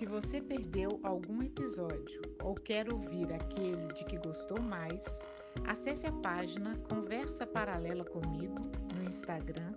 Se 0.00 0.06
você 0.06 0.40
perdeu 0.40 0.98
algum 1.02 1.42
episódio 1.42 2.22
ou 2.42 2.54
quer 2.54 2.90
ouvir 2.90 3.30
aquele 3.34 3.86
de 3.88 4.02
que 4.06 4.16
gostou 4.16 4.58
mais, 4.58 5.20
acesse 5.66 6.06
a 6.06 6.12
página 6.22 6.74
Conversa 6.88 7.46
Paralela 7.46 8.02
comigo 8.06 8.62
no 8.94 9.04
Instagram 9.04 9.74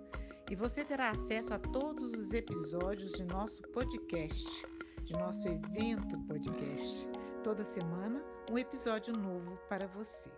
e 0.50 0.56
você 0.56 0.82
terá 0.82 1.10
acesso 1.10 1.52
a 1.52 1.58
todos 1.58 2.14
os 2.14 2.32
episódios 2.32 3.12
de 3.12 3.24
nosso 3.24 3.60
podcast, 3.64 4.66
de 5.02 5.12
nosso 5.12 5.46
evento 5.46 6.18
podcast. 6.26 7.06
Toda 7.42 7.62
semana 7.62 8.24
um 8.50 8.56
episódio 8.56 9.12
novo 9.12 9.58
para 9.68 9.86
você. 9.88 10.30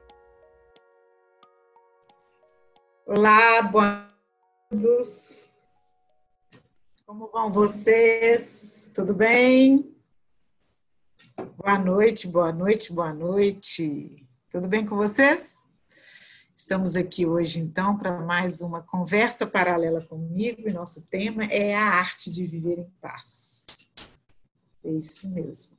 Olá, 3.07 3.63
boa 3.63 4.09
todos. 4.69 5.56
Como 7.07 7.29
vão 7.29 7.53
vocês? 7.53 8.91
Tudo 8.93 9.15
bem? 9.15 9.95
Boa 11.57 11.79
noite, 11.79 12.27
boa 12.27 12.53
noite, 12.53 12.93
boa 12.93 13.15
noite. 13.15 14.17
Tudo 14.51 14.67
bem 14.67 14.85
com 14.85 14.97
vocês? 14.97 15.69
Estamos 16.57 16.97
aqui 16.97 17.25
hoje, 17.25 17.61
então, 17.61 17.97
para 17.97 18.21
mais 18.21 18.61
uma 18.61 18.83
conversa 18.83 19.47
paralela 19.47 20.05
comigo 20.05 20.69
e 20.69 20.73
nosso 20.73 21.07
tema 21.07 21.45
é 21.45 21.77
a 21.77 21.85
arte 21.85 22.29
de 22.29 22.45
viver 22.45 22.81
em 22.81 22.91
paz. 23.01 23.89
É 24.83 24.91
isso 24.91 25.31
mesmo. 25.31 25.79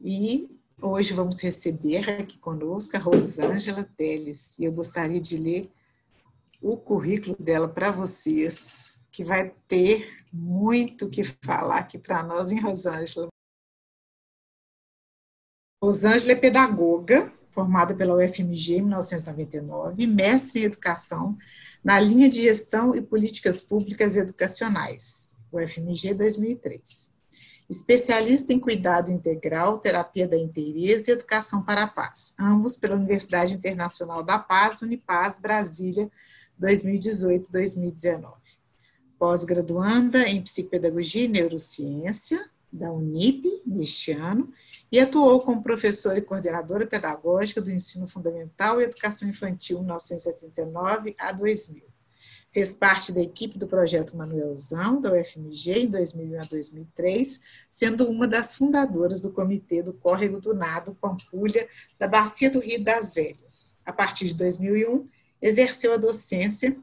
E 0.00 0.60
Hoje 0.82 1.12
vamos 1.12 1.42
receber 1.42 2.08
aqui 2.08 2.38
conosco 2.38 2.96
a 2.96 3.00
Rosângela 3.00 3.84
Teles 3.84 4.58
e 4.58 4.64
eu 4.64 4.72
gostaria 4.72 5.20
de 5.20 5.36
ler 5.36 5.70
o 6.60 6.76
currículo 6.76 7.36
dela 7.38 7.68
para 7.68 7.90
vocês, 7.90 9.04
que 9.10 9.24
vai 9.24 9.54
ter 9.66 10.24
muito 10.32 11.08
que 11.08 11.24
falar 11.24 11.78
aqui 11.78 11.98
para 11.98 12.22
nós, 12.22 12.52
em 12.52 12.60
Rosângela? 12.60 13.28
Rosângela 15.82 16.32
é 16.32 16.36
pedagoga, 16.36 17.32
formada 17.50 17.94
pela 17.94 18.14
UFMG 18.14 18.76
em 18.76 18.82
1999, 18.82 20.06
mestre 20.06 20.60
em 20.60 20.64
educação 20.64 21.36
na 21.82 21.98
linha 21.98 22.28
de 22.28 22.42
gestão 22.42 22.94
e 22.94 23.00
políticas 23.00 23.62
públicas 23.62 24.16
educacionais, 24.16 25.40
UFMG 25.50 26.14
2003 26.14 27.18
especialista 27.70 28.52
em 28.52 28.58
cuidado 28.58 29.12
integral, 29.12 29.78
terapia 29.78 30.26
da 30.26 30.36
inteireza 30.36 31.08
e 31.10 31.14
educação 31.14 31.62
para 31.62 31.84
a 31.84 31.86
paz, 31.86 32.34
ambos 32.38 32.76
pela 32.76 32.96
Universidade 32.96 33.54
Internacional 33.54 34.24
da 34.24 34.40
Paz, 34.40 34.82
Unipaz, 34.82 35.38
Brasília, 35.38 36.10
2018-2019. 36.60 38.32
Pós-graduanda 39.18 40.26
em 40.28 40.42
psicopedagogia 40.42 41.24
e 41.24 41.28
neurociência 41.28 42.50
da 42.72 42.90
Unip, 42.92 43.62
neste 43.66 44.12
ano, 44.12 44.52
e 44.92 45.00
atuou 45.00 45.40
como 45.40 45.62
professora 45.62 46.18
e 46.18 46.22
coordenadora 46.22 46.86
pedagógica 46.86 47.60
do 47.60 47.70
ensino 47.70 48.06
fundamental 48.06 48.80
e 48.80 48.84
educação 48.84 49.28
infantil 49.28 49.78
1979 49.80 51.14
a 51.18 51.32
2000. 51.32 51.90
Fez 52.52 52.74
parte 52.74 53.12
da 53.12 53.20
equipe 53.20 53.56
do 53.58 53.66
projeto 53.68 54.16
Manuelzão, 54.16 55.00
da 55.00 55.12
UFMG, 55.12 55.82
em 55.82 55.86
2001 55.86 56.40
a 56.40 56.44
2003, 56.44 57.40
sendo 57.70 58.08
uma 58.08 58.26
das 58.26 58.56
fundadoras 58.56 59.22
do 59.22 59.32
Comitê 59.32 59.82
do 59.84 59.92
Córrego 59.92 60.40
do 60.40 60.52
Nado 60.52 60.96
Pampulha, 61.00 61.68
da 61.96 62.08
Bacia 62.08 62.50
do 62.50 62.58
Rio 62.58 62.82
das 62.82 63.14
Velhas. 63.14 63.76
A 63.84 63.92
partir 63.92 64.26
de 64.26 64.34
2001, 64.34 65.08
exerceu 65.40 65.94
a 65.94 65.96
docência 65.96 66.76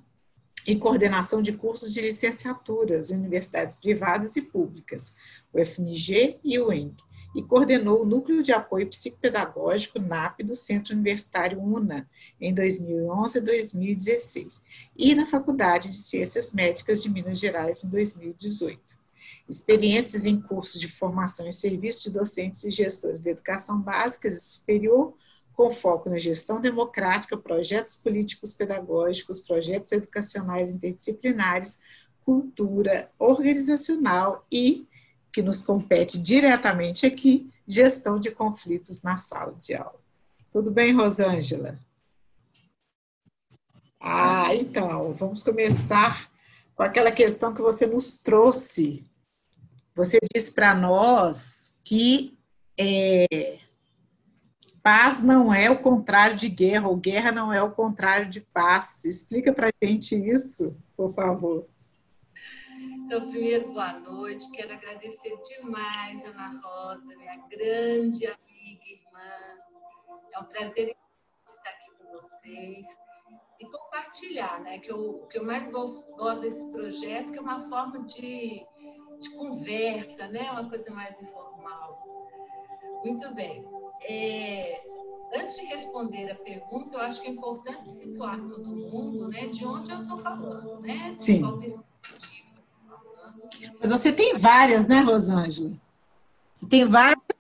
e 0.66 0.76
coordenação 0.76 1.42
de 1.42 1.54
cursos 1.54 1.94
de 1.94 2.02
licenciaturas 2.02 3.12
em 3.12 3.18
universidades 3.18 3.76
privadas 3.76 4.36
e 4.36 4.42
públicas, 4.42 5.16
o 5.54 5.64
FMG 5.66 6.40
e 6.44 6.60
o 6.60 6.74
ENG, 6.74 6.96
e 7.36 7.44
coordenou 7.44 8.02
o 8.02 8.06
Núcleo 8.06 8.42
de 8.42 8.52
Apoio 8.52 8.88
Psicopedagógico 8.88 10.00
NAP 10.00 10.40
do 10.40 10.56
Centro 10.56 10.94
Universitário 10.94 11.62
UNA 11.62 12.10
em 12.42 12.54
2011 12.54 13.38
e 13.38 13.42
2016 13.42 14.62
e 14.98 15.14
na 15.14 15.26
Faculdade 15.26 15.90
de 15.90 15.96
Ciências 15.96 16.52
Médicas 16.52 17.02
de 17.02 17.10
Minas 17.10 17.40
Gerais 17.40 17.84
em 17.84 17.90
2018. 17.90 18.82
Experiências 19.48 20.26
em 20.26 20.42
cursos 20.42 20.82
de 20.82 20.88
formação 20.88 21.48
e 21.48 21.54
serviços 21.54 22.04
de 22.04 22.12
docentes 22.12 22.64
e 22.64 22.72
gestores 22.72 23.22
de 23.22 23.30
educação 23.30 23.80
básica 23.80 24.28
e 24.28 24.32
superior, 24.32 25.14
com 25.58 25.72
foco 25.72 26.08
na 26.08 26.20
gestão 26.20 26.62
democrática, 26.62 27.36
projetos 27.36 27.96
políticos 27.96 28.54
pedagógicos, 28.54 29.40
projetos 29.40 29.92
educacionais 29.92 30.70
interdisciplinares, 30.70 31.80
cultura 32.24 33.10
organizacional 33.18 34.46
e 34.52 34.88
que 35.34 35.42
nos 35.42 35.60
compete 35.60 36.20
diretamente 36.20 37.08
aqui, 37.08 37.50
gestão 37.68 38.20
de 38.20 38.30
conflitos 38.30 39.02
na 39.02 39.18
sala 39.18 39.54
de 39.54 39.74
aula. 39.74 40.00
Tudo 40.54 40.70
bem, 40.70 40.94
Rosângela? 40.94 41.80
Ah, 44.00 44.54
então, 44.54 45.12
vamos 45.14 45.42
começar 45.42 46.32
com 46.76 46.84
aquela 46.84 47.12
questão 47.12 47.52
que 47.52 47.64
você 47.64 47.88
nos 47.88 48.22
trouxe. 48.22 49.04
Você 49.96 50.20
disse 50.36 50.52
para 50.52 50.76
nós 50.76 51.80
que 51.84 52.38
é, 52.78 53.58
paz 54.88 55.22
não 55.22 55.54
é 55.54 55.70
o 55.70 55.82
contrário 55.82 56.38
de 56.38 56.48
guerra, 56.48 56.88
ou 56.88 56.96
guerra 56.96 57.30
não 57.30 57.52
é 57.52 57.62
o 57.62 57.70
contrário 57.70 58.30
de 58.30 58.40
paz. 58.40 59.04
Explica 59.04 59.52
para 59.52 59.68
a 59.68 59.86
gente 59.86 60.16
isso, 60.16 60.78
por 60.96 61.10
favor. 61.10 61.68
Então, 63.04 63.28
primeiro, 63.30 63.74
boa 63.74 64.00
noite. 64.00 64.50
Quero 64.52 64.72
agradecer 64.72 65.36
demais, 65.42 66.24
Ana 66.24 66.62
Rosa, 66.64 67.18
minha 67.18 67.36
grande 67.50 68.28
amiga 68.28 68.86
irmã. 68.86 69.60
É 70.34 70.40
um 70.40 70.46
prazer 70.46 70.96
estar 71.50 71.70
aqui 71.70 71.92
com 71.98 72.10
vocês 72.14 72.86
e 73.60 73.66
compartilhar, 73.66 74.62
né? 74.62 74.80
Que 74.80 74.94
o 74.94 75.28
que 75.28 75.38
eu 75.38 75.44
mais 75.44 75.68
gosto, 75.70 76.16
gosto 76.16 76.44
desse 76.44 76.66
projeto, 76.72 77.34
que 77.34 77.38
é 77.38 77.42
uma 77.42 77.68
forma 77.68 78.06
de, 78.06 78.66
de 79.20 79.36
conversa, 79.36 80.30
né? 80.30 80.50
Uma 80.50 80.70
coisa 80.70 80.90
mais 80.92 81.22
informal. 81.22 82.08
Muito 83.04 83.34
bem. 83.34 83.66
É, 84.02 84.82
antes 85.34 85.56
de 85.56 85.66
responder 85.66 86.32
a 86.32 86.36
pergunta, 86.36 86.98
eu 86.98 87.02
acho 87.02 87.22
que 87.22 87.28
é 87.28 87.32
importante 87.32 87.92
situar 87.92 88.38
todo 88.38 88.66
mundo, 88.66 89.28
né? 89.30 89.48
De 89.48 89.66
onde 89.66 89.92
eu 89.92 90.02
estou 90.02 90.18
falando, 90.20 90.80
né? 90.82 91.14
Sim. 91.16 91.42
Mas 93.80 93.90
você 93.90 94.12
tem 94.12 94.36
várias, 94.36 94.88
né, 94.88 95.00
Rosângela? 95.02 95.74
Você 96.54 96.68
tem 96.68 96.86
várias 96.86 97.18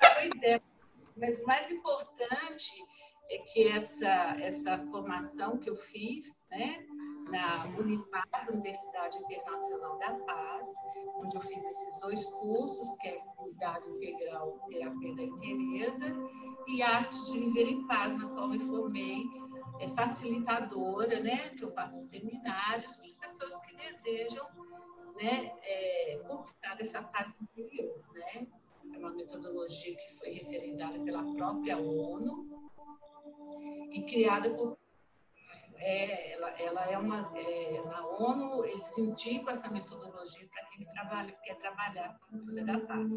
Pois 0.00 0.42
é, 0.42 0.60
mas 1.16 1.38
o 1.38 1.44
mais 1.44 1.70
importante 1.70 2.84
é 3.30 3.38
que 3.38 3.68
essa, 3.68 4.36
essa 4.40 4.78
formação 4.90 5.58
que 5.58 5.68
eu 5.68 5.76
fiz, 5.76 6.46
né, 6.50 6.84
na 7.30 7.44
Unipaz, 7.78 8.48
Universidade 8.48 9.18
Internacional 9.18 9.98
da 9.98 10.14
Paz, 10.14 10.68
onde 11.16 11.36
eu 11.36 11.42
fiz 11.42 11.64
esses 11.64 12.00
dois 12.00 12.24
cursos, 12.26 12.92
que 12.98 13.08
é 13.08 13.18
Cuidado 13.36 13.88
Integral, 13.96 14.58
Terapia 14.68 15.14
da 15.14 15.22
Interesa, 15.22 16.06
e 16.66 16.82
Arte 16.82 17.24
de 17.24 17.38
Viver 17.38 17.68
em 17.68 17.86
Paz, 17.86 18.14
na 18.14 18.28
qual 18.28 18.48
me 18.48 18.58
formei 18.60 19.24
é, 19.80 19.88
facilitadora, 19.88 21.20
né, 21.20 21.50
que 21.50 21.64
eu 21.64 21.72
faço 21.72 22.08
seminários 22.08 22.96
para 22.96 23.06
as 23.06 23.16
pessoas 23.16 23.58
que 23.60 23.76
desejam 23.76 24.46
né, 25.16 25.52
é, 25.62 26.20
conquistar 26.26 26.76
essa 26.80 27.02
paz 27.02 27.32
interior. 27.40 28.02
Né? 28.12 28.46
É 28.94 28.98
uma 28.98 29.10
metodologia 29.10 29.96
que 29.96 30.18
foi 30.18 30.30
referendada 30.30 30.98
pela 31.00 31.22
própria 31.34 31.78
ONU 31.78 32.48
e 33.92 34.02
criada 34.04 34.50
por 34.54 34.78
é, 35.80 36.32
ela, 36.32 36.50
ela 36.60 36.90
é 36.90 36.98
uma 36.98 37.30
é, 37.36 37.82
na 37.84 38.06
ONU 38.06 38.64
eles 38.64 38.98
indicam 38.98 39.50
essa 39.50 39.68
metodologia 39.68 40.48
para 40.48 40.64
quem 40.66 40.84
trabalha, 40.86 41.32
quer 41.44 41.56
trabalhar 41.56 42.18
com 42.18 42.24
a 42.24 42.28
cultura 42.38 42.64
da 42.64 42.80
paz. 42.80 43.10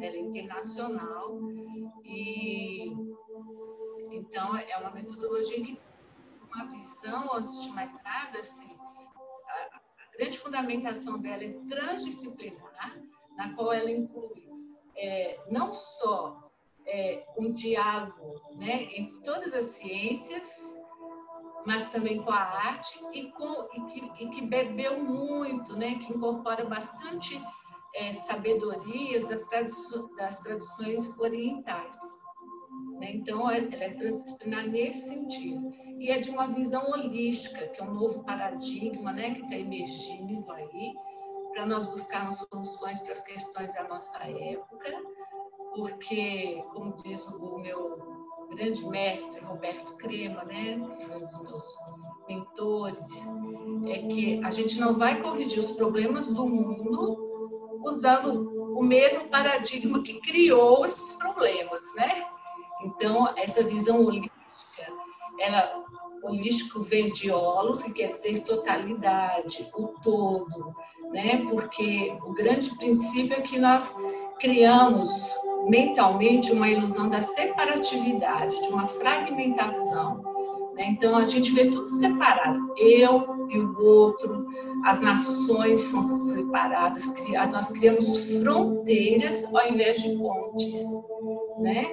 Ela 0.00 0.16
é 0.16 0.18
internacional 0.18 1.38
e 2.04 2.92
então 4.12 4.56
é 4.56 4.76
uma 4.78 4.90
metodologia 4.90 5.64
que 5.64 5.80
uma 6.42 6.66
visão 6.66 7.34
antes 7.34 7.62
de 7.62 7.70
mais 7.70 7.94
nada 8.02 8.40
assim 8.40 8.76
a, 9.46 9.76
a 9.76 10.16
grande 10.16 10.38
fundamentação 10.38 11.18
dela 11.18 11.44
é 11.44 11.52
transdisciplinar, 11.68 12.98
na 13.36 13.54
qual 13.54 13.72
ela 13.72 13.90
inclui 13.90 14.48
é, 14.96 15.38
não 15.50 15.72
só 15.72 16.50
é, 16.86 17.24
um 17.38 17.52
diálogo 17.52 18.56
né, 18.56 18.84
entre 18.96 19.20
todas 19.20 19.54
as 19.54 19.66
ciências 19.66 20.79
mas 21.66 21.88
também 21.90 22.22
com 22.22 22.30
a 22.30 22.40
arte 22.40 23.00
e, 23.12 23.30
com, 23.32 23.68
e, 23.74 23.80
que, 23.86 24.24
e 24.24 24.28
que, 24.30 24.46
bebeu 24.46 25.02
muito, 25.02 25.76
né? 25.76 25.96
que 25.96 26.12
incorpora 26.12 26.64
bastante 26.64 27.40
é, 27.94 28.12
sabedorias 28.12 29.28
das, 29.28 29.44
tradições, 29.44 30.16
das 30.16 30.38
tradições 30.40 31.18
orientais. 31.18 31.98
Né? 32.98 33.12
Então, 33.12 33.50
é, 33.50 33.58
ela 33.58 33.84
é 33.84 33.90
transdisciplinar 33.90 34.66
nesse 34.66 35.08
sentido. 35.08 35.70
E 35.98 36.10
é 36.10 36.18
de 36.18 36.30
uma 36.30 36.46
visão 36.46 36.90
holística, 36.90 37.68
que 37.68 37.80
é 37.80 37.84
um 37.84 37.94
novo 37.94 38.24
paradigma 38.24 39.12
né? 39.12 39.34
que 39.34 39.42
está 39.42 39.56
emergindo 39.56 40.50
aí, 40.52 40.94
para 41.52 41.66
nós 41.66 41.84
buscarmos 41.84 42.36
soluções 42.36 43.00
para 43.00 43.12
as 43.12 43.22
questões 43.22 43.74
da 43.74 43.84
nossa 43.88 44.18
época, 44.18 44.90
porque, 45.74 46.64
como 46.72 46.94
diz 46.96 47.26
o 47.26 47.58
meu 47.58 48.19
grande 48.50 48.86
mestre 48.88 49.44
Roberto 49.44 49.94
Crema, 49.96 50.44
né, 50.44 50.80
que 50.96 51.06
foi 51.06 51.16
um 51.16 51.26
dos 51.26 51.42
meus 51.42 51.64
mentores, 52.28 53.26
é 53.86 53.98
que 54.08 54.44
a 54.44 54.50
gente 54.50 54.78
não 54.78 54.98
vai 54.98 55.20
corrigir 55.22 55.60
os 55.60 55.72
problemas 55.72 56.32
do 56.32 56.46
mundo 56.46 57.30
usando 57.84 58.50
o 58.76 58.82
mesmo 58.82 59.28
paradigma 59.28 60.02
que 60.02 60.20
criou 60.20 60.86
esses 60.86 61.16
problemas, 61.16 61.84
né? 61.94 62.24
Então, 62.82 63.28
essa 63.36 63.62
visão 63.62 64.04
holística, 64.04 64.30
ela, 65.38 65.84
holístico 66.22 66.82
vem 66.82 67.12
de 67.12 67.30
holos, 67.30 67.82
que 67.82 67.92
quer 67.92 68.08
dizer 68.08 68.42
totalidade, 68.44 69.70
o 69.74 69.88
todo, 70.02 70.74
né? 71.10 71.44
Porque 71.50 72.16
o 72.22 72.32
grande 72.32 72.74
princípio 72.76 73.36
é 73.36 73.40
que 73.40 73.58
nós 73.58 73.94
criamos 74.38 75.30
mentalmente 75.68 76.52
uma 76.52 76.68
ilusão 76.68 77.08
da 77.08 77.20
separatividade, 77.20 78.60
de 78.60 78.68
uma 78.68 78.86
fragmentação. 78.86 80.22
Né? 80.74 80.88
Então 80.90 81.16
a 81.16 81.24
gente 81.24 81.52
vê 81.52 81.70
tudo 81.70 81.86
separado, 81.86 82.72
eu 82.76 83.24
e 83.50 83.58
o 83.58 83.80
outro, 83.82 84.46
as 84.84 85.00
nações 85.00 85.80
são 85.80 86.02
separadas, 86.02 87.14
nós 87.50 87.70
criamos 87.70 88.18
fronteiras 88.40 89.44
ao 89.54 89.68
invés 89.68 90.02
de 90.02 90.16
pontes, 90.16 90.84
né? 91.58 91.86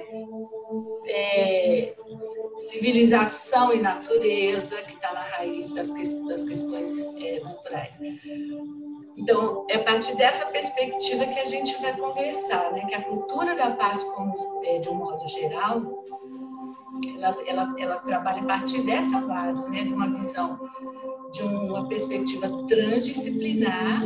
É, 1.10 1.94
civilização 2.70 3.72
e 3.74 3.80
natureza, 3.80 4.76
que 4.82 4.94
está 4.94 5.12
na 5.12 5.22
raiz 5.22 5.72
das, 5.74 5.92
das 5.92 6.44
questões 6.44 6.88
é, 7.16 7.40
naturais. 7.40 7.98
Então, 9.16 9.66
é 9.68 9.76
a 9.76 9.84
partir 9.84 10.16
dessa 10.16 10.46
perspectiva 10.46 11.26
que 11.26 11.40
a 11.40 11.44
gente 11.44 11.74
vai 11.80 11.96
conversar, 11.96 12.72
né? 12.72 12.86
que 12.86 12.94
a 12.94 13.02
cultura 13.02 13.56
da 13.56 13.72
paz, 13.72 14.04
é, 14.64 14.78
de 14.78 14.88
um 14.88 14.94
modo 14.94 15.26
geral, 15.26 16.04
ela, 17.16 17.36
ela, 17.46 17.74
ela 17.78 17.96
trabalha 18.00 18.42
a 18.42 18.46
partir 18.46 18.82
dessa 18.82 19.20
base, 19.22 19.70
né? 19.70 19.84
de 19.84 19.92
uma 19.92 20.08
visão, 20.08 20.58
de 21.32 21.42
uma 21.42 21.88
perspectiva 21.88 22.48
transdisciplinar 22.66 24.02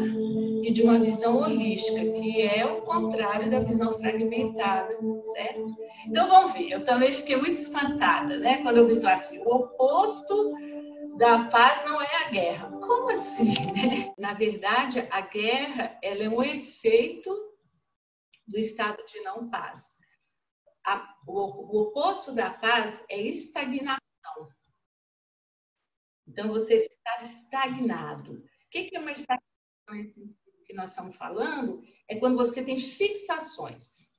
e 0.62 0.73
de 0.73 0.82
uma 0.82 1.00
visão 1.00 1.38
holística, 1.38 1.99
que 1.99 2.41
é 2.41 2.64
o 2.64 2.82
contrário 2.82 3.50
da 3.50 3.59
visão 3.59 3.93
fragmentada, 3.99 4.97
certo? 5.35 5.67
Então, 6.06 6.29
vamos 6.29 6.53
ver, 6.53 6.70
eu 6.70 6.85
também 6.85 7.12
fiquei 7.12 7.37
muito 7.37 7.61
espantada, 7.61 8.38
né? 8.38 8.62
quando 8.62 8.76
eu 8.76 8.87
vi 8.87 8.97
falar 8.97 9.14
assim, 9.14 9.41
o 9.41 9.49
oposto 9.49 10.55
da 11.19 11.49
paz 11.49 11.85
não 11.85 12.00
é 12.00 12.25
a 12.25 12.31
guerra. 12.31 12.70
Como 12.70 13.11
assim? 13.11 13.53
Né? 13.73 14.14
Na 14.17 14.35
verdade, 14.35 15.00
a 15.11 15.23
guerra 15.23 15.99
ela 16.03 16.23
é 16.23 16.29
um 16.29 16.43
efeito 16.43 17.31
do 18.47 18.58
estado 18.58 19.05
de 19.05 19.20
não 19.23 19.50
paz. 19.50 19.99
A, 20.87 21.17
o, 21.26 21.76
o, 21.76 21.82
oposto 21.82 22.32
da 22.35 22.50
paz 22.50 23.05
é 23.08 23.20
estagnação. 23.20 23.99
Então, 26.29 26.49
você 26.49 26.76
está 26.76 27.23
estagnado. 27.23 28.35
O 28.35 28.44
que 28.70 28.91
é 28.94 29.00
uma 29.00 29.11
estagnação 29.11 29.43
que 30.73 30.77
nós 30.77 30.91
estamos 30.91 31.17
falando? 31.17 31.83
É 32.09 32.17
quando 32.17 32.37
você 32.37 32.65
tem 32.65 32.81
fixações. 32.81 34.15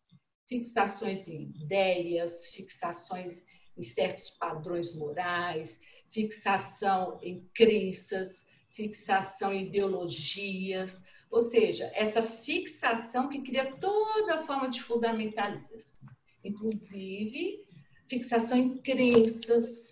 Fixações 0.48 1.28
em 1.28 1.52
ideias, 1.64 2.50
fixações 2.50 3.44
em 3.76 3.82
certos 3.82 4.30
padrões 4.30 4.96
morais, 4.96 5.80
fixação 6.12 7.20
em 7.24 7.50
crenças, 7.56 8.46
fixação 8.70 9.52
em 9.52 9.66
ideologias, 9.66 11.04
ou 11.32 11.42
seja, 11.42 11.92
essa 11.96 12.22
fixação 12.22 13.30
que 13.30 13.42
cria 13.42 13.76
toda 13.78 14.44
forma 14.44 14.70
de 14.70 14.82
fundamentalismo, 14.82 16.08
inclusive 16.44 17.66
fixação 18.08 18.58
em 18.58 18.78
crenças, 18.78 19.90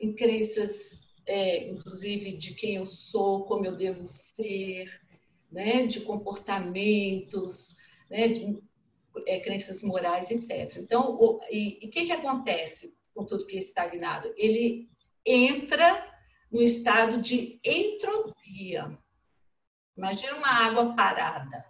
em 0.00 0.12
crenças, 0.12 1.06
é, 1.24 1.70
inclusive 1.70 2.36
de 2.36 2.54
quem 2.54 2.76
eu 2.76 2.86
sou, 2.86 3.44
como 3.44 3.64
eu 3.64 3.76
devo 3.76 4.04
ser, 4.04 4.90
né, 5.50 5.86
de 5.86 6.00
comportamentos, 6.02 7.76
né, 8.10 8.28
de 8.28 8.62
é, 9.26 9.40
crenças 9.40 9.82
morais, 9.82 10.30
etc. 10.30 10.78
Então, 10.78 11.16
o, 11.18 11.40
e 11.50 11.86
o 11.86 11.90
que, 11.90 12.06
que 12.06 12.12
acontece 12.12 12.96
com 13.14 13.24
tudo 13.24 13.46
que 13.46 13.56
é 13.56 13.60
estagnado? 13.60 14.32
Ele 14.36 14.88
entra 15.24 16.06
no 16.50 16.62
estado 16.62 17.20
de 17.20 17.60
entropia. 17.64 18.98
Imagina 19.96 20.36
uma 20.36 20.48
água 20.48 20.94
parada. 20.94 21.64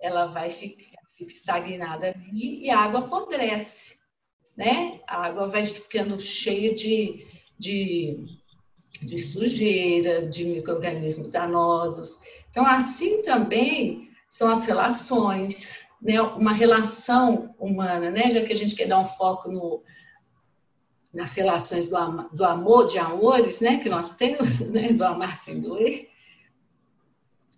Ela 0.00 0.26
vai 0.26 0.48
ficar, 0.48 1.00
fica 1.16 1.30
estagnada 1.30 2.08
ali 2.08 2.64
e 2.64 2.70
a 2.70 2.78
água 2.78 3.00
apodrece, 3.00 3.98
né? 4.56 5.00
A 5.06 5.26
água 5.26 5.48
vai 5.48 5.66
ficando 5.66 6.18
cheia 6.18 6.74
de, 6.74 7.26
de, 7.58 8.39
de 9.00 9.18
sujeira, 9.18 10.26
de 10.26 10.44
micro-organismos 10.44 11.28
danosos. 11.28 12.20
Então, 12.50 12.66
assim 12.66 13.22
também 13.22 14.10
são 14.28 14.50
as 14.50 14.64
relações, 14.64 15.86
né? 16.00 16.20
Uma 16.20 16.52
relação 16.52 17.54
humana, 17.58 18.10
né? 18.10 18.30
Já 18.30 18.44
que 18.44 18.52
a 18.52 18.56
gente 18.56 18.74
quer 18.74 18.86
dar 18.86 19.00
um 19.00 19.06
foco 19.06 19.50
no, 19.50 19.82
nas 21.12 21.34
relações 21.34 21.88
do, 21.88 21.96
am 21.96 22.28
do 22.32 22.44
amor, 22.44 22.86
de 22.86 22.98
amores, 22.98 23.60
né, 23.60 23.78
que 23.78 23.88
nós 23.88 24.14
temos, 24.14 24.60
né, 24.70 24.92
do 24.92 25.04
amar 25.04 25.36
sem 25.36 25.60
doer, 25.60 26.08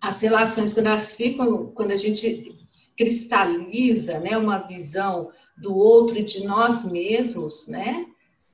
as 0.01 0.19
relações 0.19 0.73
quando 0.73 0.87
elas 0.87 1.13
ficam, 1.13 1.67
quando 1.67 1.91
a 1.91 1.95
gente 1.95 2.57
cristaliza, 2.97 4.19
né, 4.19 4.37
uma 4.37 4.59
visão 4.59 5.31
do 5.57 5.73
outro 5.75 6.17
e 6.17 6.23
de 6.23 6.45
nós 6.45 6.83
mesmos, 6.83 7.67
né, 7.67 8.05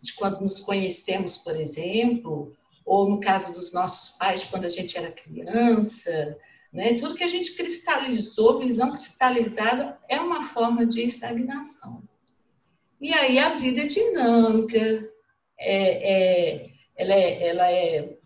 de 0.02 0.14
quando 0.14 0.42
nos 0.42 0.60
conhecemos, 0.60 1.38
por 1.38 1.56
exemplo, 1.56 2.56
ou 2.90 3.08
no 3.08 3.20
caso 3.20 3.54
dos 3.54 3.72
nossos 3.72 4.18
pais, 4.18 4.44
quando 4.46 4.66
a 4.66 4.70
gente 4.70 4.98
era 4.98 5.12
criança, 5.12 6.36
né, 6.74 6.96
tudo 6.96 7.14
que 7.14 7.24
a 7.24 7.28
gente 7.28 7.56
cristalizou, 7.56 8.58
visão 8.58 8.90
cristalizada, 8.92 9.96
é 10.10 10.20
uma 10.20 10.42
forma 10.42 10.88
de 10.88 11.04
estagnação. 11.04 12.02
E 13.00 13.14
aí 13.14 13.38
a 13.38 13.54
vida 13.54 13.82
é 13.82 13.86
dinâmica, 13.86 15.08
é, 15.60 16.14
é, 16.14 16.70
ela 16.98 17.14
é, 17.14 17.48
ela 17.48 17.72
é, 17.72 18.18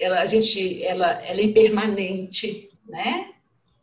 ela, 0.00 0.20
a 0.20 0.26
gente, 0.26 0.82
ela, 0.82 1.22
ela 1.22 1.40
é 1.40 1.44
impermanente, 1.44 2.70
né? 2.88 3.30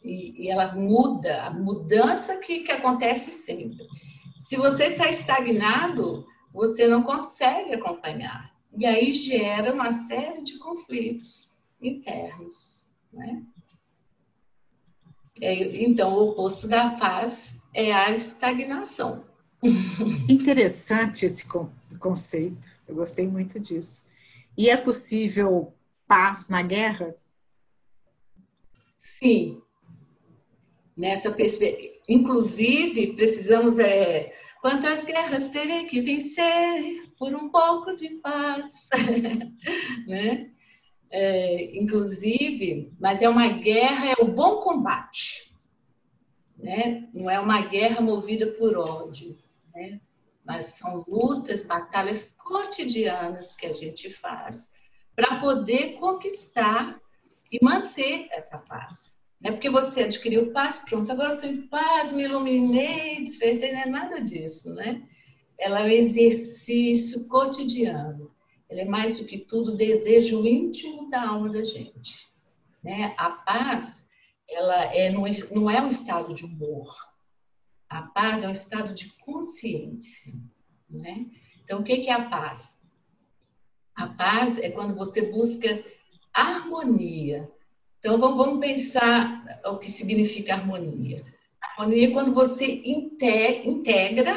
E, 0.03 0.45
e 0.45 0.49
ela 0.49 0.73
muda, 0.73 1.43
a 1.43 1.51
mudança 1.51 2.37
que, 2.37 2.61
que 2.61 2.71
acontece 2.71 3.29
sempre. 3.29 3.85
Se 4.39 4.55
você 4.55 4.85
está 4.85 5.07
estagnado, 5.07 6.25
você 6.51 6.87
não 6.87 7.03
consegue 7.03 7.75
acompanhar. 7.75 8.56
E 8.77 8.85
aí 8.85 9.11
gera 9.11 9.73
uma 9.73 9.91
série 9.91 10.43
de 10.43 10.59
conflitos 10.59 11.51
internos, 11.81 12.87
né? 13.11 13.43
É, 15.41 15.83
então, 15.83 16.13
o 16.13 16.29
oposto 16.29 16.67
da 16.67 16.91
paz 16.91 17.55
é 17.73 17.91
a 17.91 18.11
estagnação. 18.11 19.25
Interessante 20.29 21.25
esse 21.25 21.47
conceito, 21.99 22.69
eu 22.87 22.93
gostei 22.95 23.27
muito 23.27 23.59
disso. 23.59 24.05
E 24.55 24.69
é 24.69 24.77
possível 24.77 25.73
paz 26.07 26.47
na 26.47 26.61
guerra? 26.61 27.15
Sim. 28.97 29.59
Nessa 30.95 31.31
perspectiva. 31.31 31.95
Inclusive, 32.07 33.13
precisamos. 33.13 33.77
É, 33.79 34.36
quantas 34.61 35.05
guerras 35.05 35.49
terei 35.49 35.85
que 35.85 36.01
vencer 36.01 37.09
por 37.17 37.33
um 37.33 37.49
pouco 37.49 37.95
de 37.95 38.09
paz? 38.15 38.89
né? 40.07 40.51
É, 41.09 41.77
inclusive, 41.77 42.91
mas 42.99 43.21
é 43.21 43.29
uma 43.29 43.47
guerra, 43.47 44.11
é 44.11 44.15
o 44.21 44.25
bom 44.25 44.61
combate. 44.61 45.53
Né? 46.57 47.07
Não 47.13 47.29
é 47.29 47.39
uma 47.39 47.61
guerra 47.61 48.01
movida 48.01 48.47
por 48.47 48.77
ódio. 48.77 49.37
Né? 49.73 50.01
mas 50.47 50.65
são 50.65 51.03
lutas, 51.07 51.63
batalhas 51.63 52.33
cotidianas 52.37 53.53
que 53.53 53.65
a 53.65 53.73
gente 53.73 54.09
faz 54.09 54.71
para 55.13 55.41
poder 55.41 55.97
conquistar 55.99 56.97
e 57.51 57.59
manter 57.61 58.29
essa 58.31 58.59
paz. 58.59 59.19
É 59.43 59.51
porque 59.51 59.69
você 59.69 60.03
adquiriu 60.03 60.51
paz, 60.51 60.79
pronto, 60.79 61.11
agora 61.11 61.31
eu 61.31 61.35
estou 61.35 61.49
em 61.49 61.67
paz, 61.67 62.11
me 62.11 62.23
iluminei, 62.23 63.23
despertei, 63.23 63.71
não 63.71 63.81
é 63.81 63.85
nada 63.85 64.19
disso, 64.19 64.73
né? 64.73 65.07
Ela 65.59 65.81
é 65.81 65.83
um 65.85 65.89
exercício 65.89 67.27
cotidiano. 67.27 68.31
Ela 68.69 68.81
é 68.81 68.85
mais 68.85 69.19
do 69.19 69.25
que 69.25 69.37
tudo 69.37 69.77
desejo 69.77 70.45
íntimo 70.45 71.09
da 71.09 71.29
alma 71.29 71.49
da 71.49 71.63
gente. 71.63 72.27
Né? 72.83 73.13
A 73.17 73.29
paz, 73.29 74.05
ela 74.49 74.93
é, 74.93 75.11
não 75.11 75.69
é 75.69 75.81
um 75.81 75.87
estado 75.87 76.33
de 76.33 76.45
humor, 76.45 76.93
a 77.89 78.01
paz 78.01 78.43
é 78.43 78.47
um 78.47 78.51
estado 78.51 78.93
de 78.93 79.13
consciência, 79.19 80.33
né? 80.89 81.25
Então, 81.63 81.79
o 81.79 81.83
que 81.83 82.09
é 82.09 82.13
a 82.13 82.29
paz? 82.29 82.77
A 83.95 84.07
paz 84.07 84.57
é 84.57 84.69
quando 84.71 84.95
você 84.95 85.31
busca 85.31 85.83
harmonia. 86.33 87.49
Então, 88.07 88.37
vamos 88.37 88.59
pensar 88.59 89.43
o 89.65 89.77
que 89.77 89.91
significa 89.91 90.53
harmonia. 90.53 91.21
Harmonia 91.61 92.07
é 92.07 92.11
quando 92.11 92.33
você 92.33 92.81
integra 92.85 94.33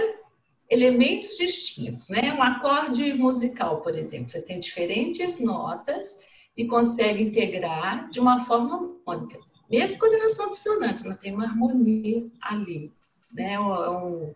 elementos 0.68 1.36
distintos, 1.36 2.08
né? 2.08 2.34
Um 2.36 2.42
acorde 2.42 3.14
musical, 3.14 3.80
por 3.80 3.96
exemplo, 3.96 4.28
você 4.28 4.42
tem 4.42 4.58
diferentes 4.58 5.40
notas 5.40 6.18
e 6.56 6.66
consegue 6.66 7.22
integrar 7.22 8.10
de 8.10 8.18
uma 8.18 8.44
forma 8.44 8.74
harmônica. 9.06 9.38
Mesmo 9.70 9.98
quando 9.98 10.14
elas 10.14 10.34
são 10.34 10.50
dissonantes, 10.50 11.04
mas 11.04 11.18
tem 11.18 11.32
uma 11.32 11.44
harmonia 11.44 12.28
ali 12.40 12.92
né? 13.32 13.52
É 13.52 13.60
um, 13.60 14.34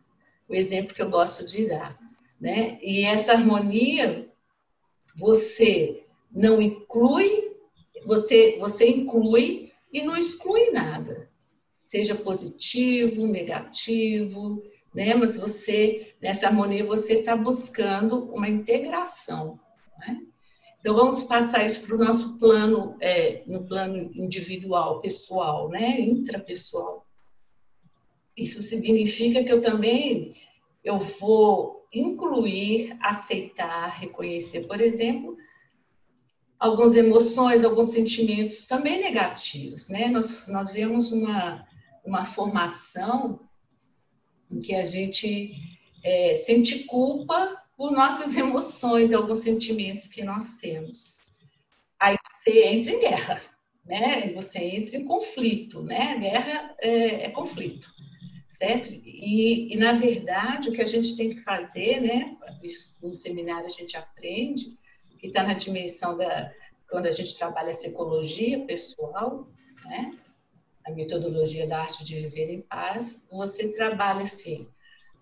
o 0.49 0.55
exemplo 0.55 0.95
que 0.95 1.03
eu 1.03 1.11
gosto 1.11 1.47
de 1.47 1.69
dar, 1.69 1.99
né? 2.41 2.79
E 2.83 3.05
essa 3.05 3.33
harmonia 3.33 4.29
você 5.17 6.05
não 6.31 6.61
inclui, 6.61 7.44
você 8.05 8.59
você 8.59 8.89
inclui 8.89 9.73
e 9.93 10.03
não 10.03 10.17
exclui 10.17 10.71
nada, 10.71 11.31
seja 11.87 12.15
positivo, 12.15 13.27
negativo, 13.27 14.63
né? 14.95 15.15
Mas 15.15 15.37
você 15.37 16.15
nessa 16.21 16.47
harmonia 16.47 16.85
você 16.85 17.15
está 17.15 17.37
buscando 17.37 18.33
uma 18.33 18.49
integração, 18.49 19.59
né? 19.99 20.21
Então 20.81 20.95
vamos 20.95 21.23
passar 21.23 21.65
isso 21.65 21.87
para 21.87 21.97
o 21.97 22.05
nosso 22.05 22.39
plano, 22.39 22.97
é, 23.01 23.43
no 23.47 23.65
plano 23.65 24.11
individual, 24.15 25.01
pessoal, 25.01 25.69
né? 25.69 26.01
Intrapessoal. 26.01 27.07
Isso 28.37 28.61
significa 28.61 29.43
que 29.43 29.53
eu 29.53 29.61
também 29.61 30.35
eu 30.83 30.99
vou 30.99 31.87
incluir, 31.93 32.97
aceitar, 33.01 33.89
reconhecer, 33.99 34.67
por 34.67 34.81
exemplo, 34.81 35.37
algumas 36.65 36.95
emoções, 36.95 37.63
alguns 37.63 37.91
sentimentos 37.91 38.67
também 38.67 38.99
negativos, 38.99 39.91
né? 39.91 40.09
Nós, 40.09 40.47
nós 40.49 40.73
vemos 40.73 41.13
uma, 41.13 41.69
uma 42.03 42.25
formação 42.25 43.39
em 44.51 44.63
que 44.63 44.75
a 44.75 44.87
gente 44.87 45.53
é, 46.03 46.35
sente 46.35 46.85
culpa 46.85 47.63
por 47.77 47.93
nossas 47.93 48.35
emoções, 48.35 49.13
alguns 49.13 49.41
sentimentos 49.41 50.09
que 50.09 50.25
nós 50.25 50.55
temos. 50.55 51.21
Aí 52.01 52.17
você 52.33 52.65
entra 52.69 52.93
em 52.93 53.01
guerra, 53.01 53.43
né? 53.85 54.33
Você 54.33 54.59
entra 54.59 54.97
em 54.97 55.05
conflito, 55.05 55.83
né? 55.83 56.19
Guerra 56.19 56.75
é, 56.81 57.27
é 57.27 57.31
conflito 57.31 57.93
certo? 58.49 58.89
E, 58.93 59.75
e, 59.75 59.77
na 59.77 59.95
verdade, 59.95 60.69
o 60.69 60.73
que 60.73 60.81
a 60.81 60.87
gente 60.87 61.17
tem 61.17 61.31
que 61.31 61.41
fazer, 61.41 62.01
né? 62.01 62.37
No 63.03 63.13
seminário 63.13 63.67
a 63.67 63.69
gente 63.69 63.97
aprende, 63.97 64.79
que 65.25 65.29
está 65.29 65.43
na 65.43 65.55
dimensão 65.55 66.19
da. 66.19 66.53
Quando 66.91 67.07
a 67.07 67.11
gente 67.11 67.35
trabalha 67.39 67.71
essa 67.71 67.87
ecologia 67.87 68.63
pessoal, 68.67 69.49
né? 69.87 70.15
A 70.87 70.91
metodologia 70.91 71.67
da 71.67 71.81
arte 71.81 72.05
de 72.05 72.21
viver 72.21 72.51
em 72.51 72.61
paz, 72.61 73.25
você 73.31 73.69
trabalha 73.69 74.25
assim. 74.25 74.69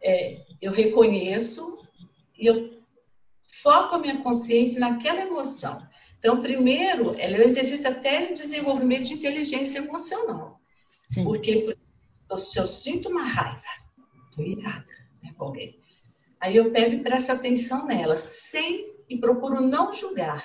É, 0.02 0.44
eu 0.60 0.72
reconheço 0.72 1.78
e 2.36 2.46
eu 2.46 2.82
foco 3.62 3.94
a 3.94 3.98
minha 3.98 4.20
consciência 4.24 4.80
naquela 4.80 5.20
emoção. 5.20 5.86
Então, 6.18 6.42
primeiro, 6.42 7.14
ela 7.16 7.36
é 7.36 7.44
um 7.44 7.48
exercício 7.48 7.88
até 7.88 8.26
de 8.26 8.34
desenvolvimento 8.34 9.04
de 9.04 9.14
inteligência 9.14 9.78
emocional. 9.78 10.60
Sim. 11.08 11.22
Porque 11.22 11.76
se 12.38 12.58
eu 12.58 12.66
sinto 12.66 13.08
uma 13.08 13.22
raiva, 13.22 13.62
estou 14.30 14.44
irada 14.44 14.84
né, 15.22 15.32
com 15.38 15.44
alguém, 15.44 15.78
aí 16.40 16.56
eu 16.56 16.72
pego 16.72 16.96
e 16.96 17.02
presto 17.04 17.30
atenção 17.30 17.86
nela, 17.86 18.16
sem 18.16 18.91
e 19.14 19.18
procuro 19.18 19.60
não 19.60 19.92
julgar. 19.92 20.44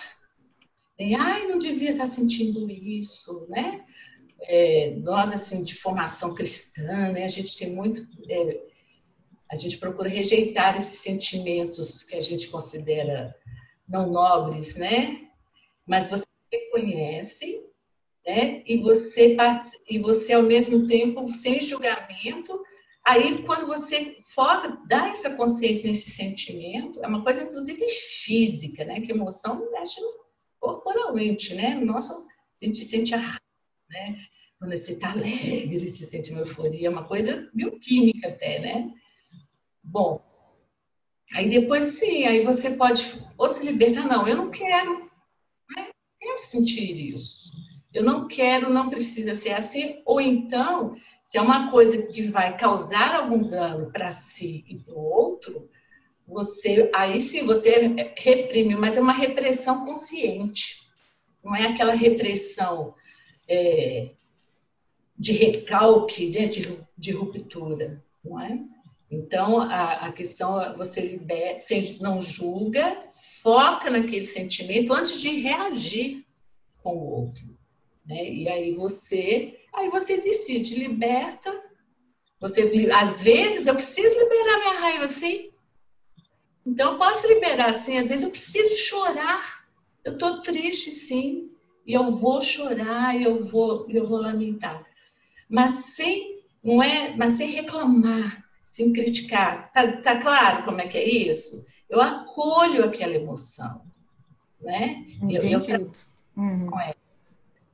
Nem, 1.00 1.16
ai, 1.16 1.48
não 1.48 1.58
devia 1.58 1.92
estar 1.92 2.08
sentindo 2.08 2.70
isso, 2.70 3.48
né? 3.50 3.86
É, 4.42 4.96
nós, 4.98 5.34
assim, 5.34 5.64
de 5.64 5.76
formação 5.76 6.34
cristã, 6.34 7.12
né, 7.12 7.24
a 7.24 7.28
gente 7.28 7.58
tem 7.58 7.74
muito. 7.74 8.08
É, 8.30 8.62
a 9.50 9.56
gente 9.56 9.78
procura 9.78 10.10
rejeitar 10.10 10.76
esses 10.76 11.00
sentimentos 11.00 12.04
que 12.04 12.16
a 12.16 12.22
gente 12.22 12.50
considera 12.50 13.36
não 13.88 14.12
nobres, 14.12 14.76
né? 14.76 15.30
Mas 15.86 16.10
você 16.10 16.26
reconhece 16.52 17.68
né? 18.28 18.62
E 18.66 18.82
você 18.82 19.38
e 19.90 20.00
você 20.00 20.34
ao 20.34 20.44
mesmo 20.44 20.86
tempo 20.86 21.32
sem 21.32 21.62
julgamento. 21.62 22.62
Aí 23.08 23.44
quando 23.44 23.68
você 23.68 24.18
foca, 24.26 24.78
dá 24.86 25.08
essa 25.08 25.34
consciência 25.34 25.90
nesse 25.90 26.10
sentimento, 26.10 27.02
é 27.02 27.08
uma 27.08 27.24
coisa 27.24 27.42
inclusive 27.42 27.88
física, 27.88 28.84
né? 28.84 29.00
Que 29.00 29.14
emoção 29.14 29.72
mexe 29.72 30.02
corporalmente, 30.60 31.56
né? 31.56 31.76
Nosso, 31.76 32.28
a 32.62 32.66
gente 32.66 32.84
sente 32.84 33.16
a 33.16 33.20
né? 33.90 34.28
Quando 34.60 34.76
você 34.76 34.92
está 34.92 35.12
alegre, 35.12 35.78
você 35.78 36.06
sente 36.06 36.32
uma 36.32 36.42
euforia, 36.42 36.88
é 36.88 36.92
uma 36.92 37.08
coisa 37.08 37.50
bioquímica 37.54 38.28
até, 38.28 38.60
né? 38.60 38.94
Bom, 39.82 40.22
aí 41.32 41.48
depois 41.48 41.86
sim, 41.86 42.26
aí 42.26 42.44
você 42.44 42.72
pode 42.72 43.24
ou 43.38 43.48
se 43.48 43.66
libertar, 43.66 44.06
não, 44.06 44.28
eu 44.28 44.36
não 44.36 44.52
quero, 44.52 45.10
né? 45.74 45.90
quero 46.20 46.40
sentir 46.40 47.14
isso. 47.14 47.56
Eu 47.94 48.04
não 48.04 48.28
quero, 48.28 48.70
não 48.70 48.90
precisa 48.90 49.34
ser 49.34 49.54
assim. 49.54 50.02
Ou 50.06 50.20
então, 50.20 50.98
se 51.28 51.38
é 51.38 51.42
uma 51.42 51.70
coisa 51.70 52.04
que 52.04 52.22
vai 52.22 52.56
causar 52.56 53.16
algum 53.16 53.50
dano 53.50 53.92
para 53.92 54.14
si 54.14 54.64
e 54.66 54.78
para 54.78 54.94
o 54.94 54.98
outro, 54.98 55.70
você 56.26 56.90
aí 56.96 57.20
sim 57.20 57.46
você 57.46 57.94
reprime, 58.18 58.78
mas 58.78 58.96
é 58.96 59.02
uma 59.02 59.12
repressão 59.12 59.86
consciente. 59.86 60.88
Não 61.44 61.54
é 61.54 61.68
aquela 61.68 61.94
repressão 61.94 62.96
é, 63.46 64.12
de 65.20 65.34
recalque, 65.34 66.30
né, 66.30 66.46
de, 66.46 66.80
de 66.98 67.12
ruptura, 67.12 68.02
não 68.24 68.40
é? 68.40 68.62
Então, 69.12 69.60
a, 69.60 70.08
a 70.08 70.14
questão 70.14 70.62
é 70.62 70.78
você 70.78 71.02
libera, 71.02 71.60
você 71.60 71.98
não 72.00 72.22
julga, 72.22 73.04
foca 73.44 73.90
naquele 73.90 74.26
sentimento 74.26 74.94
antes 74.94 75.20
de 75.20 75.42
reagir 75.42 76.26
com 76.82 76.96
o 76.96 77.06
outro. 77.06 77.44
Né? 78.06 78.32
E 78.32 78.48
aí 78.48 78.76
você, 78.76 79.57
aí 79.74 79.90
você 79.90 80.18
decide, 80.18 80.80
liberta. 80.80 81.64
Você, 82.40 82.90
às 82.94 83.22
vezes 83.22 83.68
eu 83.68 83.76
preciso 83.76 84.18
liberar 84.18 84.60
minha 84.60 84.80
raiva 84.80 85.06
assim. 85.06 85.50
Então 86.66 86.94
eu 86.94 86.98
posso 86.98 87.28
liberar 87.28 87.70
assim, 87.70 87.98
às 87.98 88.10
vezes 88.10 88.24
eu 88.24 88.30
preciso 88.30 88.76
chorar. 88.76 89.66
Eu 90.04 90.14
estou 90.14 90.42
triste 90.42 90.92
sim, 90.92 91.50
e 91.86 91.94
eu 91.94 92.12
vou 92.12 92.42
chorar, 92.42 93.20
eu 93.20 93.46
vou, 93.46 93.90
eu 93.90 94.06
vou 94.06 94.20
lamentar. 94.20 94.86
Mas 95.50 95.72
sem, 95.96 96.42
não 96.62 96.84
é, 96.84 97.16
mas 97.16 97.34
sem 97.34 97.50
reclamar, 97.50 98.44
sem 98.66 98.92
criticar. 98.92 99.72
Tá, 99.72 100.02
tá 100.02 100.20
claro 100.20 100.66
como 100.66 100.82
é 100.82 100.88
que 100.88 100.98
é 100.98 101.10
isso? 101.10 101.66
Eu 101.90 102.02
acolho 102.02 102.84
aquela 102.84 103.14
emoção, 103.14 103.82
né? 104.60 105.06
Entendido. 105.22 105.66
Eu, 105.72 105.80
eu, 105.80 105.92
uhum. 106.36 106.70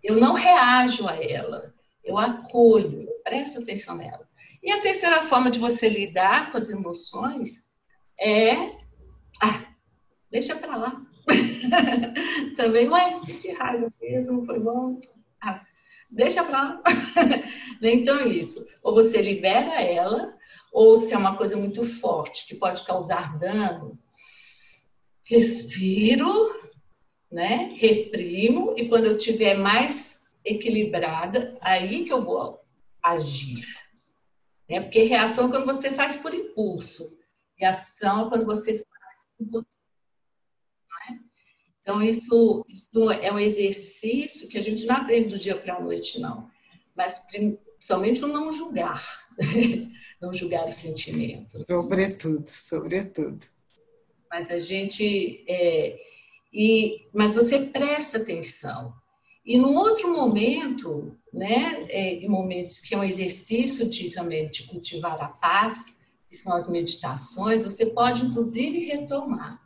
Eu 0.03 0.19
não 0.19 0.35
reajo 0.35 1.07
a 1.07 1.15
ela, 1.15 1.72
eu 2.03 2.17
acolho, 2.17 3.03
eu 3.03 3.13
presto 3.23 3.59
atenção 3.59 3.95
nela. 3.95 4.27
E 4.61 4.71
a 4.71 4.81
terceira 4.81 5.23
forma 5.23 5.51
de 5.51 5.59
você 5.59 5.89
lidar 5.89 6.51
com 6.51 6.57
as 6.57 6.69
emoções 6.69 7.63
é. 8.19 8.55
Ah, 9.41 9.65
deixa 10.31 10.55
para 10.55 10.75
lá. 10.75 11.01
Também, 12.55 12.87
mas 12.87 13.41
de 13.41 13.51
raiva 13.51 13.91
mesmo, 14.01 14.45
foi 14.45 14.59
bom. 14.59 14.99
Ah, 15.41 15.61
deixa 16.09 16.43
pra 16.43 16.61
lá. 16.61 16.83
então, 17.81 18.19
é 18.19 18.27
isso. 18.29 18.65
Ou 18.81 18.93
você 18.93 19.21
libera 19.21 19.81
ela, 19.81 20.33
ou 20.71 20.95
se 20.95 21.13
é 21.13 21.17
uma 21.17 21.35
coisa 21.35 21.57
muito 21.57 21.83
forte 21.83 22.47
que 22.47 22.55
pode 22.55 22.85
causar 22.85 23.37
dano, 23.37 23.99
respiro, 25.23 26.53
né? 27.31 27.75
Reprimo, 27.77 28.73
e 28.77 28.87
quando 28.87 29.05
eu 29.05 29.17
estiver 29.17 29.55
mais 29.55 30.22
equilibrada, 30.45 31.57
aí 31.61 32.05
que 32.05 32.13
eu 32.13 32.23
vou 32.23 32.63
agir. 33.01 33.65
Né? 34.69 34.81
Porque 34.81 35.03
reação 35.03 35.47
é 35.47 35.51
quando 35.51 35.65
você 35.65 35.91
faz 35.91 36.15
por 36.15 36.33
impulso. 36.33 37.17
Reação 37.55 38.27
é 38.27 38.29
quando 38.29 38.45
você 38.45 38.83
faz 38.83 39.27
por 39.37 39.49
você. 39.51 39.77
É? 41.09 41.13
Então, 41.81 42.01
isso, 42.01 42.65
isso 42.67 43.11
é 43.11 43.31
um 43.31 43.39
exercício 43.39 44.47
que 44.47 44.57
a 44.57 44.61
gente 44.61 44.85
não 44.85 44.95
aprende 44.95 45.29
do 45.29 45.39
dia 45.39 45.57
para 45.57 45.75
a 45.75 45.81
noite, 45.81 46.19
não. 46.19 46.49
Mas, 46.95 47.19
principalmente, 47.19 48.23
o 48.23 48.27
não 48.27 48.51
julgar. 48.51 49.03
não 50.21 50.33
julgar 50.33 50.65
o 50.65 50.71
sentimento. 50.71 51.65
Sobretudo, 51.65 52.47
sobretudo. 52.47 53.45
Mas 54.31 54.49
a 54.49 54.57
gente. 54.57 55.43
É, 55.47 55.99
e, 56.51 57.07
mas 57.13 57.35
você 57.35 57.59
presta 57.59 58.17
atenção. 58.17 58.93
E 59.45 59.57
no 59.57 59.73
outro 59.73 60.11
momento, 60.11 61.17
né, 61.33 61.85
é, 61.89 62.13
em 62.15 62.29
momentos 62.29 62.79
que 62.79 62.95
é 62.95 62.97
um 62.97 63.03
exercício 63.03 63.89
de 63.89 64.09
também 64.11 64.49
de 64.49 64.63
cultivar 64.67 65.21
a 65.21 65.27
paz, 65.27 65.97
que 66.29 66.37
são 66.37 66.55
as 66.55 66.67
meditações, 66.69 67.63
você 67.63 67.87
pode 67.87 68.25
inclusive 68.25 68.85
retomar, 68.85 69.61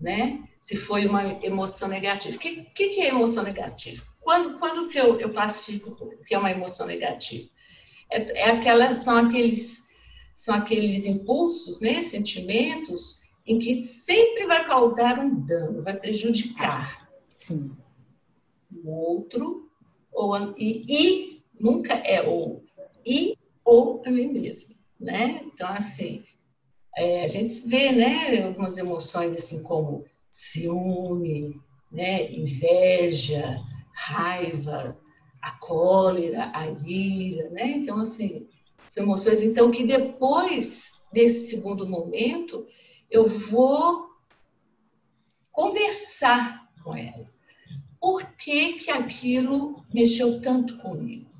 né? 0.00 0.42
Se 0.60 0.76
foi 0.76 1.06
uma 1.06 1.44
emoção 1.44 1.88
negativa. 1.88 2.36
O 2.36 2.38
que, 2.38 2.62
que, 2.74 2.88
que 2.88 3.00
é 3.00 3.08
emoção 3.08 3.44
negativa? 3.44 4.02
Quando, 4.20 4.58
quando 4.58 4.88
que 4.88 4.98
eu, 4.98 5.18
eu 5.20 5.32
classifico 5.32 5.90
o 5.90 6.24
que 6.24 6.34
é 6.34 6.38
uma 6.38 6.50
emoção 6.50 6.86
negativa? 6.86 7.48
É, 8.10 8.50
é 8.50 8.92
são 8.92 9.16
aqueles, 9.16 9.84
são 10.34 10.54
aqueles 10.54 11.06
impulsos, 11.06 11.80
né, 11.80 12.00
sentimentos, 12.00 13.20
em 13.46 13.58
que 13.58 13.74
sempre 13.74 14.46
vai 14.46 14.66
causar 14.66 15.18
um 15.18 15.40
dano, 15.44 15.82
vai 15.82 15.96
prejudicar. 15.96 17.08
Sim. 17.28 17.70
O 18.72 18.90
outro, 18.90 19.70
ou 20.12 20.36
e, 20.56 20.84
e 20.88 21.42
nunca 21.58 21.94
é 21.94 22.22
ou 22.22 22.62
e 23.04 23.36
ou 23.64 24.02
a 24.04 24.10
mim 24.10 24.32
mesma, 24.32 24.74
né? 24.98 25.42
Então, 25.44 25.68
assim, 25.68 26.22
é, 26.96 27.24
a 27.24 27.28
gente 27.28 27.66
vê, 27.68 27.92
né, 27.92 28.44
algumas 28.44 28.78
emoções 28.78 29.34
assim 29.34 29.62
como 29.62 30.04
ciúme, 30.30 31.60
né, 31.90 32.30
inveja, 32.32 33.60
raiva, 33.94 34.98
a 35.42 35.52
cólera, 35.52 36.50
a 36.54 36.66
ira, 36.86 37.50
né? 37.50 37.78
Então, 37.78 38.00
assim, 38.00 38.48
são 38.88 39.04
emoções, 39.04 39.40
então, 39.40 39.70
que 39.70 39.86
depois 39.86 40.92
desse 41.12 41.50
segundo 41.50 41.88
momento, 41.88 42.66
eu 43.10 43.28
vou 43.28 44.08
conversar 45.52 46.68
com 46.82 46.96
ela. 46.96 47.28
Por 48.00 48.24
que, 48.36 48.74
que 48.74 48.90
aquilo 48.90 49.84
mexeu 49.92 50.40
tanto 50.40 50.78
comigo? 50.78 51.30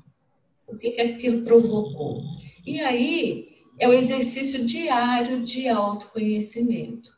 Por 0.65 0.77
que, 0.77 0.91
que 0.91 1.01
aquilo 1.01 1.43
provocou? 1.43 2.21
E 2.65 2.79
aí 2.79 3.57
é 3.79 3.87
o 3.87 3.93
exercício 3.93 4.63
diário 4.63 5.43
de 5.43 5.67
autoconhecimento. 5.67 7.09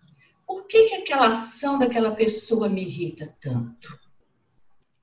Por 0.47 0.65
que, 0.65 0.89
que 0.89 0.95
aquela 0.95 1.27
ação 1.27 1.77
daquela 1.77 2.15
pessoa 2.15 2.69
me 2.69 2.83
irrita 2.83 3.35
tanto? 3.41 3.99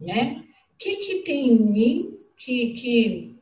Né? 0.00 0.44
O 0.72 0.78
que, 0.78 0.96
que 0.96 1.14
tem 1.16 1.48
em 1.50 1.58
mim 1.58 2.18
que, 2.38 2.72
que, 2.72 3.36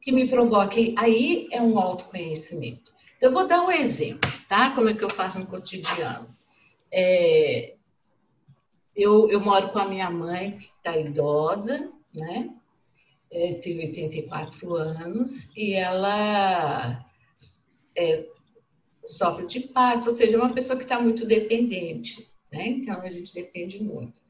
que 0.00 0.12
me 0.12 0.26
provoque? 0.26 0.94
Aí 0.96 1.48
é 1.52 1.60
um 1.60 1.78
autoconhecimento. 1.78 2.92
Então, 3.16 3.28
eu 3.28 3.34
vou 3.34 3.46
dar 3.46 3.62
um 3.62 3.70
exemplo, 3.70 4.30
tá? 4.48 4.70
Como 4.74 4.88
é 4.88 4.94
que 4.94 5.04
eu 5.04 5.10
faço 5.10 5.38
no 5.38 5.46
cotidiano. 5.46 6.26
É, 6.90 7.74
eu, 9.00 9.30
eu 9.30 9.40
moro 9.40 9.70
com 9.70 9.78
a 9.78 9.88
minha 9.88 10.10
mãe, 10.10 10.58
que 10.58 10.70
está 10.76 10.96
idosa, 10.96 11.90
né? 12.14 12.54
É, 13.30 13.54
tem 13.54 13.78
84 13.78 14.74
anos, 14.74 15.50
e 15.56 15.74
ela 15.74 17.04
é, 17.96 18.26
sofre 19.04 19.46
de 19.46 19.60
partos, 19.60 20.08
ou 20.08 20.14
seja, 20.16 20.36
é 20.36 20.38
uma 20.38 20.52
pessoa 20.52 20.76
que 20.76 20.84
está 20.84 21.00
muito 21.00 21.24
dependente, 21.26 22.28
né? 22.52 22.66
Então, 22.66 23.00
a 23.00 23.10
gente 23.10 23.32
depende 23.32 23.82
muito. 23.82 24.20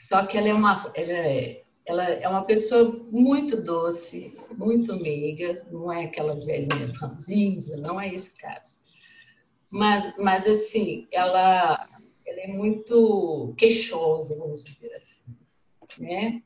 Só 0.00 0.26
que 0.26 0.36
ela 0.36 0.48
é 0.48 0.54
uma, 0.54 0.92
ela 0.94 1.12
é, 1.12 1.64
ela 1.86 2.04
é 2.04 2.28
uma 2.28 2.44
pessoa 2.44 2.92
muito 3.10 3.60
doce, 3.60 4.34
muito 4.56 4.94
meiga, 5.00 5.66
não 5.70 5.92
é 5.92 6.04
aquelas 6.04 6.46
velhinhas 6.46 6.98
ranzinhas, 6.98 7.68
não 7.80 8.00
é 8.00 8.12
esse 8.12 8.36
caso. 8.36 8.78
Mas, 9.70 10.14
mas 10.18 10.46
assim, 10.46 11.08
ela, 11.10 11.88
ela 12.26 12.40
é 12.40 12.46
muito 12.46 13.54
queixosa, 13.56 14.36
vamos 14.36 14.64
dizer 14.64 14.94
assim, 14.94 15.22
né? 15.98 16.42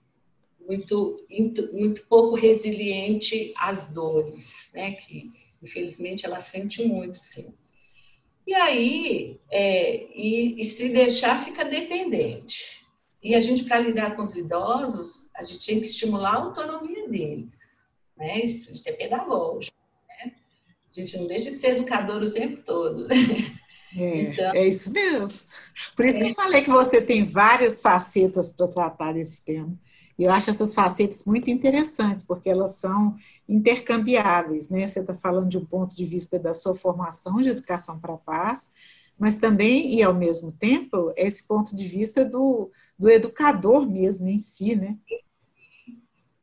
Muito, 0.60 1.24
muito, 1.30 1.72
muito 1.72 2.06
pouco 2.06 2.34
resiliente 2.34 3.52
às 3.56 3.92
dores, 3.92 4.70
né? 4.74 4.92
Que, 4.92 5.30
infelizmente, 5.62 6.26
ela 6.26 6.40
sente 6.40 6.84
muito, 6.84 7.16
sim. 7.16 7.54
E 8.46 8.54
aí, 8.54 9.40
é, 9.50 10.06
e, 10.14 10.60
e 10.60 10.64
se 10.64 10.88
deixar, 10.88 11.44
fica 11.44 11.64
dependente. 11.64 12.86
E 13.22 13.34
a 13.34 13.40
gente, 13.40 13.64
para 13.64 13.78
lidar 13.80 14.16
com 14.16 14.22
os 14.22 14.34
idosos, 14.34 15.28
a 15.34 15.42
gente 15.42 15.66
tem 15.66 15.80
que 15.80 15.86
estimular 15.86 16.34
a 16.34 16.42
autonomia 16.44 17.08
deles. 17.08 17.82
Né? 18.16 18.42
Isso, 18.42 18.72
isso 18.72 18.88
é 18.88 18.92
pedagógico. 18.92 19.76
Né? 20.08 20.34
A 20.90 21.00
gente 21.00 21.16
não 21.18 21.26
deixa 21.26 21.46
de 21.46 21.56
ser 21.56 21.76
educador 21.76 22.22
o 22.22 22.30
tempo 22.30 22.62
todo. 22.64 23.06
É, 23.96 24.20
então, 24.20 24.54
é 24.54 24.66
isso 24.66 24.92
mesmo. 24.92 25.40
Por 25.96 26.04
isso 26.04 26.18
é. 26.18 26.24
que 26.24 26.30
eu 26.30 26.34
falei 26.34 26.62
que 26.62 26.70
você 26.70 27.00
tem 27.00 27.24
várias 27.24 27.80
facetas 27.80 28.52
para 28.52 28.68
tratar 28.68 29.12
desse 29.12 29.44
tema. 29.44 29.78
E 30.18 30.24
eu 30.24 30.32
acho 30.32 30.50
essas 30.50 30.74
facetas 30.74 31.24
muito 31.24 31.48
interessantes, 31.48 32.24
porque 32.24 32.50
elas 32.50 32.72
são 32.72 33.16
intercambiáveis, 33.48 34.68
né? 34.68 34.88
Você 34.88 35.00
está 35.00 35.14
falando 35.14 35.48
de 35.48 35.56
um 35.56 35.64
ponto 35.64 35.94
de 35.94 36.04
vista 36.04 36.38
da 36.38 36.52
sua 36.52 36.74
formação 36.74 37.36
de 37.36 37.50
educação 37.50 38.00
para 38.00 38.14
a 38.14 38.18
paz, 38.18 38.70
mas 39.16 39.36
também, 39.36 39.94
e 39.94 40.02
ao 40.02 40.12
mesmo 40.12 40.50
tempo, 40.52 41.12
esse 41.16 41.46
ponto 41.46 41.74
de 41.76 41.84
vista 41.84 42.24
do, 42.24 42.70
do 42.98 43.08
educador 43.08 43.88
mesmo 43.88 44.28
em 44.28 44.38
si, 44.38 44.74
né? 44.74 44.96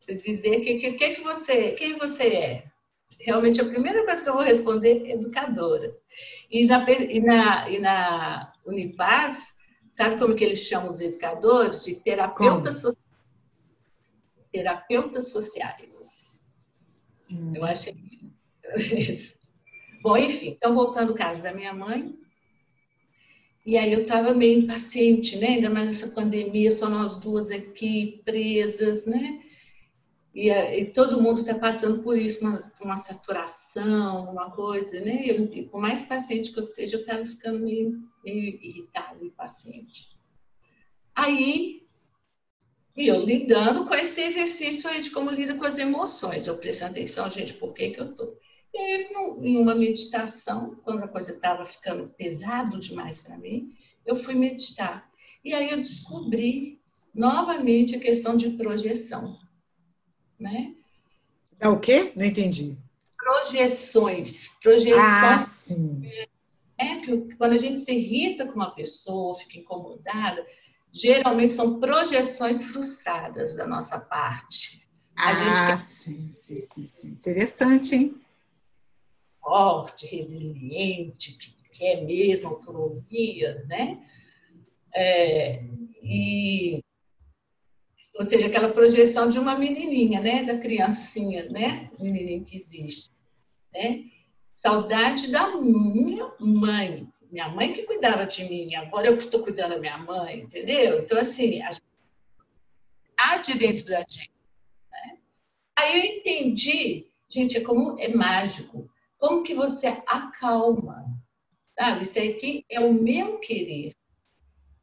Dizer 0.08 0.62
que, 0.62 0.80
que, 0.80 0.94
que, 0.94 1.10
que 1.16 1.24
você, 1.24 1.72
quem 1.72 1.98
você 1.98 2.24
é. 2.28 2.75
Realmente, 3.20 3.62
a 3.62 3.66
primeira 3.66 4.06
coisa 4.06 4.24
que 4.24 4.30
eu 4.30 4.34
vou 4.34 4.44
responder 4.44 5.04
é 5.08 5.14
educadora. 5.14 5.96
E 6.50 6.66
na, 6.66 6.92
e 6.92 7.20
na, 7.20 7.70
e 7.70 7.80
na 7.80 8.54
Unipaz, 8.66 9.56
sabe 9.92 10.18
como 10.20 10.36
que 10.36 10.44
eles 10.44 10.60
chamam 10.62 10.90
os 10.90 11.00
educadores? 11.00 11.84
De 11.84 11.96
terapeutas, 11.96 12.82
so, 12.82 12.96
terapeutas 14.52 15.32
sociais. 15.32 16.44
Hum. 17.32 17.54
Eu 17.56 17.66
achei 17.66 17.96
isso. 18.78 19.36
Bom, 20.02 20.18
enfim, 20.18 20.50
então 20.50 20.76
voltando 20.76 21.10
ao 21.10 21.16
caso 21.16 21.42
da 21.42 21.54
minha 21.54 21.74
mãe, 21.74 22.14
e 23.66 23.78
aí 23.78 23.92
eu 23.92 24.04
estava 24.04 24.34
meio 24.34 24.60
impaciente, 24.60 25.38
né? 25.38 25.48
Ainda 25.48 25.70
mais 25.72 25.88
nessa 25.88 26.08
pandemia, 26.10 26.72
só 26.72 26.88
nós 26.88 27.20
duas 27.20 27.50
aqui 27.50 28.22
presas, 28.24 29.08
né? 29.08 29.42
E, 30.36 30.50
e 30.50 30.86
todo 30.92 31.22
mundo 31.22 31.40
está 31.40 31.58
passando 31.58 32.04
por 32.04 32.18
isso, 32.18 32.42
uma, 32.46 32.60
uma 32.82 32.98
saturação, 32.98 34.30
uma 34.30 34.52
coisa, 34.52 35.00
né? 35.00 35.24
Eu, 35.26 35.46
e 35.54 35.64
por 35.64 35.80
mais 35.80 36.02
paciente 36.02 36.52
que 36.52 36.60
eu 36.60 36.64
seja, 36.64 36.98
eu 36.98 37.02
estava 37.02 37.26
ficando 37.26 37.60
meio, 37.60 38.04
meio 38.24 38.44
irritada, 38.62 39.24
impaciente. 39.24 40.10
Aí, 41.16 41.88
eu 42.98 43.22
lidando 43.22 43.86
com 43.86 43.96
esse 43.96 44.22
exercício 44.22 44.90
aí 44.90 45.02
de 45.02 45.10
como 45.10 45.32
lida 45.32 45.56
com 45.56 45.66
as 45.66 45.78
emoções, 45.78 46.48
eu 46.48 46.58
prestando 46.58 46.92
atenção, 46.92 47.30
gente, 47.30 47.54
por 47.54 47.74
que 47.74 47.92
que 47.92 48.02
eu 48.02 48.12
estou 48.12 48.38
e 48.76 48.78
aí, 48.78 49.08
em 49.42 49.56
uma 49.56 49.74
meditação, 49.74 50.76
quando 50.84 51.02
a 51.02 51.08
coisa 51.08 51.32
estava 51.32 51.64
ficando 51.64 52.10
pesado 52.10 52.78
demais 52.78 53.22
para 53.22 53.38
mim, 53.38 53.74
eu 54.06 54.18
fui 54.18 54.34
meditar. 54.34 55.10
E 55.46 55.54
aí 55.54 55.70
eu 55.70 55.78
descobri 55.78 56.82
novamente 57.14 57.96
a 57.96 58.00
questão 58.02 58.36
de 58.36 58.50
projeção. 58.50 59.38
Né? 60.46 60.76
É 61.60 61.68
o 61.68 61.80
quê? 61.80 62.12
Não 62.16 62.24
entendi. 62.24 62.78
Projeções. 63.18 64.50
Projeções. 64.62 65.02
Ah, 65.02 65.40
sim. 65.40 66.10
É 66.78 67.00
que 67.02 67.36
quando 67.36 67.54
a 67.54 67.58
gente 67.58 67.80
se 67.80 67.92
irrita 67.94 68.46
com 68.46 68.56
uma 68.56 68.72
pessoa, 68.72 69.38
fica 69.40 69.58
incomodada, 69.58 70.46
geralmente 70.92 71.54
são 71.54 71.80
projeções 71.80 72.64
frustradas 72.66 73.56
da 73.56 73.66
nossa 73.66 74.00
parte. 74.00 74.88
A 75.16 75.30
ah, 75.30 75.34
gente... 75.34 75.82
sim, 75.82 76.32
sim, 76.32 76.60
sim, 76.60 76.86
sim. 76.86 77.12
Interessante, 77.12 77.96
hein? 77.96 78.22
forte, 79.46 80.08
resiliente, 80.08 81.38
que 81.38 81.54
quer 81.78 82.02
mesmo 82.04 82.50
autonomia, 82.50 83.64
né? 83.68 84.04
É, 84.94 85.64
e, 86.02 86.84
ou 88.16 88.24
seja, 88.24 88.48
aquela 88.48 88.72
projeção 88.72 89.30
de 89.30 89.38
uma 89.38 89.58
menininha, 89.58 90.22
né, 90.22 90.44
da 90.44 90.58
criancinha, 90.58 91.50
né, 91.50 91.90
menininha 92.00 92.44
que 92.44 92.56
existe, 92.56 93.12
né? 93.74 94.06
Saudade 94.56 95.30
da 95.30 95.56
minha 95.58 96.32
mãe, 96.40 97.08
minha 97.30 97.50
mãe 97.50 97.74
que 97.74 97.84
cuidava 97.84 98.26
de 98.26 98.46
mim, 98.46 98.74
agora 98.76 99.08
eu 99.08 99.18
que 99.18 99.26
estou 99.26 99.44
cuidando 99.44 99.72
da 99.72 99.80
minha 99.80 99.98
mãe, 99.98 100.40
entendeu? 100.40 101.02
Então 101.02 101.18
assim, 101.18 101.62
a 101.62 101.70
há 103.18 103.38
de 103.38 103.58
dentro 103.58 103.86
da 103.86 104.00
gente. 104.00 104.32
Né? 104.92 105.18
Aí 105.76 106.00
eu 106.00 106.18
entendi, 106.18 107.08
gente, 107.28 107.58
é 107.58 107.62
como 107.62 108.00
é 108.00 108.08
mágico, 108.08 108.90
como 109.18 109.44
que 109.44 109.54
você 109.54 109.88
acalma, 109.88 111.06
sabe? 111.72 112.04
Isso 112.04 112.20
aqui 112.20 112.66
é 112.70 112.80
o 112.80 112.94
meu 112.94 113.40
querer. 113.40 113.94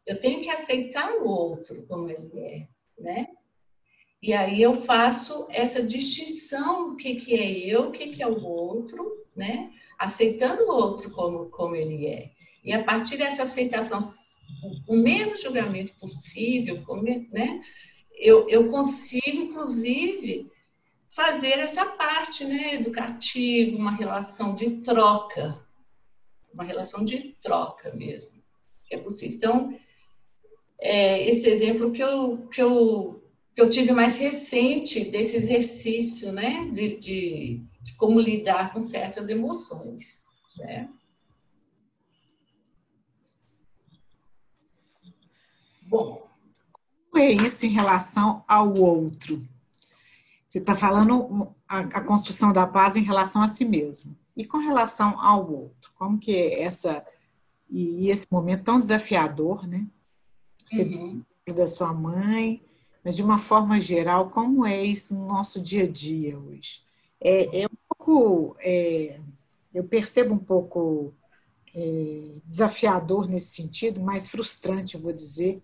Eu 0.06 0.18
tenho 0.18 0.42
que 0.42 0.50
aceitar 0.50 1.12
o 1.14 1.28
outro 1.28 1.86
como 1.86 2.10
ele 2.10 2.38
é, 2.40 2.68
né? 3.02 3.26
E 4.22 4.32
aí 4.32 4.62
eu 4.62 4.82
faço 4.82 5.46
essa 5.50 5.82
distinção 5.82 6.92
o 6.92 6.96
que, 6.96 7.16
que 7.16 7.34
é 7.34 7.50
eu, 7.50 7.88
o 7.88 7.90
que, 7.90 8.12
que 8.12 8.22
é 8.22 8.26
o 8.26 8.44
outro, 8.44 9.26
né? 9.34 9.72
Aceitando 9.98 10.62
o 10.62 10.72
outro 10.72 11.10
como, 11.10 11.50
como 11.50 11.74
ele 11.74 12.06
é. 12.06 12.30
E 12.62 12.72
a 12.72 12.84
partir 12.84 13.16
dessa 13.16 13.42
aceitação, 13.42 13.98
o 14.86 14.96
menos 14.96 15.42
julgamento 15.42 15.92
possível, 15.94 16.84
né? 17.32 17.60
Eu, 18.14 18.48
eu 18.48 18.70
consigo, 18.70 19.26
inclusive, 19.26 20.48
fazer 21.08 21.58
essa 21.58 21.84
parte 21.84 22.44
né, 22.44 22.74
educativa, 22.74 23.76
uma 23.76 23.90
relação 23.90 24.54
de 24.54 24.82
troca, 24.82 25.60
uma 26.54 26.62
relação 26.64 27.04
de 27.04 27.36
troca 27.42 27.92
mesmo, 27.94 28.40
é 28.90 28.96
possível. 28.96 29.36
Então, 29.36 29.78
é, 30.82 31.28
esse 31.28 31.48
exemplo 31.48 31.92
que 31.92 32.02
eu, 32.02 32.48
que, 32.48 32.60
eu, 32.60 33.22
que 33.54 33.62
eu 33.62 33.70
tive 33.70 33.92
mais 33.92 34.16
recente 34.16 35.04
desse 35.04 35.36
exercício, 35.36 36.32
né, 36.32 36.68
de, 36.72 36.98
de, 36.98 37.62
de 37.82 37.96
como 37.96 38.18
lidar 38.18 38.72
com 38.72 38.80
certas 38.80 39.28
emoções, 39.28 40.26
né? 40.58 40.90
Bom, 45.82 46.26
como 47.10 47.22
é 47.22 47.30
isso 47.30 47.64
em 47.64 47.70
relação 47.70 48.42
ao 48.48 48.74
outro? 48.74 49.46
Você 50.48 50.58
está 50.58 50.74
falando 50.74 51.54
a, 51.68 51.78
a, 51.78 52.00
construção 52.00 52.52
da 52.52 52.66
paz 52.66 52.96
em 52.96 53.02
relação 53.02 53.42
a 53.42 53.48
si 53.48 53.64
mesmo. 53.64 54.16
E 54.36 54.44
com 54.44 54.58
relação 54.58 55.20
ao 55.20 55.50
outro? 55.50 55.92
Como 55.94 56.18
que 56.18 56.34
é 56.34 56.62
essa 56.62 57.06
e 57.70 58.08
esse 58.10 58.26
momento 58.30 58.64
tão 58.64 58.80
desafiador, 58.80 59.66
né? 59.66 59.86
Você 60.72 60.84
uhum. 60.84 61.22
da 61.54 61.66
sua 61.66 61.92
mãe, 61.92 62.62
mas 63.04 63.16
de 63.16 63.22
uma 63.22 63.38
forma 63.38 63.80
geral, 63.80 64.30
como 64.30 64.64
é 64.64 64.82
isso 64.82 65.14
no 65.14 65.26
nosso 65.26 65.60
dia 65.60 65.84
a 65.84 65.88
dia 65.88 66.38
hoje? 66.38 66.82
É, 67.20 67.62
é 67.62 67.66
um 67.66 67.76
pouco, 67.88 68.56
é, 68.60 69.20
eu 69.74 69.84
percebo 69.84 70.34
um 70.34 70.38
pouco 70.38 71.12
é, 71.74 72.38
desafiador 72.46 73.28
nesse 73.28 73.54
sentido, 73.54 74.00
mais 74.00 74.30
frustrante, 74.30 74.94
eu 74.94 75.00
vou 75.00 75.12
dizer, 75.12 75.62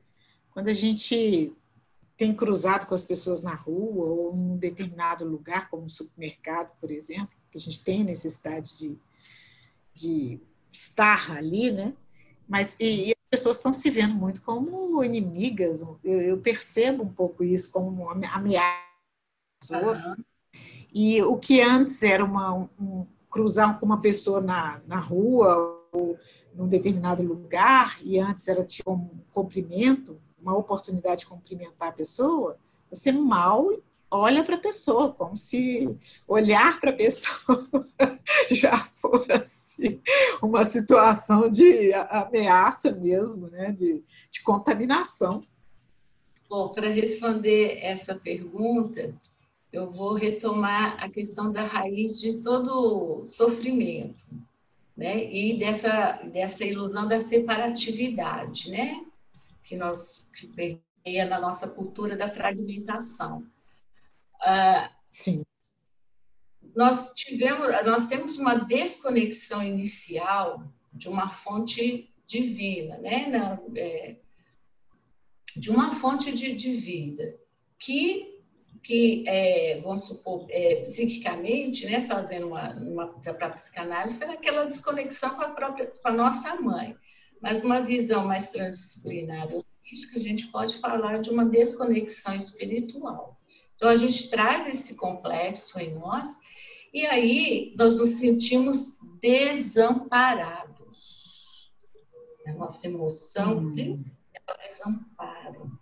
quando 0.51 0.68
a 0.68 0.75
gente 0.75 1.53
tem 2.16 2.35
cruzado 2.35 2.87
com 2.87 2.94
as 2.94 3.05
pessoas 3.05 3.42
na 3.42 3.55
rua 3.55 4.07
ou 4.07 4.35
em 4.35 4.40
um 4.40 4.57
determinado 4.57 5.25
lugar, 5.25 5.71
como 5.71 5.85
um 5.85 5.88
supermercado, 5.88 6.77
por 6.81 6.90
exemplo, 6.90 7.31
que 7.51 7.57
a 7.57 7.61
gente 7.61 7.83
tem 7.85 8.03
necessidade 8.03 8.77
de, 8.77 8.99
de 9.94 10.40
estar 10.73 11.31
ali, 11.31 11.71
né? 11.71 11.94
Mas 12.49 12.75
e, 12.81 13.11
e 13.11 13.18
pessoas 13.31 13.57
estão 13.57 13.73
se 13.73 13.91
vendo 13.91 14.14
muito 14.14 14.43
como 14.43 15.03
inimigas. 15.05 15.81
Eu, 15.81 15.99
eu 16.05 16.38
percebo 16.38 17.03
um 17.03 17.12
pouco 17.12 17.45
isso 17.45 17.71
como 17.71 17.88
uma 17.88 18.12
ameaça. 18.35 18.75
Uhum. 19.73 20.25
E 20.93 21.23
o 21.23 21.37
que 21.37 21.61
antes 21.61 22.03
era 22.03 22.25
uma, 22.25 22.55
um, 22.81 23.07
cruzar 23.31 23.79
com 23.79 23.87
uma 23.87 24.01
pessoa 24.01 24.41
na, 24.41 24.81
na 24.87 24.99
rua 24.99 25.79
ou 25.93 26.19
num 26.55 26.67
determinado 26.67 27.23
lugar, 27.23 27.99
e 28.03 28.19
antes 28.19 28.49
era 28.49 28.64
tipo 28.64 28.93
um 28.93 29.09
cumprimento, 29.33 30.21
uma 30.41 30.57
oportunidade 30.57 31.21
de 31.21 31.27
cumprimentar 31.27 31.88
a 31.88 31.93
pessoa, 31.93 32.59
você 32.91 33.12
mal 33.12 33.71
olha 34.11 34.42
para 34.44 34.57
a 34.57 34.61
pessoa, 34.61 35.12
como 35.12 35.37
se 35.37 35.88
olhar 36.27 36.81
para 36.81 36.90
a 36.90 36.94
pessoa 36.94 37.68
já 38.51 38.77
fosse 38.79 40.01
uma 40.42 40.64
situação 40.64 41.49
de 41.49 41.92
ameaça 41.92 42.92
mesmo, 42.92 43.49
né? 43.51 43.73
de, 43.73 44.03
de 44.31 44.42
contaminação. 44.42 45.42
Bom, 46.49 46.71
para 46.71 46.88
responder 46.88 47.79
essa 47.83 48.14
pergunta, 48.14 49.14
eu 49.73 49.90
vou 49.90 50.14
retomar 50.14 51.03
a 51.03 51.11
questão 51.11 51.53
da 51.53 51.64
raiz 51.64 52.18
de 52.18 52.38
todo 52.38 53.25
sofrimento, 53.27 54.16
né? 54.97 55.31
E 55.31 55.59
dessa, 55.59 56.12
dessa 56.33 56.64
ilusão 56.64 57.07
da 57.07 57.21
separatividade, 57.21 58.71
né? 58.71 59.05
que 59.68 59.77
nós 59.77 60.27
que 60.35 60.47
permeia 60.47 61.27
na 61.27 61.38
nossa 61.38 61.68
cultura 61.68 62.16
da 62.16 62.33
fragmentação. 62.33 63.44
Sim. 65.11 65.44
Nós 66.74 67.12
tivemos, 67.12 67.66
nós 67.85 68.07
temos 68.07 68.38
uma 68.38 68.55
desconexão 68.55 69.62
inicial 69.62 70.62
de 70.92 71.09
uma 71.09 71.31
fonte 71.31 72.12
divina, 72.27 72.98
né? 72.98 73.27
Na, 73.27 73.59
é, 73.77 74.16
de 75.57 75.70
uma 75.70 75.94
fonte 75.94 76.33
de, 76.33 76.55
de, 76.55 76.74
vida 76.74 77.37
que 77.79 78.37
que 78.83 79.24
é, 79.27 79.81
vamos 79.81 80.07
supor 80.07 80.46
é, 80.51 80.81
psiquicamente, 80.83 81.85
né, 81.85 82.07
fazendo 82.07 82.46
uma, 82.46 82.72
uma 82.74 83.07
para 83.09 83.51
psicanálise, 83.51 84.18
foi 84.18 84.29
aquela 84.29 84.64
desconexão 84.66 85.31
com 85.31 85.42
a 85.42 85.51
própria 85.51 85.87
com 85.87 86.09
a 86.09 86.12
nossa 86.12 86.55
mãe. 86.61 86.96
Mas 87.40 87.62
numa 87.62 87.81
visão 87.81 88.24
mais 88.24 88.51
transdisciplinar 88.51 89.48
a 90.14 90.18
gente 90.18 90.46
pode 90.48 90.79
falar 90.79 91.18
de 91.18 91.31
uma 91.31 91.44
desconexão 91.44 92.35
espiritual. 92.35 93.38
Então, 93.79 93.88
a 93.88 93.97
gente 93.97 94.29
traz 94.29 94.67
esse 94.67 94.97
complexo 94.97 95.81
em 95.81 95.95
nós 95.95 96.38
e 96.93 97.07
aí 97.07 97.73
nós 97.79 97.97
nos 97.97 98.19
sentimos 98.19 98.99
desamparados. 99.23 101.73
A 102.47 102.53
nossa 102.53 102.87
emoção 102.87 103.57
hum. 103.59 104.05
é 104.35 104.41
o 104.53 104.59
desamparo. 104.69 105.81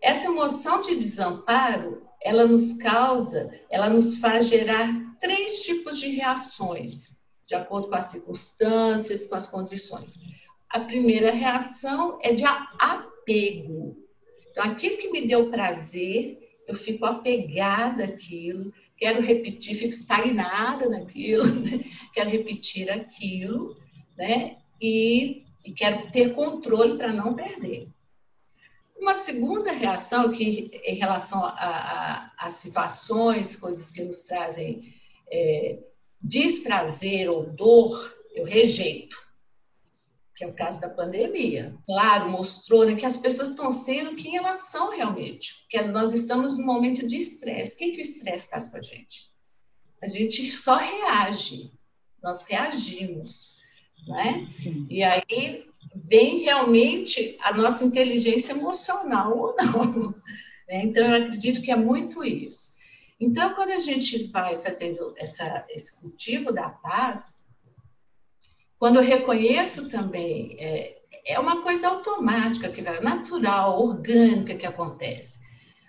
Essa 0.00 0.26
emoção 0.26 0.80
de 0.82 0.94
desamparo, 0.94 2.06
ela 2.22 2.46
nos 2.46 2.74
causa, 2.74 3.52
ela 3.70 3.88
nos 3.88 4.18
faz 4.18 4.48
gerar 4.48 4.92
três 5.18 5.62
tipos 5.62 5.98
de 5.98 6.10
reações, 6.10 7.20
de 7.46 7.56
acordo 7.56 7.88
com 7.88 7.96
as 7.96 8.04
circunstâncias, 8.04 9.26
com 9.26 9.34
as 9.34 9.48
condições 9.48 10.20
a 10.76 10.80
primeira 10.80 11.32
reação 11.32 12.18
é 12.22 12.32
de 12.32 12.44
apego. 12.44 13.96
Então, 14.50 14.64
aquilo 14.64 14.98
que 14.98 15.10
me 15.10 15.26
deu 15.26 15.50
prazer, 15.50 16.45
eu 16.66 16.74
fico 16.74 17.04
apegada 17.04 18.04
àquilo, 18.04 18.72
quero 18.96 19.20
repetir, 19.22 19.76
fico 19.76 19.90
estagnada 19.90 20.88
naquilo, 20.88 21.44
quero 22.12 22.30
repetir 22.30 22.90
aquilo, 22.90 23.76
né? 24.16 24.58
E, 24.80 25.44
e 25.64 25.72
quero 25.72 26.10
ter 26.10 26.34
controle 26.34 26.96
para 26.96 27.12
não 27.12 27.34
perder. 27.34 27.88
Uma 28.98 29.14
segunda 29.14 29.72
reação, 29.72 30.32
que 30.32 30.70
em 30.84 30.96
relação 30.96 31.44
a, 31.44 32.46
situações, 32.48 33.56
coisas 33.56 33.90
que 33.90 34.02
nos 34.02 34.22
trazem 34.22 34.94
é, 35.30 35.78
desprazer 36.20 37.30
ou 37.30 37.50
dor, 37.50 38.14
eu 38.34 38.44
rejeito 38.44 39.25
que 40.36 40.44
é 40.44 40.46
o 40.46 40.52
caso 40.52 40.78
da 40.80 40.90
pandemia. 40.90 41.74
Claro, 41.86 42.30
mostrou 42.30 42.84
né, 42.84 42.94
que 42.94 43.06
as 43.06 43.16
pessoas 43.16 43.48
estão 43.48 43.70
sendo 43.70 44.14
quem 44.14 44.36
elas 44.36 44.68
são 44.68 44.94
realmente, 44.94 45.54
porque 45.62 45.80
nós 45.88 46.12
estamos 46.12 46.58
num 46.58 46.66
momento 46.66 47.06
de 47.06 47.16
estresse. 47.16 47.74
O 47.74 47.78
que, 47.78 47.92
que 47.92 47.98
o 47.98 48.00
estresse 48.00 48.48
faz 48.50 48.68
com 48.68 48.76
a 48.76 48.82
gente? 48.82 49.30
A 50.02 50.06
gente 50.06 50.46
só 50.46 50.76
reage, 50.76 51.72
nós 52.22 52.44
reagimos, 52.44 53.56
né? 54.06 54.48
Sim. 54.52 54.86
E 54.90 55.02
aí 55.02 55.66
vem 55.94 56.40
realmente 56.40 57.38
a 57.40 57.54
nossa 57.54 57.84
inteligência 57.84 58.52
emocional 58.52 59.36
ou 59.36 59.56
não. 59.56 60.14
Né? 60.68 60.82
Então, 60.82 61.06
eu 61.06 61.22
acredito 61.22 61.62
que 61.62 61.70
é 61.70 61.76
muito 61.76 62.24
isso. 62.24 62.74
Então, 63.20 63.54
quando 63.54 63.70
a 63.70 63.78
gente 63.78 64.26
vai 64.32 64.58
fazendo 64.60 65.14
essa, 65.16 65.64
esse 65.70 65.94
cultivo 66.00 66.50
da 66.50 66.68
paz, 66.68 67.45
quando 68.78 68.96
eu 68.96 69.02
reconheço 69.02 69.88
também, 69.88 70.56
é, 70.58 70.98
é 71.26 71.40
uma 71.40 71.62
coisa 71.62 71.88
automática, 71.88 72.70
que 72.70 72.82
natural, 72.82 73.80
orgânica 73.80 74.54
que 74.54 74.66
acontece. 74.66 75.44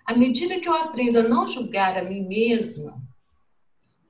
À 0.06 0.16
medida 0.16 0.60
que 0.60 0.68
eu 0.68 0.74
aprendo 0.74 1.20
a 1.20 1.24
não 1.24 1.46
julgar 1.46 1.98
a 1.98 2.04
mim 2.04 2.28
mesma, 2.28 2.98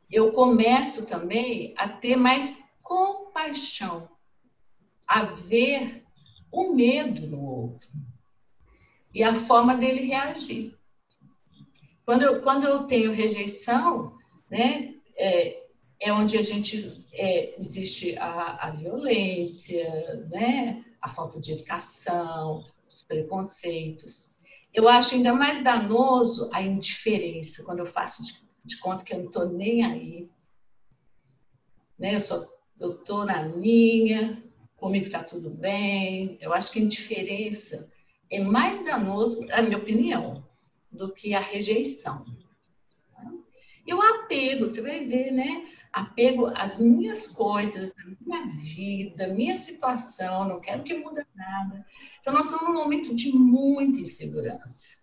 eu 0.09 0.31
começo 0.31 1.07
também 1.07 1.73
a 1.75 1.87
ter 1.87 2.15
mais 2.15 2.69
compaixão, 2.81 4.07
a 5.07 5.23
ver 5.23 6.03
o 6.51 6.73
medo 6.73 7.27
no 7.27 7.41
outro 7.43 7.89
e 9.13 9.23
a 9.23 9.35
forma 9.35 9.75
dele 9.75 10.05
reagir. 10.05 10.77
Quando 12.05 12.21
eu, 12.21 12.41
quando 12.41 12.65
eu 12.65 12.83
tenho 12.85 13.11
rejeição, 13.11 14.15
né, 14.49 14.93
é, 15.17 15.66
é 15.99 16.13
onde 16.13 16.37
a 16.37 16.41
gente 16.41 17.05
é, 17.11 17.59
existe 17.59 18.17
a, 18.17 18.67
a 18.67 18.69
violência, 18.71 19.87
né, 20.29 20.83
a 21.01 21.07
falta 21.07 21.39
de 21.41 21.53
educação, 21.53 22.65
os 22.87 23.03
preconceitos. 23.03 24.35
Eu 24.73 24.87
acho 24.87 25.15
ainda 25.15 25.33
mais 25.33 25.63
danoso 25.63 26.49
a 26.53 26.61
indiferença, 26.61 27.63
quando 27.63 27.79
eu 27.79 27.85
faço 27.85 28.23
de, 28.23 28.41
de 28.63 28.77
conta 28.77 29.03
que 29.03 29.13
eu 29.13 29.19
não 29.19 29.25
estou 29.25 29.49
nem 29.49 29.83
aí. 29.83 30.29
Né? 31.97 32.17
Eu 32.79 32.91
estou 32.91 33.25
na 33.25 33.43
minha, 33.43 34.43
comigo 34.75 35.07
está 35.07 35.23
tudo 35.23 35.49
bem. 35.49 36.37
Eu 36.39 36.53
acho 36.53 36.71
que 36.71 36.79
a 36.79 36.83
indiferença 36.83 37.91
é 38.29 38.39
mais 38.39 38.85
danoso, 38.85 39.45
na 39.47 39.61
minha 39.63 39.77
opinião, 39.77 40.45
do 40.91 41.11
que 41.11 41.33
a 41.33 41.39
rejeição. 41.39 42.25
E 43.85 43.93
o 43.93 44.01
apego, 44.01 44.67
você 44.67 44.81
vai 44.81 45.05
ver, 45.05 45.31
né? 45.31 45.65
Apego 45.97 46.45
às 46.55 46.77
minhas 46.77 47.27
coisas, 47.27 47.91
à 47.97 48.03
minha 48.21 48.55
vida, 48.55 49.29
minha 49.29 49.55
situação, 49.55 50.47
não 50.47 50.59
quero 50.59 50.83
que 50.83 50.93
mude 50.93 51.25
nada. 51.35 51.83
Então, 52.19 52.33
nós 52.33 52.45
estamos 52.45 52.67
num 52.67 52.83
momento 52.83 53.15
de 53.15 53.31
muita 53.31 53.99
insegurança, 53.99 54.99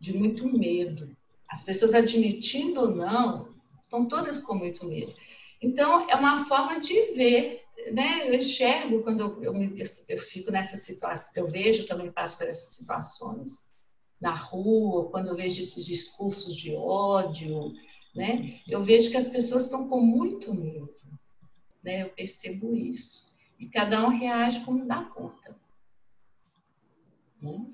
de 0.00 0.16
muito 0.16 0.50
medo. 0.50 1.14
As 1.46 1.62
pessoas 1.62 1.92
admitindo 1.92 2.80
ou 2.80 2.94
não, 2.94 3.54
estão 3.82 4.06
todas 4.06 4.40
com 4.40 4.54
muito 4.54 4.86
medo. 4.86 5.14
Então, 5.60 6.08
é 6.08 6.16
uma 6.16 6.46
forma 6.46 6.80
de 6.80 7.12
ver, 7.12 7.62
né? 7.92 8.26
Eu 8.26 8.32
enxergo 8.32 9.02
quando 9.02 9.20
eu, 9.20 9.42
eu, 9.42 9.76
eu 10.08 10.18
fico 10.22 10.50
nessa 10.50 10.76
situação, 10.76 11.32
eu 11.36 11.48
vejo 11.48 11.86
também 11.86 12.10
passo 12.10 12.38
por 12.38 12.48
essas 12.48 12.76
situações 12.76 13.70
na 14.18 14.34
rua, 14.34 15.10
quando 15.10 15.28
eu 15.28 15.36
vejo 15.36 15.60
esses 15.60 15.84
discursos 15.84 16.56
de 16.56 16.74
ódio, 16.74 17.74
né? 18.14 18.60
Eu 18.68 18.84
vejo 18.84 19.10
que 19.10 19.16
as 19.16 19.28
pessoas 19.28 19.64
estão 19.64 19.88
com 19.88 20.00
muito 20.00 20.54
medo, 20.54 20.94
né? 21.82 22.02
Eu 22.02 22.10
percebo 22.10 22.74
isso. 22.76 23.26
E 23.58 23.66
cada 23.66 24.04
um 24.04 24.08
reage 24.08 24.64
como 24.64 24.86
dá 24.86 25.04
conta. 25.04 25.56
Né? 27.40 27.66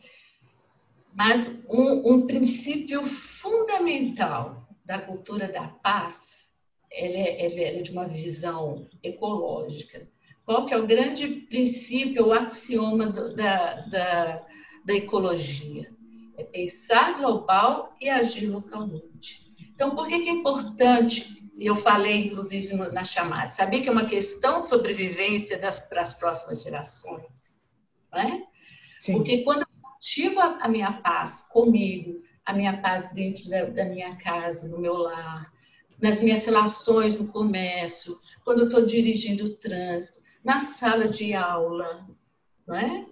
Mas 1.15 1.49
um, 1.69 2.15
um, 2.15 2.27
princípio 2.27 3.05
fundamental 3.07 4.69
da 4.85 5.01
cultura 5.01 5.51
da 5.51 5.67
paz, 5.67 6.53
ele 6.91 7.17
é, 7.17 7.45
ele 7.45 7.65
é 7.65 7.83
de 7.83 7.91
uma 7.91 8.07
visão 8.07 8.89
ecológica. 9.03 10.09
Qual 10.45 10.65
que 10.65 10.73
é 10.73 10.79
o 10.79 10.87
grande 10.87 11.27
princípio, 11.27 12.29
o 12.29 12.33
axioma 12.33 13.11
do, 13.11 13.35
da, 13.35 13.81
da, 13.87 14.47
da 14.85 14.95
ecologia? 14.95 15.93
É 16.39 16.45
pensar 16.45 17.19
global 17.19 17.95
e 18.01 18.09
agir 18.09 18.47
localmente. 18.47 19.48
Então, 19.79 19.95
por 19.95 20.09
que, 20.09 20.19
que 20.19 20.29
é 20.29 20.33
importante 20.33 21.39
e 21.57 21.67
eu 21.67 21.77
falei, 21.77 22.27
inclusive, 22.27 22.75
na 22.75 23.05
chamada, 23.05 23.51
sabia 23.51 23.81
que 23.81 23.89
é 23.89 23.93
uma 23.93 24.07
questão 24.07 24.61
de 24.61 24.67
sobrevivência 24.67 25.57
das, 25.57 25.79
para 25.79 26.01
as 26.01 26.15
próximas 26.15 26.65
gerações. 26.65 27.57
Não 28.11 28.21
é? 28.21 28.43
Sim. 28.97 29.19
Porque 29.19 29.45
quando 29.45 29.61
eu 29.61 29.67
cultivo 29.81 30.41
a 30.41 30.69
minha 30.69 30.95
paz 30.95 31.45
comigo, 31.45 32.21
a 32.45 32.53
minha 32.53 32.81
paz 32.81 33.13
dentro 33.13 33.49
da, 33.49 33.67
da 33.67 33.85
minha 33.85 34.17
casa, 34.17 34.67
no 34.67 34.81
meu 34.81 34.95
lar, 34.95 35.53
nas 36.03 36.21
minhas 36.21 36.45
relações 36.45 37.17
no 37.17 37.29
comércio, 37.29 38.17
quando 38.45 38.63
eu 38.63 38.67
estou 38.67 38.85
dirigindo 38.85 39.45
o 39.45 39.57
trânsito, 39.59 40.19
na 40.43 40.59
sala 40.59 41.07
de 41.07 41.35
aula, 41.35 42.05
não 42.67 42.75
é? 42.75 43.07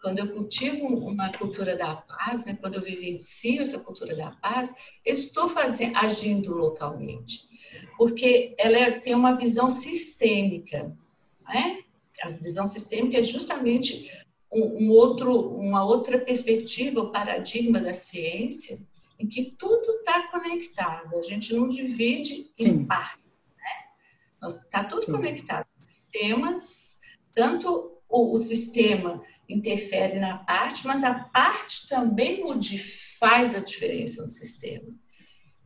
Quando 0.00 0.20
eu 0.20 0.32
cultivo 0.32 0.86
uma 0.86 1.32
cultura 1.32 1.76
da 1.76 1.96
paz, 1.96 2.44
né? 2.44 2.56
quando 2.60 2.74
eu 2.74 2.82
vivencio 2.82 3.62
essa 3.62 3.78
cultura 3.78 4.14
da 4.14 4.30
paz, 4.30 4.74
eu 5.04 5.12
estou 5.12 5.48
fazendo, 5.48 5.96
agindo 5.96 6.54
localmente, 6.54 7.48
porque 7.96 8.54
ela 8.58 8.76
é, 8.76 9.00
tem 9.00 9.14
uma 9.14 9.36
visão 9.36 9.68
sistêmica, 9.68 10.96
né? 11.48 11.78
A 12.22 12.28
visão 12.28 12.66
sistêmica 12.66 13.18
é 13.18 13.22
justamente 13.22 14.10
um, 14.52 14.86
um 14.86 14.90
outro, 14.90 15.56
uma 15.56 15.84
outra 15.84 16.18
perspectiva, 16.18 17.00
o 17.00 17.12
paradigma 17.12 17.80
da 17.80 17.92
ciência, 17.92 18.78
em 19.18 19.28
que 19.28 19.56
tudo 19.58 19.90
está 19.98 20.28
conectado. 20.28 21.16
A 21.16 21.22
gente 21.22 21.54
não 21.54 21.68
divide 21.68 22.48
Sim. 22.52 22.70
em 22.70 22.84
partes. 22.86 23.24
Né? 23.56 24.48
Está 24.48 24.84
tudo 24.84 25.04
Sim. 25.04 25.12
conectado. 25.12 25.66
Sistemas, 25.76 27.00
tanto 27.34 28.00
o, 28.08 28.32
o, 28.32 28.38
sistema 28.38 29.22
interfere 29.48 30.18
na 30.18 30.38
parte, 30.38 30.86
mas 30.86 31.02
a 31.02 31.14
parte 31.14 31.88
também 31.88 32.42
faz 33.18 33.54
a 33.54 33.60
diferença 33.60 34.22
no 34.22 34.28
sistema. 34.28 34.88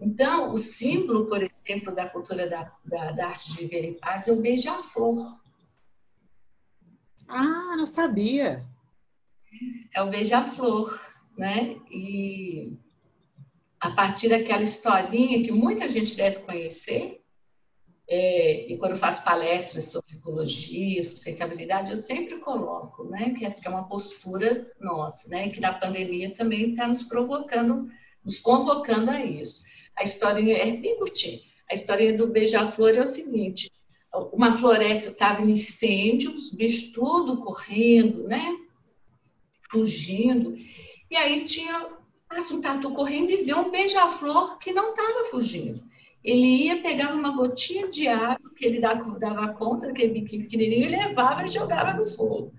Então, 0.01 0.53
o 0.53 0.57
símbolo, 0.57 1.27
por 1.27 1.43
exemplo, 1.43 1.95
da 1.95 2.09
cultura 2.09 2.49
da, 2.49 2.73
da, 2.85 3.13
da 3.13 3.29
arte 3.29 3.53
de 3.53 3.59
viver 3.59 3.85
em 3.85 3.95
paz 3.95 4.27
é 4.27 4.33
o 4.33 4.41
beija-flor. 4.41 5.41
Ah, 7.29 7.75
não 7.77 7.87
sabia 7.87 8.65
é 9.95 10.03
o 10.03 10.11
beija-flor, 10.11 10.99
né? 11.37 11.77
E 11.91 12.77
a 13.81 13.91
partir 13.91 14.29
daquela 14.29 14.63
historinha 14.63 15.43
que 15.45 15.53
muita 15.53 15.89
gente 15.89 16.17
deve 16.17 16.41
conhecer, 16.41 17.22
é, 18.09 18.73
e 18.73 18.77
quando 18.79 18.97
faço 18.97 19.25
palestras 19.25 19.85
sobre 19.85 20.15
ecologia, 20.15 21.03
sustentabilidade, 21.05 21.91
eu 21.91 21.97
sempre 21.97 22.37
coloco, 22.39 23.05
né, 23.05 23.35
que 23.37 23.45
essa 23.45 23.61
é 23.65 23.69
uma 23.71 23.89
postura 23.89 24.71
nossa, 24.81 25.29
né, 25.29 25.49
que 25.51 25.61
na 25.61 25.73
pandemia 25.73 26.35
também 26.35 26.71
está 26.71 26.87
nos 26.87 27.03
provocando, 27.05 27.89
nos 28.25 28.39
convocando 28.39 29.11
a 29.11 29.25
isso. 29.25 29.65
A 29.97 30.03
historinha 30.03 30.57
é 30.57 30.77
bem 30.77 30.99
curtinha. 30.99 31.39
A 31.71 31.75
história 31.75 32.17
do 32.17 32.29
beija-flor 32.29 32.91
é 32.91 33.01
o 33.01 33.07
seguinte: 33.07 33.71
uma 34.33 34.53
floresta 34.53 35.11
estava 35.11 35.43
em 35.43 35.51
incêndio, 35.51 36.35
os 36.35 36.53
bichos 36.53 36.93
tudo 36.93 37.43
correndo, 37.43 38.25
né? 38.25 38.57
fugindo. 39.73 40.55
E 41.11 41.17
aí 41.17 41.47
tinha 41.47 41.89
um 42.53 42.61
tatu 42.61 42.93
correndo 42.93 43.31
e 43.31 43.45
vê 43.45 43.55
um 43.55 43.71
beija-flor 43.71 44.59
que 44.59 44.73
não 44.73 44.91
estava 44.91 45.25
fugindo. 45.25 45.83
Ele 46.25 46.65
ia, 46.65 46.83
pegava 46.83 47.15
uma 47.15 47.37
gotinha 47.37 47.89
de 47.89 48.07
água 48.07 48.51
que 48.57 48.65
ele 48.65 48.81
dava, 48.81 49.53
conta, 49.55 49.89
aquele 49.89 50.21
biquinho 50.21 50.45
pequenininho, 50.45 50.87
e 50.87 50.89
levava 50.89 51.43
e 51.43 51.49
jogava 51.49 51.95
no 51.95 52.07
fogo. 52.07 52.53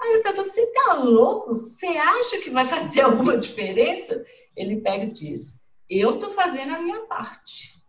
Aí 0.00 0.16
o 0.16 0.22
tatu, 0.22 0.44
você 0.44 0.64
tá 0.72 0.94
louco? 0.94 1.54
Você 1.54 1.86
acha 1.86 2.40
que 2.40 2.50
vai 2.50 2.64
fazer 2.64 3.02
alguma 3.02 3.36
diferença? 3.36 4.24
Ele 4.56 4.80
pega 4.80 5.04
e 5.04 5.10
diz, 5.10 5.60
eu 5.88 6.18
tô 6.18 6.30
fazendo 6.30 6.74
a 6.74 6.80
minha 6.80 7.00
parte. 7.00 7.80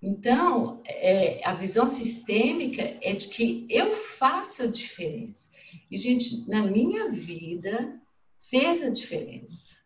Então, 0.00 0.80
é, 0.86 1.40
a 1.44 1.54
visão 1.54 1.88
sistêmica 1.88 2.82
é 3.02 3.14
de 3.14 3.28
que 3.28 3.66
eu 3.68 3.90
faço 3.90 4.62
a 4.62 4.66
diferença. 4.66 5.48
E, 5.90 5.96
gente, 5.96 6.48
na 6.48 6.62
minha 6.62 7.08
vida, 7.08 8.00
fez 8.48 8.82
a 8.82 8.90
diferença. 8.90 9.78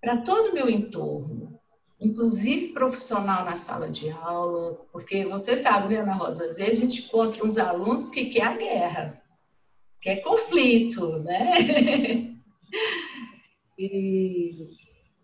Para 0.00 0.18
todo 0.18 0.50
o 0.50 0.54
meu 0.54 0.68
entorno, 0.68 1.55
inclusive 2.00 2.68
profissional 2.68 3.44
na 3.44 3.56
sala 3.56 3.88
de 3.88 4.10
aula, 4.10 4.74
porque 4.92 5.24
você 5.24 5.56
sabe, 5.56 5.94
né, 5.94 6.00
Ana 6.00 6.14
Rosa, 6.14 6.44
às 6.44 6.56
vezes 6.56 6.78
a 6.78 6.80
gente 6.82 7.06
encontra 7.06 7.44
uns 7.44 7.56
alunos 7.56 8.08
que 8.08 8.26
quer 8.26 8.42
a 8.42 8.56
guerra, 8.56 9.22
quer 10.00 10.16
conflito, 10.16 11.18
né? 11.20 11.54
e, 13.78 14.70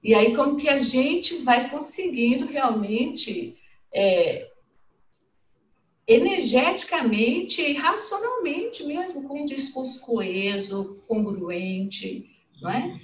e 0.02 0.14
aí, 0.14 0.34
como 0.34 0.56
que 0.56 0.68
a 0.68 0.78
gente 0.78 1.36
vai 1.42 1.70
conseguindo 1.70 2.46
realmente 2.46 3.56
é, 3.94 4.50
energeticamente 6.06 7.60
e 7.60 7.74
racionalmente 7.74 8.84
mesmo, 8.84 9.28
com 9.28 9.42
um 9.42 9.44
discurso 9.44 10.00
coeso, 10.00 11.02
congruente, 11.06 12.26
não 12.60 12.70
é? 12.70 12.98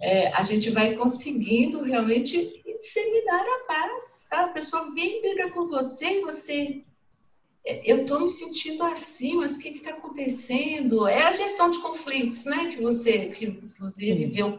é? 0.00 0.32
a 0.32 0.42
gente 0.42 0.70
vai 0.70 0.94
conseguindo 0.94 1.82
realmente 1.82 2.61
disseminar 2.82 3.44
a 3.46 3.64
paz, 3.66 4.26
sabe? 4.28 4.50
A 4.50 4.52
pessoa 4.52 4.92
vem 4.92 5.20
brigar 5.20 5.52
com 5.52 5.66
você 5.68 6.20
e 6.20 6.22
você... 6.22 6.84
É, 7.64 7.80
eu 7.90 8.02
estou 8.02 8.20
me 8.20 8.28
sentindo 8.28 8.82
assim, 8.82 9.36
mas 9.36 9.56
o 9.56 9.58
que 9.60 9.68
está 9.68 9.90
acontecendo? 9.90 11.06
É 11.06 11.22
a 11.22 11.32
gestão 11.32 11.70
de 11.70 11.78
conflitos, 11.78 12.44
né? 12.44 12.74
Que 12.74 12.82
você, 12.82 13.28
que 13.28 13.46
inclusive, 13.46 14.26
vê 14.26 14.42
o 14.42 14.58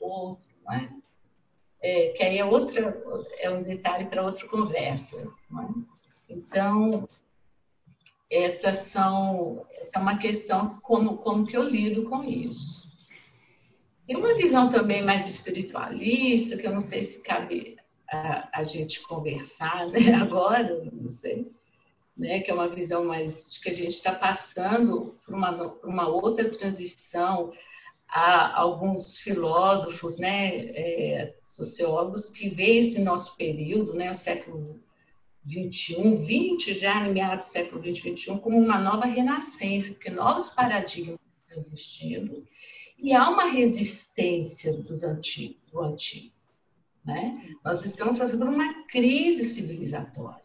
outro, 0.00 0.48
não 0.64 0.74
é? 0.74 0.90
que 2.16 2.22
aí 2.22 2.38
é 2.38 2.44
outra, 2.44 3.02
é 3.38 3.50
um 3.50 3.62
detalhe 3.62 4.06
para 4.06 4.24
outra 4.24 4.48
conversa, 4.48 5.30
não 5.50 5.62
é? 5.62 5.68
Então, 6.28 7.06
essas 8.30 8.78
são, 8.78 9.66
essa 9.72 9.98
é 9.98 9.98
uma 9.98 10.18
questão 10.18 10.80
como, 10.80 11.18
como 11.18 11.46
que 11.46 11.56
eu 11.56 11.62
lido 11.62 12.08
com 12.08 12.24
isso. 12.24 12.83
E 14.06 14.14
uma 14.14 14.34
visão 14.34 14.68
também 14.68 15.02
mais 15.02 15.26
espiritualista, 15.26 16.58
que 16.58 16.66
eu 16.66 16.72
não 16.72 16.80
sei 16.80 17.00
se 17.00 17.22
cabe 17.22 17.76
a, 18.10 18.60
a 18.60 18.64
gente 18.64 19.02
conversar 19.02 19.86
né, 19.88 20.12
agora, 20.20 20.84
não 20.92 21.08
sei, 21.08 21.50
né, 22.16 22.40
que 22.40 22.50
é 22.50 22.54
uma 22.54 22.68
visão 22.68 23.04
mais 23.06 23.50
de 23.50 23.60
que 23.60 23.70
a 23.70 23.74
gente 23.74 23.94
está 23.94 24.14
passando 24.14 25.18
por 25.24 25.34
uma, 25.34 25.70
por 25.70 25.88
uma 25.88 26.06
outra 26.06 26.50
transição. 26.50 27.52
há 28.06 28.60
alguns 28.60 29.18
filósofos, 29.18 30.18
né, 30.18 30.66
é, 30.66 31.34
sociólogos, 31.42 32.28
que 32.28 32.50
veem 32.50 32.78
esse 32.80 33.02
nosso 33.02 33.36
período, 33.36 33.94
né, 33.94 34.10
o 34.10 34.14
século 34.14 34.80
21, 35.46 36.16
20 36.16 36.74
já, 36.74 37.00
meados 37.00 37.46
do 37.46 37.52
século 37.52 37.80
20, 37.80 38.02
21, 38.02 38.38
como 38.38 38.58
uma 38.58 38.78
nova 38.78 39.06
renascença, 39.06 39.92
porque 39.94 40.10
novos 40.10 40.50
paradigmas 40.50 41.18
estão 41.48 41.58
existindo 41.58 42.46
e 42.98 43.12
há 43.12 43.28
uma 43.28 43.46
resistência 43.46 44.72
dos 44.72 45.02
antigos, 45.02 45.70
do 45.70 45.80
antigo. 45.80 46.32
Né? 47.04 47.34
Nós 47.64 47.84
estamos 47.84 48.16
fazendo 48.16 48.44
uma 48.46 48.84
crise 48.84 49.44
civilizatória. 49.44 50.42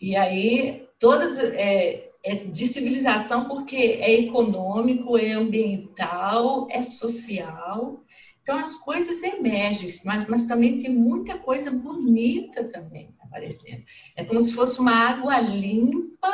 E 0.00 0.16
aí, 0.16 0.88
todas. 0.98 1.38
É, 1.38 2.10
é 2.24 2.34
de 2.34 2.66
civilização 2.68 3.48
porque 3.48 3.76
é 3.76 4.12
econômico, 4.12 5.18
é 5.18 5.32
ambiental, 5.32 6.68
é 6.70 6.80
social. 6.80 8.00
Então 8.42 8.56
as 8.56 8.74
coisas 8.76 9.22
emergem, 9.22 9.88
mas, 10.04 10.28
mas 10.28 10.46
também 10.46 10.78
tem 10.78 10.90
muita 10.90 11.38
coisa 11.38 11.70
bonita 11.70 12.64
também 12.64 13.14
aparecendo. 13.20 13.84
É 14.16 14.24
como 14.24 14.40
se 14.40 14.52
fosse 14.52 14.80
uma 14.80 14.94
água 14.94 15.40
limpa 15.40 16.32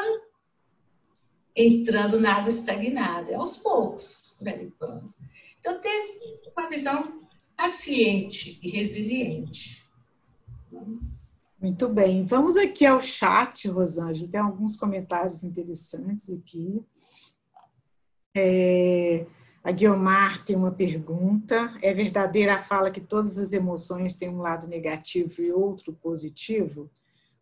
entrando 1.59 2.21
na 2.21 2.37
água 2.37 2.49
estagnada, 2.49 3.33
é 3.33 3.35
aos 3.35 3.57
poucos, 3.57 4.39
limpando. 4.41 5.11
Então 5.59 5.81
ter 5.81 6.49
uma 6.57 6.69
visão 6.69 7.23
paciente 7.57 8.61
e 8.63 8.71
resiliente. 8.71 9.85
Muito 11.61 11.89
bem, 11.89 12.25
vamos 12.25 12.57
aqui 12.57 12.87
ao 12.87 13.01
chat, 13.01 13.67
Rosângela, 13.69 14.31
tem 14.31 14.41
alguns 14.41 14.77
comentários 14.77 15.43
interessantes 15.43 16.31
aqui. 16.31 16.81
É, 18.37 19.27
a 19.65 19.73
Guiomar 19.73 20.45
tem 20.45 20.55
uma 20.55 20.71
pergunta. 20.71 21.75
É 21.83 21.93
verdadeira 21.93 22.55
a 22.55 22.63
fala 22.63 22.93
que 22.93 23.01
todas 23.01 23.37
as 23.37 23.53
emoções 23.53 24.15
têm 24.15 24.29
um 24.29 24.39
lado 24.39 24.69
negativo 24.69 25.43
e 25.43 25.51
outro 25.51 25.93
positivo? 25.93 26.89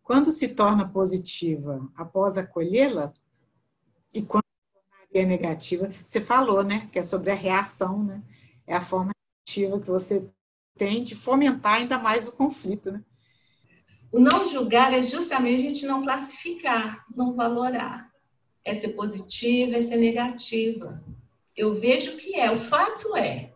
Quando 0.02 0.32
se 0.32 0.48
torna 0.48 0.88
positiva? 0.88 1.86
Após 1.94 2.38
acolhê-la? 2.38 3.12
E 4.14 4.22
quando 4.22 4.44
é 5.14 5.24
negativa? 5.24 5.90
Você 6.04 6.20
falou, 6.20 6.62
né? 6.62 6.88
Que 6.92 6.98
é 6.98 7.02
sobre 7.02 7.30
a 7.30 7.34
reação, 7.34 8.02
né? 8.02 8.22
É 8.66 8.74
a 8.74 8.80
forma 8.80 9.12
negativa 9.48 9.80
que 9.80 9.90
você 9.90 10.28
tem 10.76 11.02
de 11.02 11.14
fomentar 11.14 11.74
ainda 11.74 11.98
mais 11.98 12.28
o 12.28 12.32
conflito, 12.32 12.92
né? 12.92 13.02
O 14.12 14.18
não 14.18 14.48
julgar 14.48 14.92
é 14.92 15.02
justamente 15.02 15.66
a 15.66 15.68
gente 15.68 15.86
não 15.86 16.02
classificar, 16.02 17.04
não 17.14 17.34
valorar. 17.34 18.10
É 18.64 18.74
ser 18.74 18.88
positiva, 18.90 19.76
é 19.76 19.80
ser 19.80 19.96
negativa. 19.96 21.02
Eu 21.56 21.74
vejo 21.74 22.12
o 22.12 22.16
que 22.16 22.34
é, 22.34 22.50
o 22.50 22.56
fato 22.56 23.16
é. 23.16 23.52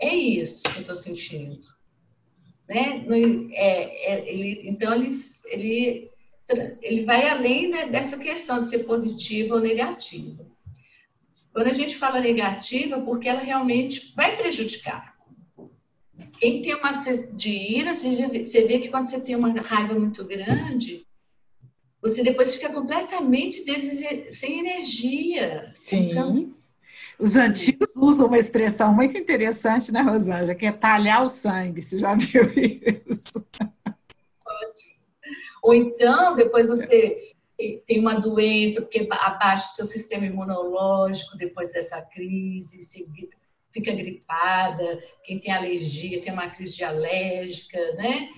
É 0.00 0.14
isso 0.14 0.62
que 0.62 0.78
eu 0.78 0.80
estou 0.80 0.96
sentindo. 0.96 1.66
Né? 2.68 3.04
É, 3.52 4.12
é, 4.12 4.32
ele, 4.32 4.68
então, 4.68 4.94
ele, 4.94 5.24
ele, 5.46 6.10
ele 6.80 7.04
vai 7.04 7.28
além 7.28 7.70
dessa 7.90 8.16
questão 8.16 8.62
de 8.62 8.70
ser 8.70 8.80
positiva 8.80 9.54
ou 9.54 9.60
negativa. 9.60 10.46
Quando 11.52 11.66
a 11.66 11.72
gente 11.72 11.96
fala 11.96 12.20
negativa, 12.20 13.00
porque 13.00 13.28
ela 13.28 13.40
realmente 13.40 14.12
vai 14.14 14.36
prejudicar. 14.36 15.16
Quem 16.38 16.62
tem 16.62 16.74
uma 16.74 16.92
de 17.32 17.50
ira, 17.50 17.94
você 17.94 18.66
vê 18.66 18.78
que 18.78 18.88
quando 18.88 19.08
você 19.08 19.20
tem 19.20 19.34
uma 19.34 19.60
raiva 19.60 19.98
muito 19.98 20.24
grande, 20.24 21.06
você 22.00 22.22
depois 22.22 22.54
fica 22.54 22.72
completamente 22.72 23.64
sem 24.32 24.60
energia. 24.60 25.68
Sim. 25.72 26.10
Então, 26.10 26.54
Os 27.18 27.34
antigos 27.34 27.96
usam 27.96 28.28
uma 28.28 28.38
expressão 28.38 28.94
muito 28.94 29.18
interessante, 29.18 29.90
né, 29.90 30.00
Rosângela, 30.00 30.54
que 30.54 30.66
é 30.66 30.72
talhar 30.72 31.24
o 31.24 31.28
sangue. 31.28 31.82
Você 31.82 31.98
já 31.98 32.14
viu 32.16 32.44
isso? 32.54 33.44
Ou 35.68 35.74
então, 35.74 36.34
depois 36.34 36.66
você 36.66 37.34
tem 37.86 38.00
uma 38.00 38.18
doença, 38.18 38.80
porque 38.80 39.06
abaixa 39.10 39.66
o 39.66 39.74
seu 39.74 39.84
sistema 39.84 40.24
imunológico 40.24 41.36
depois 41.36 41.70
dessa 41.70 42.00
crise, 42.00 42.80
fica 43.70 43.92
gripada, 43.92 44.98
quem 45.22 45.38
tem 45.38 45.52
alergia 45.52 46.22
tem 46.22 46.32
uma 46.32 46.48
crise 46.48 46.82
alérgica, 46.82 47.78
né? 47.96 48.30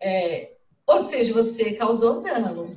É, 0.00 0.56
ou 0.84 0.98
seja, 0.98 1.32
você 1.32 1.74
causou 1.74 2.22
dano. 2.22 2.76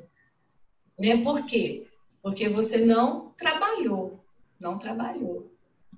Né? 1.00 1.24
Por 1.24 1.44
quê? 1.48 1.88
Porque 2.22 2.48
você 2.48 2.78
não 2.78 3.32
trabalhou, 3.32 4.24
não 4.60 4.78
trabalhou. 4.78 5.52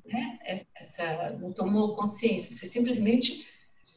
Né? 0.06 0.40
Essa, 0.46 1.32
não 1.34 1.52
tomou 1.52 1.98
consciência, 1.98 2.56
você 2.56 2.66
simplesmente 2.66 3.46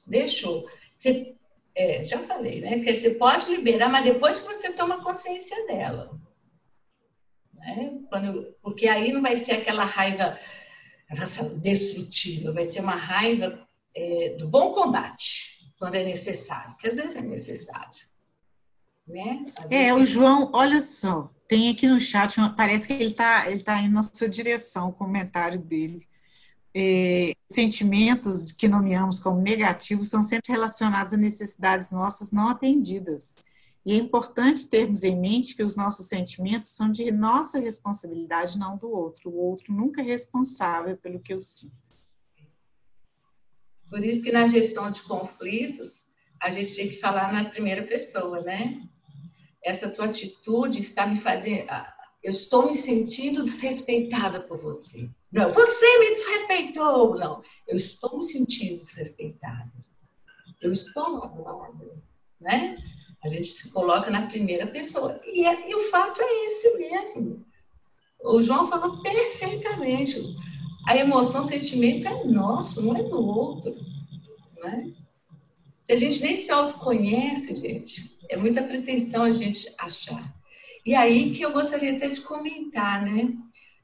deixou. 0.05 0.69
Você, 0.97 1.37
é, 1.81 2.05
já 2.05 2.19
falei, 2.19 2.61
né? 2.61 2.81
Que 2.81 2.93
você 2.93 3.11
pode 3.11 3.51
liberar, 3.51 3.89
mas 3.89 4.05
depois 4.05 4.39
que 4.39 4.47
você 4.47 4.73
toma 4.73 5.03
consciência 5.03 5.67
dela. 5.67 6.19
Né? 7.55 8.01
Quando, 8.09 8.55
porque 8.63 8.89
aí 8.89 9.13
não 9.13 9.23
vai 9.23 9.37
ser 9.37 9.53
aquela 9.53 9.85
raiva 9.85 10.39
raça 11.09 11.45
destrutiva, 11.45 12.53
vai 12.53 12.65
ser 12.65 12.81
uma 12.81 12.95
raiva 12.95 13.67
é, 13.95 14.37
do 14.39 14.49
bom 14.49 14.73
combate, 14.73 15.73
quando 15.79 15.97
é 15.97 16.05
necessário, 16.05 16.77
que 16.77 16.87
às 16.87 16.97
vezes 16.97 17.17
é 17.17 17.21
necessário. 17.21 17.99
Né? 19.07 19.43
É, 19.71 19.93
o 19.93 20.07
João, 20.07 20.51
olha 20.53 20.81
só, 20.81 21.31
tem 21.49 21.71
aqui 21.71 21.89
no 21.89 22.01
chat, 22.01 22.37
parece 22.57 22.87
que 22.87 22.93
ele 22.93 23.11
está 23.11 23.51
ele 23.51 23.63
tá 23.63 23.81
indo 23.81 23.95
na 23.95 24.03
sua 24.03 24.29
direção, 24.29 24.91
o 24.91 24.93
comentário 24.93 25.59
dele. 25.59 26.07
É, 26.75 27.33
sentimentos 27.51 28.53
que 28.53 28.69
nomeamos 28.69 29.19
como 29.19 29.41
negativos 29.41 30.09
são 30.09 30.23
sempre 30.23 30.53
relacionados 30.53 31.13
a 31.13 31.17
necessidades 31.17 31.91
nossas 31.91 32.31
não 32.31 32.49
atendidas. 32.49 33.35
E 33.85 33.93
é 33.93 33.97
importante 33.97 34.69
termos 34.69 35.03
em 35.03 35.19
mente 35.19 35.57
que 35.57 35.63
os 35.63 35.75
nossos 35.75 36.07
sentimentos 36.07 36.71
são 36.71 36.93
de 36.93 37.11
nossa 37.11 37.59
responsabilidade, 37.59 38.59
não 38.59 38.77
do 38.77 38.91
outro. 38.91 39.31
O 39.31 39.37
outro 39.37 39.73
nunca 39.73 40.03
é 40.03 40.05
responsável 40.05 40.97
pelo 40.97 41.21
que 41.21 41.33
eu 41.33 41.41
sinto. 41.41 41.75
Por 43.89 44.05
isso 44.05 44.23
que 44.23 44.31
na 44.31 44.47
gestão 44.47 44.91
de 44.91 45.03
conflitos, 45.03 46.05
a 46.41 46.51
gente 46.51 46.75
tem 46.77 46.89
que 46.89 47.01
falar 47.01 47.33
na 47.33 47.51
primeira 47.51 47.83
pessoa, 47.83 48.41
né? 48.43 48.83
Essa 49.65 49.91
tua 49.91 50.05
atitude 50.05 50.79
está 50.79 51.07
me 51.07 51.21
fazendo. 51.21 51.69
Eu 52.23 52.31
estou 52.31 52.67
me 52.67 52.75
sentindo 52.75 53.43
desrespeitada 53.43 54.41
por 54.41 54.59
você. 54.59 55.09
Não, 55.33 55.51
você 55.51 55.99
me 55.99 56.15
desrespeitou. 56.15 57.19
Não, 57.19 57.43
eu 57.67 57.77
estou 57.77 58.17
me 58.17 58.23
sentindo 58.23 58.83
desrespeitada. 58.83 59.73
Eu 60.61 60.73
estou 60.73 61.19
magoada, 61.19 62.03
né? 62.41 62.77
A 63.25 63.29
gente 63.29 63.49
se 63.49 63.71
coloca 63.71 64.11
na 64.11 64.27
primeira 64.27 64.67
pessoa. 64.67 65.21
E, 65.25 65.47
é, 65.47 65.71
e 65.71 65.75
o 65.75 65.91
fato 65.91 66.21
é 66.21 66.45
esse 66.45 66.77
mesmo. 66.77 67.45
O 68.23 68.43
João 68.43 68.69
falou 68.69 69.03
perfeitamente. 69.03 70.37
A 70.87 70.97
emoção, 70.97 71.43
o 71.43 71.45
sentimento 71.45 72.07
é 72.07 72.25
nosso, 72.25 72.83
não 72.83 72.97
é 72.97 73.03
do 73.03 73.19
outro. 73.19 73.75
Né? 74.57 74.93
Se 75.83 75.93
a 75.93 75.97
gente 75.97 76.23
nem 76.23 76.37
se 76.37 76.51
autoconhece, 76.51 77.57
gente, 77.57 78.17
é 78.29 78.37
muita 78.37 78.63
pretensão 78.63 79.25
a 79.25 79.33
gente 79.33 79.73
achar. 79.79 80.35
E 80.85 80.95
aí 80.95 81.33
que 81.33 81.43
eu 81.43 81.53
gostaria 81.53 81.95
até 81.95 82.09
de 82.09 82.21
comentar, 82.21 83.03
né? 83.05 83.33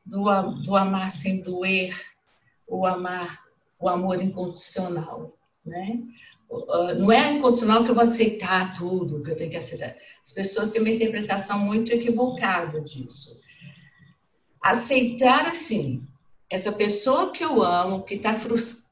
Do, 0.04 0.24
do 0.62 0.76
amar 0.76 1.10
sem 1.10 1.42
doer, 1.42 1.94
o 2.66 2.86
amar, 2.86 3.42
o 3.78 3.88
amor 3.88 4.22
incondicional, 4.22 5.36
né? 5.64 6.00
Ah, 6.50 6.94
não 6.94 7.10
é 7.10 7.32
incondicional 7.32 7.84
que 7.84 7.90
eu 7.90 7.94
vou 7.94 8.04
aceitar 8.04 8.76
tudo, 8.76 9.22
que 9.22 9.30
eu 9.30 9.36
tenho 9.36 9.50
que 9.50 9.56
aceitar. 9.56 9.96
As 10.22 10.32
pessoas 10.32 10.70
têm 10.70 10.80
uma 10.80 10.90
interpretação 10.90 11.58
muito 11.58 11.92
equivocada 11.92 12.80
disso. 12.80 13.40
Aceitar 14.62 15.46
assim, 15.46 16.06
essa 16.48 16.72
pessoa 16.72 17.32
que 17.32 17.44
eu 17.44 17.62
amo, 17.62 18.04
que 18.04 18.14
está 18.14 18.34
frust... 18.34 18.84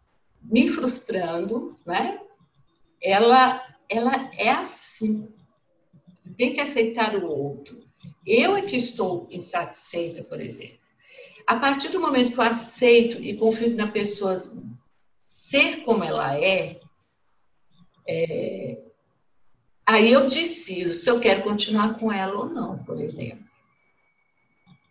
me 0.42 0.68
frustrando, 0.68 1.78
né? 1.86 2.20
Ela, 3.00 3.64
ela 3.88 4.30
é 4.36 4.50
assim. 4.50 5.28
Tem 6.36 6.52
que 6.52 6.60
aceitar 6.60 7.14
o 7.16 7.26
outro. 7.26 7.83
Eu 8.26 8.56
é 8.56 8.62
que 8.62 8.76
estou 8.76 9.26
insatisfeita, 9.30 10.22
por 10.24 10.40
exemplo. 10.40 10.78
A 11.46 11.56
partir 11.56 11.88
do 11.90 12.00
momento 12.00 12.32
que 12.32 12.38
eu 12.38 12.44
aceito 12.44 13.22
e 13.22 13.36
confio 13.36 13.76
na 13.76 13.88
pessoa 13.88 14.34
ser 15.26 15.82
como 15.84 16.02
ela 16.02 16.38
é, 16.38 16.80
é, 18.08 18.78
aí 19.84 20.10
eu 20.12 20.26
decido 20.26 20.92
se 20.92 21.10
eu 21.10 21.20
quero 21.20 21.42
continuar 21.42 21.98
com 21.98 22.10
ela 22.10 22.34
ou 22.34 22.46
não, 22.46 22.78
por 22.84 22.98
exemplo. 22.98 23.44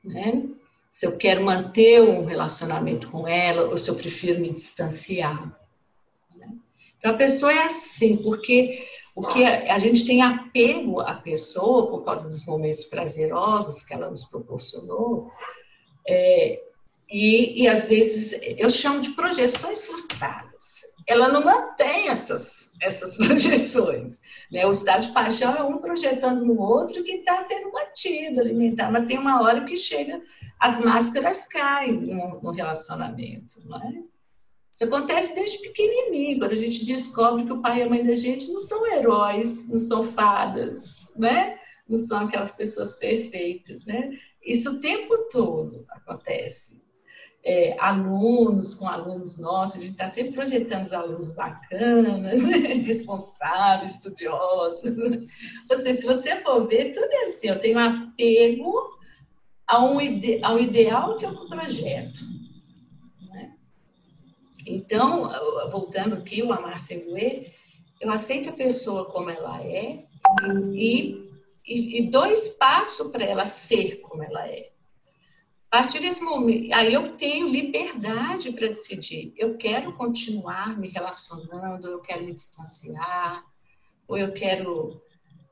Né? 0.03 0.49
Se 0.91 1.07
eu 1.07 1.17
quero 1.17 1.43
manter 1.43 2.01
um 2.01 2.25
relacionamento 2.25 3.09
com 3.09 3.27
ela 3.27 3.63
ou 3.63 3.77
se 3.77 3.89
eu 3.89 3.95
prefiro 3.95 4.39
me 4.39 4.53
distanciar. 4.53 5.59
Né? 6.35 6.55
Então 6.99 7.13
a 7.13 7.17
pessoa 7.17 7.51
é 7.51 7.63
assim, 7.63 8.17
porque 8.17 8.87
o 9.15 9.27
que 9.27 9.45
a, 9.45 9.75
a 9.75 9.77
gente 9.77 10.05
tem 10.05 10.21
apego 10.21 11.01
à 11.01 11.13
pessoa 11.13 11.89
por 11.89 12.03
causa 12.03 12.27
dos 12.27 12.45
momentos 12.45 12.85
prazerosos 12.85 13.83
que 13.83 13.93
ela 13.93 14.09
nos 14.09 14.25
proporcionou, 14.25 15.31
é, 16.07 16.61
e, 17.09 17.61
e 17.61 17.67
às 17.67 17.87
vezes 17.87 18.39
eu 18.57 18.69
chamo 18.69 18.99
de 19.01 19.11
projeções 19.11 19.85
frustradas. 19.85 20.81
Ela 21.05 21.31
não 21.31 21.43
mantém 21.43 22.09
essas, 22.09 22.73
essas 22.81 23.17
projeções. 23.23 24.19
Né? 24.51 24.65
O 24.65 24.71
estado 24.71 25.07
de 25.07 25.13
paixão 25.13 25.55
é 25.55 25.63
um 25.63 25.77
projetando 25.77 26.43
no 26.43 26.59
outro 26.59 27.03
que 27.03 27.11
está 27.17 27.41
sendo 27.41 27.71
mantido, 27.71 28.39
alimentado, 28.39 28.91
mas 28.91 29.05
tem 29.05 29.19
uma 29.19 29.41
hora 29.43 29.63
que 29.63 29.77
chega, 29.77 30.21
as 30.59 30.79
máscaras 30.79 31.45
caem 31.45 31.93
no, 31.93 32.41
no 32.41 32.51
relacionamento. 32.51 33.61
Não 33.65 33.77
é? 33.77 34.12
Isso 34.73 34.85
acontece 34.85 35.35
desde 35.35 35.59
pequenininho, 35.59 36.39
quando 36.39 36.53
a 36.53 36.55
gente 36.55 36.83
descobre 36.83 37.45
que 37.45 37.53
o 37.53 37.61
pai 37.61 37.79
e 37.79 37.83
a 37.83 37.89
mãe 37.89 38.03
da 38.03 38.15
gente 38.15 38.51
não 38.51 38.59
são 38.59 38.91
heróis, 38.91 39.69
não 39.69 39.77
são 39.77 40.11
fadas, 40.13 41.13
né? 41.15 41.59
Não 41.87 41.95
são 41.95 42.25
aquelas 42.25 42.51
pessoas 42.51 42.93
perfeitas, 42.93 43.85
né? 43.85 44.17
Isso 44.43 44.71
o 44.71 44.79
tempo 44.79 45.15
todo 45.29 45.85
acontece. 45.89 46.81
É, 47.45 47.77
alunos 47.79 48.73
com 48.73 48.87
alunos 48.87 49.39
nossos, 49.39 49.75
a 49.75 49.79
gente 49.79 49.91
está 49.91 50.07
sempre 50.07 50.33
projetando 50.33 50.81
os 50.81 50.93
alunos 50.93 51.35
bacanas, 51.35 52.41
responsáveis, 52.83 53.95
estudiosos. 53.95 54.91
Ou 55.69 55.77
seja, 55.77 55.99
se 55.99 56.05
você 56.05 56.37
for 56.37 56.67
ver, 56.67 56.93
tudo 56.93 57.11
é 57.11 57.25
assim, 57.25 57.49
eu 57.49 57.59
tenho 57.59 57.77
apego 57.77 58.97
a 59.67 59.85
um 59.85 60.01
ide 60.01 60.43
ao 60.43 60.57
ideal 60.57 61.17
que 61.19 61.25
eu 61.25 61.47
projeto. 61.47 62.42
Então, 64.65 65.29
voltando 65.69 66.15
aqui, 66.15 66.41
o 66.41 66.51
amar 66.53 66.79
sem 66.79 67.05
doer, 67.05 67.53
eu 67.99 68.11
aceito 68.11 68.49
a 68.49 68.53
pessoa 68.53 69.05
como 69.05 69.29
ela 69.29 69.61
é 69.63 70.05
e, 70.73 71.29
e, 71.65 71.99
e 71.99 72.09
dou 72.09 72.25
espaço 72.25 73.11
para 73.11 73.23
ela 73.23 73.45
ser 73.45 74.01
como 74.01 74.23
ela 74.23 74.47
é. 74.47 74.71
A 75.71 75.77
partir 75.81 76.01
desse 76.01 76.21
momento, 76.21 76.71
aí 76.71 76.93
eu 76.93 77.15
tenho 77.17 77.47
liberdade 77.47 78.51
para 78.51 78.67
decidir. 78.67 79.33
Eu 79.35 79.57
quero 79.57 79.93
continuar 79.93 80.77
me 80.77 80.87
relacionando, 80.87 81.87
eu 81.87 81.99
quero 81.99 82.23
me 82.23 82.31
distanciar, 82.31 83.43
ou 84.07 84.17
eu 84.17 84.33
quero 84.33 85.01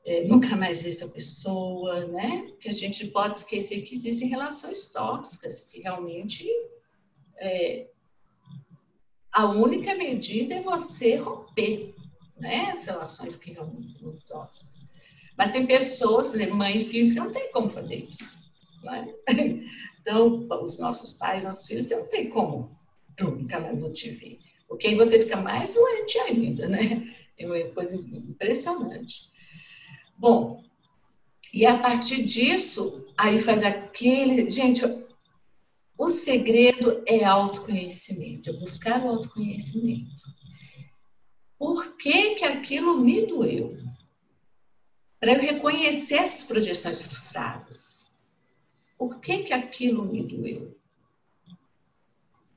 é, 0.04 0.24
nunca 0.24 0.54
mais 0.54 0.82
ver 0.82 0.90
essa 0.90 1.08
pessoa, 1.08 2.06
né? 2.06 2.46
Porque 2.50 2.68
a 2.68 2.72
gente 2.72 3.08
pode 3.08 3.38
esquecer 3.38 3.82
que 3.82 3.94
existem 3.94 4.28
relações 4.28 4.88
tóxicas 4.88 5.64
que 5.64 5.80
realmente 5.80 6.48
é, 7.38 7.88
a 9.32 9.46
única 9.46 9.94
medida 9.94 10.54
é 10.54 10.62
você 10.62 11.16
romper 11.16 11.94
né, 12.38 12.70
as 12.72 12.84
relações 12.84 13.36
que 13.36 13.58
muito 13.58 14.20
tóxicas. 14.26 14.82
Mas 15.36 15.50
tem 15.50 15.66
pessoas, 15.66 16.26
por 16.26 16.36
exemplo, 16.36 16.56
mãe 16.56 16.76
e 16.76 16.84
filho, 16.84 17.10
você 17.10 17.18
não 17.18 17.32
tem 17.32 17.50
como 17.52 17.70
fazer 17.70 17.96
isso. 17.96 18.38
Né? 18.82 19.14
Então, 20.02 20.48
os 20.60 20.80
nossos 20.80 21.14
pais, 21.14 21.44
nossos 21.44 21.64
filhos, 21.64 21.86
você 21.86 21.94
não 21.94 22.08
tem 22.08 22.28
como. 22.28 22.76
Nunca 23.20 23.60
mais 23.60 23.78
vou 23.78 23.92
te 23.92 24.10
ver. 24.10 24.40
Porque 24.66 24.88
aí 24.88 24.96
você 24.96 25.20
fica 25.20 25.36
mais 25.36 25.74
doente 25.74 26.18
ainda, 26.18 26.66
né? 26.66 27.14
É 27.38 27.46
uma 27.46 27.62
coisa 27.66 27.94
impressionante. 27.94 29.30
Bom, 30.18 30.64
e 31.52 31.64
a 31.64 31.78
partir 31.78 32.24
disso, 32.24 33.06
aí 33.16 33.38
faz 33.38 33.62
aquele. 33.62 34.50
Gente, 34.50 34.82
o 35.96 36.08
segredo 36.08 37.02
é 37.06 37.24
autoconhecimento, 37.24 38.50
é 38.50 38.52
buscar 38.54 39.04
o 39.04 39.08
autoconhecimento. 39.08 40.22
Por 41.58 41.96
que, 41.96 42.34
que 42.34 42.44
aquilo 42.44 42.98
me 42.98 43.26
doeu? 43.26 43.78
Para 45.20 45.34
eu 45.34 45.40
reconhecer 45.40 46.16
essas 46.16 46.42
projeções 46.42 47.02
frustradas. 47.02 48.12
Por 48.98 49.20
que, 49.20 49.44
que 49.44 49.52
aquilo 49.52 50.04
me 50.04 50.22
doeu? 50.24 50.76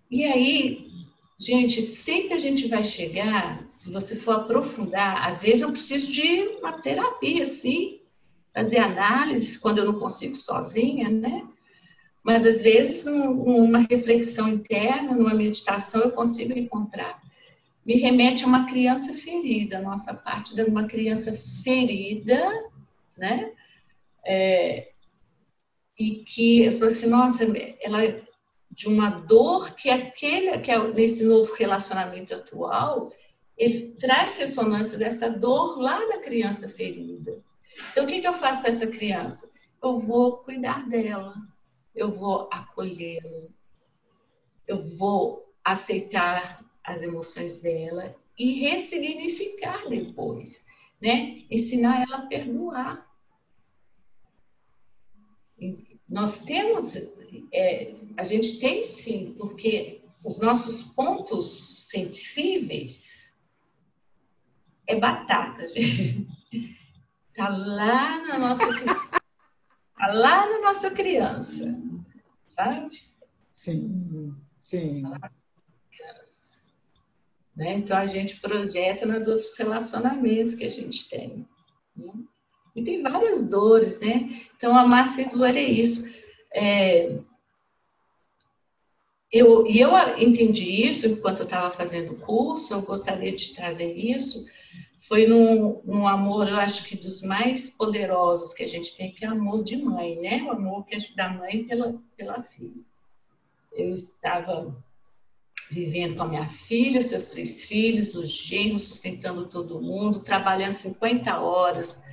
E 0.09 0.23
aí, 0.23 0.89
gente, 1.37 1.81
sempre 1.81 2.33
a 2.33 2.39
gente 2.39 2.67
vai 2.67 2.83
chegar, 2.83 3.67
se 3.67 3.91
você 3.91 4.15
for 4.15 4.37
aprofundar, 4.37 5.27
às 5.27 5.41
vezes 5.41 5.61
eu 5.61 5.71
preciso 5.71 6.11
de 6.11 6.47
uma 6.59 6.81
terapia, 6.81 7.45
sim, 7.45 8.01
fazer 8.53 8.77
análises 8.77 9.57
quando 9.57 9.79
eu 9.79 9.85
não 9.85 9.99
consigo 9.99 10.35
sozinha, 10.35 11.09
né? 11.09 11.47
Mas 12.25 12.43
às 12.43 12.59
vezes 12.59 13.05
numa 13.05 13.85
reflexão 13.87 14.49
interna, 14.49 15.13
numa 15.13 15.35
meditação, 15.35 16.01
eu 16.01 16.11
consigo 16.11 16.57
encontrar. 16.57 17.21
Me 17.85 17.97
remete 17.97 18.43
a 18.43 18.47
uma 18.47 18.65
criança 18.65 19.13
ferida, 19.13 19.79
nossa 19.79 20.11
parte 20.11 20.55
de 20.55 20.63
uma 20.63 20.87
criança 20.87 21.31
ferida, 21.63 22.51
né? 23.15 23.51
É, 24.25 24.89
e 25.99 26.23
que 26.23 26.63
eu 26.63 26.71
falei 26.73 26.87
assim, 26.87 27.05
nossa, 27.07 27.45
ela 27.79 28.25
de 28.71 28.87
uma 28.87 29.11
dor 29.11 29.75
que 29.75 29.91
aquele 29.91 30.57
que 30.57 30.71
é 30.71 30.79
nesse 30.93 31.23
novo 31.23 31.53
relacionamento 31.53 32.33
atual, 32.33 33.13
ele 33.55 33.91
traz 33.99 34.35
ressonância 34.35 34.97
dessa 34.97 35.29
dor 35.29 35.77
lá 35.77 36.03
da 36.07 36.17
criança 36.17 36.67
ferida. 36.67 37.39
Então, 37.91 38.03
o 38.03 38.07
que, 38.07 38.19
que 38.19 38.27
eu 38.27 38.33
faço 38.33 38.63
com 38.63 38.67
essa 38.67 38.87
criança? 38.87 39.47
Eu 39.81 39.99
vou 39.99 40.37
cuidar 40.37 40.89
dela, 40.89 41.35
eu 41.95 42.11
vou 42.11 42.49
acolhê-la, 42.51 43.49
eu 44.67 44.83
vou 44.97 45.53
aceitar 45.63 46.63
as 46.83 47.01
emoções 47.01 47.57
dela 47.57 48.15
e 48.37 48.59
ressignificar 48.59 49.87
depois, 49.87 50.65
né? 51.01 51.43
Ensinar 51.49 52.03
ela 52.03 52.17
a 52.17 52.27
perdoar. 52.27 53.09
Nós 56.07 56.41
temos, 56.41 56.95
é, 57.53 57.95
a 58.17 58.23
gente 58.23 58.59
tem 58.59 58.83
sim, 58.83 59.33
porque 59.37 60.01
os 60.23 60.39
nossos 60.39 60.83
pontos 60.93 61.87
sensíveis 61.89 63.33
é 64.87 64.95
batata, 64.95 65.67
gente. 65.69 66.27
Tá 67.33 67.49
lá 67.49 68.25
na 68.27 68.37
nossa 68.39 68.65
lá 69.99 70.47
na 70.47 70.61
nossa 70.61 70.91
criança, 70.91 71.77
sabe? 72.49 72.89
Sim, 73.51 74.35
sim. 74.59 75.03
Né? 77.55 77.73
Então 77.75 77.97
a 77.97 78.05
gente 78.05 78.39
projeta 78.39 79.05
nos 79.05 79.27
outros 79.27 79.57
relacionamentos 79.57 80.55
que 80.55 80.65
a 80.65 80.69
gente 80.69 81.07
tem. 81.09 81.47
Né? 81.95 82.11
E 82.75 82.83
tem 82.83 83.01
várias 83.01 83.49
dores, 83.49 84.01
né? 84.01 84.29
Então 84.57 84.77
a 84.77 84.85
massa 84.85 85.21
e 85.21 85.29
dor 85.29 85.55
é 85.55 85.63
isso. 85.63 86.13
É... 86.53 87.17
Eu, 89.31 89.65
e 89.65 89.79
eu 89.79 89.91
entendi 90.17 90.85
isso 90.85 91.07
enquanto 91.07 91.39
eu 91.39 91.45
estava 91.45 91.75
fazendo 91.75 92.13
o 92.13 92.19
curso, 92.19 92.73
eu 92.73 92.81
gostaria 92.81 93.33
de 93.33 93.53
trazer 93.53 93.93
isso, 93.93 94.45
foi 95.07 95.27
num, 95.27 95.81
num, 95.85 96.07
amor, 96.07 96.47
eu 96.47 96.57
acho 96.57 96.85
que 96.85 96.97
dos 96.97 97.21
mais 97.21 97.69
poderosos 97.69 98.53
que 98.53 98.63
a 98.63 98.67
gente 98.67 98.95
tem, 98.95 99.11
que 99.11 99.23
é 99.23 99.29
o 99.29 99.33
amor 99.33 99.63
de 99.63 99.77
mãe, 99.77 100.19
né? 100.19 100.43
O 100.43 100.51
amor 100.51 100.85
que 100.85 100.97
da 101.15 101.29
mãe 101.29 101.63
pela, 101.65 101.95
pela 102.17 102.41
filha. 102.43 102.81
Eu 103.73 103.93
estava 103.93 104.75
vivendo 105.69 106.15
com 106.15 106.23
a 106.23 106.27
minha 106.27 106.49
filha, 106.49 107.01
seus 107.01 107.29
três 107.29 107.65
filhos, 107.65 108.15
os 108.15 108.29
genros, 108.29 108.87
sustentando 108.87 109.47
todo 109.47 109.81
mundo, 109.81 110.23
trabalhando 110.23 110.73
50 110.73 111.39
horas 111.39 112.03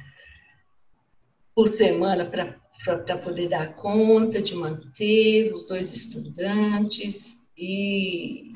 por 1.55 1.69
semana 1.69 2.25
para 2.25 3.19
poder 3.19 3.49
dar 3.49 3.75
conta 3.77 4.43
de 4.43 4.55
manter 4.55 5.53
os 5.53 5.67
dois 5.67 5.95
estudantes 5.95 7.39
e, 7.57 8.53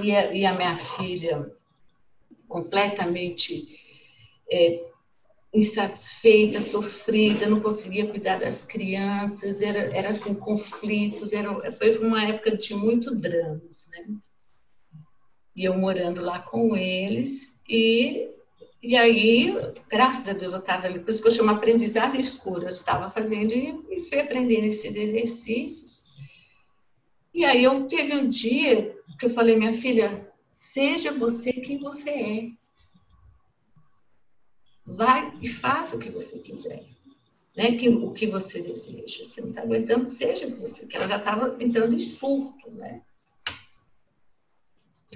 e, 0.00 0.14
a, 0.14 0.32
e 0.32 0.46
a 0.46 0.54
minha 0.54 0.76
filha 0.76 1.50
completamente 2.54 3.66
é, 4.48 4.84
insatisfeita, 5.52 6.60
sofrida, 6.60 7.48
não 7.48 7.60
conseguia 7.60 8.06
cuidar 8.06 8.38
das 8.38 8.62
crianças, 8.62 9.60
era, 9.60 9.80
era 9.92 10.10
assim, 10.10 10.34
conflitos, 10.34 11.32
era, 11.32 11.72
foi 11.72 11.98
uma 11.98 12.22
época 12.22 12.56
de 12.56 12.72
muito 12.72 13.12
dramas, 13.16 13.88
né? 13.90 14.06
E 15.56 15.64
eu 15.64 15.76
morando 15.76 16.20
lá 16.20 16.38
com 16.38 16.76
eles, 16.76 17.60
e, 17.68 18.30
e 18.80 18.96
aí, 18.96 19.52
graças 19.88 20.28
a 20.28 20.32
Deus, 20.32 20.52
eu 20.52 20.60
estava 20.60 20.86
ali, 20.86 21.00
por 21.00 21.10
isso 21.10 21.22
que 21.22 21.26
eu 21.26 21.32
chamo 21.32 21.50
aprendizagem 21.50 22.20
escura, 22.20 22.66
eu 22.66 22.68
estava 22.68 23.10
fazendo 23.10 23.52
e, 23.52 23.74
e 23.90 24.00
fui 24.02 24.20
aprendendo 24.20 24.66
esses 24.66 24.94
exercícios. 24.94 26.04
E 27.32 27.44
aí 27.44 27.64
eu 27.64 27.88
teve 27.88 28.14
um 28.14 28.28
dia 28.28 28.96
que 29.18 29.26
eu 29.26 29.30
falei, 29.30 29.56
minha 29.56 29.72
filha, 29.72 30.32
Seja 30.54 31.12
você 31.12 31.52
quem 31.52 31.78
você 31.78 32.10
é. 32.10 32.50
Vai 34.86 35.36
e 35.42 35.48
faça 35.48 35.96
o 35.96 35.98
que 35.98 36.10
você 36.10 36.38
quiser. 36.38 36.84
Né? 37.56 37.76
Que, 37.76 37.88
o 37.88 38.12
que 38.12 38.28
você 38.28 38.62
deseja. 38.62 39.24
Você 39.24 39.40
não 39.40 39.48
está 39.48 39.62
aguentando, 39.62 40.08
seja 40.08 40.48
você. 40.54 40.86
Que 40.86 40.96
ela 40.96 41.08
já 41.08 41.16
estava 41.16 41.56
entrando 41.60 41.92
em 41.92 41.98
surto, 41.98 42.70
né? 42.70 43.02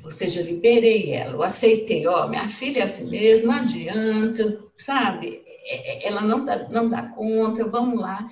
Ou 0.02 0.10
seja, 0.10 0.40
eu 0.40 0.46
liberei 0.46 1.12
ela, 1.12 1.34
eu 1.34 1.42
aceitei, 1.42 2.06
ó, 2.06 2.28
minha 2.28 2.48
filha 2.48 2.80
é 2.80 2.82
assim 2.82 3.10
mesmo, 3.10 3.46
não 3.48 3.54
adianta, 3.54 4.64
sabe? 4.76 5.42
É, 5.46 6.06
é, 6.06 6.08
ela 6.08 6.20
não 6.20 6.44
dá, 6.44 6.68
não 6.68 6.88
dá 6.88 7.02
conta, 7.02 7.66
vamos 7.66 8.00
lá. 8.00 8.28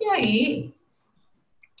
E 0.00 0.04
aí, 0.04 0.74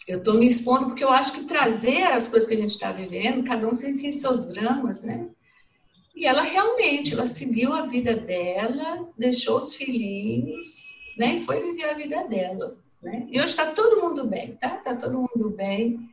eu 0.06 0.18
estou 0.18 0.34
me 0.34 0.46
expondo 0.46 0.86
porque 0.86 1.02
eu 1.02 1.10
acho 1.10 1.32
que 1.32 1.44
trazer 1.44 2.02
as 2.04 2.28
coisas 2.28 2.48
que 2.48 2.54
a 2.54 2.58
gente 2.58 2.70
está 2.70 2.92
vivendo, 2.92 3.44
cada 3.44 3.66
um 3.66 3.74
tem 3.74 4.12
seus 4.12 4.48
dramas, 4.48 5.02
né? 5.02 5.28
E 6.14 6.24
ela 6.24 6.42
realmente, 6.42 7.12
ela 7.12 7.26
seguiu 7.26 7.72
a 7.72 7.86
vida 7.86 8.14
dela, 8.14 9.08
deixou 9.18 9.56
os 9.56 9.74
filhinhos, 9.74 10.96
né? 11.18 11.36
E 11.36 11.44
foi 11.44 11.60
viver 11.60 11.90
a 11.90 11.94
vida 11.94 12.24
dela, 12.28 12.78
né? 13.02 13.26
E 13.28 13.40
hoje 13.40 13.50
está 13.50 13.72
todo 13.72 14.00
mundo 14.00 14.24
bem, 14.26 14.54
tá? 14.56 14.76
Está 14.76 14.94
todo 14.94 15.28
mundo 15.34 15.50
bem. 15.50 16.08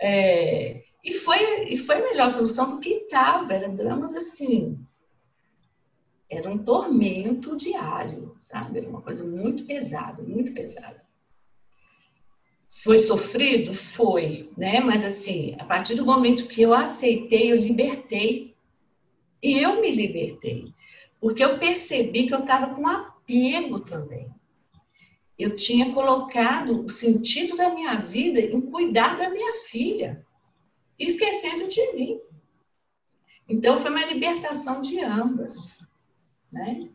É, 0.00 0.82
e, 1.04 1.12
foi, 1.12 1.68
e 1.68 1.76
foi 1.76 1.96
a 1.96 2.04
melhor 2.04 2.30
solução 2.30 2.70
do 2.70 2.80
que 2.80 2.90
estava. 2.90 3.52
Eram 3.52 3.74
dramas 3.74 4.14
assim. 4.14 4.78
Era 6.30 6.50
um 6.50 6.58
tormento 6.58 7.56
diário, 7.56 8.34
sabe? 8.38 8.78
Era 8.78 8.88
uma 8.88 9.02
coisa 9.02 9.24
muito 9.24 9.64
pesada, 9.64 10.22
muito 10.22 10.52
pesada. 10.52 11.07
Foi 12.88 12.96
sofrido? 12.96 13.74
Foi, 13.74 14.50
né? 14.56 14.80
Mas 14.80 15.04
assim, 15.04 15.54
a 15.58 15.64
partir 15.66 15.94
do 15.94 16.06
momento 16.06 16.46
que 16.46 16.62
eu 16.62 16.72
aceitei, 16.72 17.52
eu 17.52 17.56
libertei 17.56 18.56
e 19.42 19.58
eu 19.58 19.78
me 19.78 19.90
libertei, 19.90 20.72
porque 21.20 21.44
eu 21.44 21.58
percebi 21.58 22.26
que 22.26 22.32
eu 22.32 22.38
estava 22.38 22.74
com 22.74 22.88
apego 22.88 23.80
também. 23.80 24.30
Eu 25.38 25.54
tinha 25.54 25.92
colocado 25.92 26.82
o 26.82 26.88
sentido 26.88 27.58
da 27.58 27.74
minha 27.74 27.96
vida 27.96 28.40
em 28.40 28.58
cuidar 28.58 29.18
da 29.18 29.28
minha 29.28 29.52
filha, 29.66 30.24
esquecendo 30.98 31.68
de 31.68 31.92
mim. 31.92 32.18
Então 33.46 33.76
foi 33.76 33.90
uma 33.90 34.06
libertação 34.06 34.80
de 34.80 34.98
ambas, 34.98 35.86
né? 36.50 36.88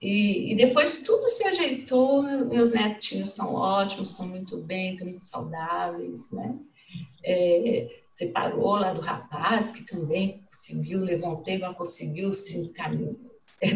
E, 0.00 0.52
e, 0.52 0.56
depois 0.56 1.02
tudo 1.02 1.26
se 1.28 1.44
ajeitou, 1.44 2.22
meus 2.22 2.72
netinhos 2.72 3.30
estão 3.30 3.54
ótimos, 3.54 4.10
estão 4.10 4.28
muito 4.28 4.58
bem, 4.58 4.92
estão 4.92 5.06
muito 5.06 5.24
saudáveis, 5.24 6.30
né? 6.30 6.58
é, 7.24 7.88
separou 8.08 8.76
lá 8.76 8.92
do 8.92 9.00
rapaz, 9.00 9.70
que 9.70 9.84
também 9.84 10.44
conseguiu, 10.46 11.00
levantei, 11.00 11.58
mas 11.58 11.76
conseguiu 11.76 12.32
se 12.32 12.56
encaminhar, 12.56 13.16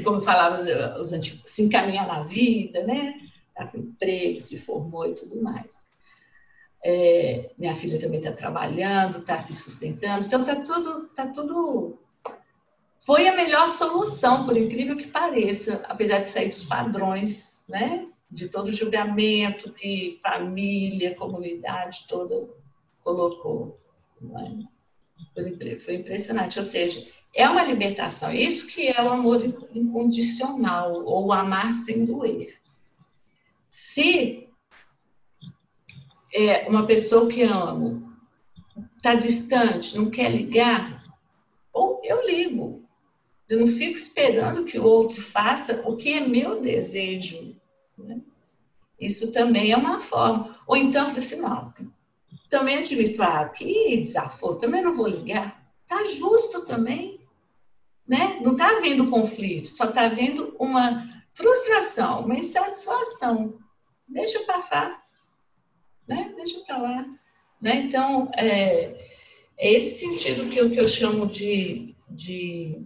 como 0.04 0.20
falava 0.20 0.98
os 0.98 1.12
antigos, 1.12 1.42
se 1.46 1.62
encaminhar 1.62 2.06
na 2.06 2.22
vida, 2.22 2.84
né? 2.84 3.14
Tá 3.54 3.66
com 3.66 3.78
emprego, 3.78 4.40
se 4.40 4.58
formou 4.58 5.06
e 5.06 5.14
tudo 5.14 5.42
mais. 5.42 5.68
É, 6.82 7.50
minha 7.58 7.74
filha 7.74 8.00
também 8.00 8.20
está 8.20 8.32
trabalhando, 8.32 9.18
está 9.18 9.36
se 9.36 9.54
sustentando, 9.54 10.24
então 10.24 10.40
está 10.40 10.56
tudo, 10.56 11.08
tá 11.08 11.26
tudo. 11.26 11.98
Foi 13.00 13.26
a 13.26 13.34
melhor 13.34 13.68
solução, 13.68 14.44
por 14.44 14.56
incrível 14.56 14.96
que 14.96 15.06
pareça, 15.06 15.82
apesar 15.88 16.20
de 16.20 16.28
sair 16.28 16.48
dos 16.48 16.64
padrões, 16.64 17.64
né? 17.68 18.06
De 18.30 18.48
todo 18.48 18.72
julgamento 18.72 19.72
que 19.72 20.20
família, 20.22 21.14
comunidade 21.16 22.06
toda 22.06 22.48
colocou. 23.02 23.80
É? 25.34 25.78
Foi 25.80 25.94
impressionante. 25.94 26.58
Ou 26.58 26.64
seja, 26.64 27.10
é 27.34 27.48
uma 27.48 27.64
libertação. 27.64 28.32
Isso 28.32 28.68
que 28.68 28.88
é 28.88 29.02
o 29.02 29.10
amor 29.10 29.42
incondicional, 29.74 31.02
ou 31.04 31.32
amar 31.32 31.72
sem 31.72 32.04
doer. 32.04 32.54
Se 33.68 34.48
é 36.32 36.68
uma 36.68 36.86
pessoa 36.86 37.28
que 37.28 37.42
amo 37.42 38.10
está 38.96 39.14
distante, 39.14 39.96
não 39.96 40.10
quer 40.10 40.30
ligar, 40.30 41.02
ou 41.72 42.00
eu 42.04 42.26
ligo. 42.26 42.79
Eu 43.50 43.58
não 43.58 43.66
fico 43.66 43.96
esperando 43.96 44.64
que 44.64 44.78
o 44.78 44.84
outro 44.84 45.20
faça 45.20 45.82
o 45.84 45.96
que 45.96 46.14
é 46.14 46.20
meu 46.20 46.60
desejo. 46.60 47.56
Né? 47.98 48.20
Isso 48.98 49.32
também 49.32 49.72
é 49.72 49.76
uma 49.76 50.00
forma. 50.00 50.56
Ou 50.68 50.76
então, 50.76 51.08
eu 51.08 51.16
assim, 51.16 51.40
não, 51.40 51.74
também 52.48 52.78
admito, 52.78 53.20
ah, 53.20 53.48
que 53.48 53.96
desaforo, 53.96 54.58
também 54.58 54.80
não 54.80 54.96
vou 54.96 55.08
ligar. 55.08 55.68
Tá 55.84 56.04
justo 56.04 56.64
também, 56.64 57.20
né? 58.06 58.38
Não 58.40 58.54
tá 58.54 58.70
havendo 58.70 59.10
conflito, 59.10 59.68
só 59.68 59.88
tá 59.88 60.02
havendo 60.02 60.54
uma 60.56 61.08
frustração, 61.34 62.24
uma 62.24 62.38
insatisfação. 62.38 63.58
Deixa 64.06 64.44
passar, 64.44 65.02
né? 66.06 66.32
Deixa 66.36 66.60
para 66.60 66.78
lá. 66.78 67.06
Né? 67.60 67.82
Então, 67.86 68.30
é, 68.34 68.94
é, 69.58 69.72
esse 69.72 70.06
sentido 70.06 70.48
que 70.48 70.58
eu, 70.58 70.70
que 70.70 70.78
eu 70.78 70.88
chamo 70.88 71.26
de, 71.26 71.96
de, 72.08 72.80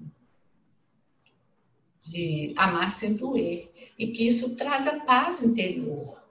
de 2.05 2.53
amar 2.57 2.91
sem 2.91 3.15
doer. 3.15 3.71
E 3.99 4.09
que 4.09 4.27
isso 4.27 4.57
traz 4.57 4.87
a 4.87 5.01
paz 5.01 5.43
interior 5.43 6.23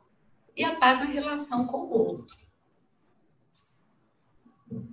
e 0.56 0.64
a 0.64 0.76
paz 0.76 1.00
na 1.00 1.06
relação 1.06 1.66
com 1.68 1.78
o 1.78 1.92
outro. 1.92 2.38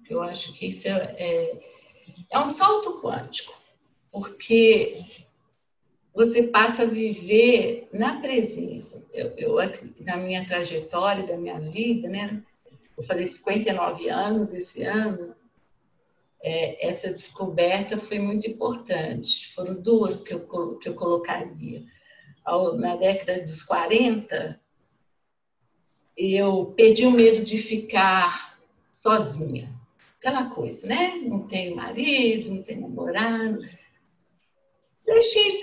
Eu 0.09 0.23
acho 0.23 0.53
que 0.55 0.67
isso 0.67 0.89
é, 0.89 1.15
é, 1.19 1.61
é 2.31 2.39
um 2.39 2.45
salto 2.45 3.01
quântico, 3.01 3.57
porque 4.11 5.05
você 6.13 6.45
passa 6.45 6.83
a 6.83 6.87
viver 6.87 7.89
na 7.93 8.21
presença. 8.21 9.07
Eu, 9.13 9.33
eu, 9.37 9.57
na 10.01 10.17
minha 10.17 10.45
trajetória 10.45 11.27
da 11.27 11.37
minha 11.37 11.59
vida, 11.61 12.09
né? 12.09 12.43
Vou 12.97 13.05
fazer 13.05 13.27
59 13.27 14.09
anos 14.09 14.53
esse 14.53 14.83
ano. 14.83 15.35
É, 16.43 16.89
essa 16.89 17.13
descoberta 17.13 17.99
foi 17.99 18.19
muito 18.19 18.49
importante. 18.49 19.53
Foram 19.55 19.75
duas 19.75 20.23
que 20.23 20.33
eu, 20.33 20.79
que 20.79 20.89
eu 20.89 20.95
colocaria. 20.95 21.85
Ao, 22.45 22.77
na 22.77 22.97
década 22.97 23.43
dos 23.43 23.63
40, 23.63 24.59
eu 26.17 26.73
perdi 26.77 27.07
o 27.07 27.11
medo 27.11 27.45
de 27.45 27.59
ficar 27.59 28.59
sozinha. 28.91 29.71
Aquela 30.19 30.51
coisa, 30.51 30.87
né? 30.87 31.17
Não 31.23 31.47
tenho 31.47 31.77
marido, 31.77 32.55
não 32.55 32.63
tenho 32.63 32.83
namorado. 32.83 33.61
Deixei 35.05 35.61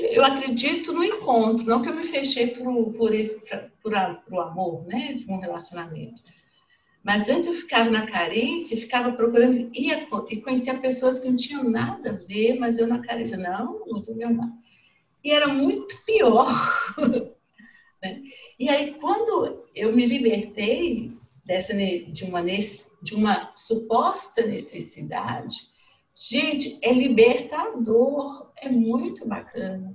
eu 0.00 0.24
acredito 0.24 0.92
no 0.92 1.02
encontro, 1.02 1.64
não 1.64 1.80
que 1.80 1.88
eu 1.88 1.94
me 1.94 2.02
fechei 2.02 2.48
por, 2.48 2.92
por, 2.92 3.14
esse, 3.14 3.40
por, 3.82 3.92
por 4.26 4.34
o 4.34 4.40
amor, 4.40 4.86
né? 4.86 5.14
De 5.14 5.30
um 5.30 5.38
relacionamento. 5.38 6.22
Mas 7.02 7.28
antes 7.28 7.48
eu 7.48 7.54
ficava 7.54 7.88
na 7.88 8.06
carência, 8.06 8.76
ficava 8.76 9.12
procurando, 9.12 9.70
ia, 9.74 10.06
e 10.28 10.40
conhecia 10.40 10.78
pessoas 10.78 11.18
que 11.18 11.28
não 11.28 11.36
tinham 11.36 11.64
nada 11.64 12.10
a 12.10 12.26
ver, 12.26 12.58
mas 12.58 12.78
eu 12.78 12.86
na 12.86 13.00
carência, 13.00 13.38
não, 13.38 13.86
não 13.86 14.02
vou 14.02 14.14
me 14.14 14.24
amar. 14.24 14.50
E 15.24 15.30
era 15.30 15.48
muito 15.48 15.96
pior. 16.04 16.46
né? 18.02 18.22
E 18.58 18.68
aí, 18.68 18.94
quando 18.94 19.64
eu 19.74 19.94
me 19.94 20.04
libertei 20.04 21.16
dessa, 21.44 21.74
de, 21.74 22.24
uma, 22.24 22.42
de 22.42 23.14
uma 23.14 23.52
suposta 23.56 24.46
necessidade, 24.46 25.56
gente, 26.14 26.78
é 26.82 26.92
libertador, 26.92 28.50
é 28.56 28.68
muito 28.68 29.26
bacana. 29.26 29.94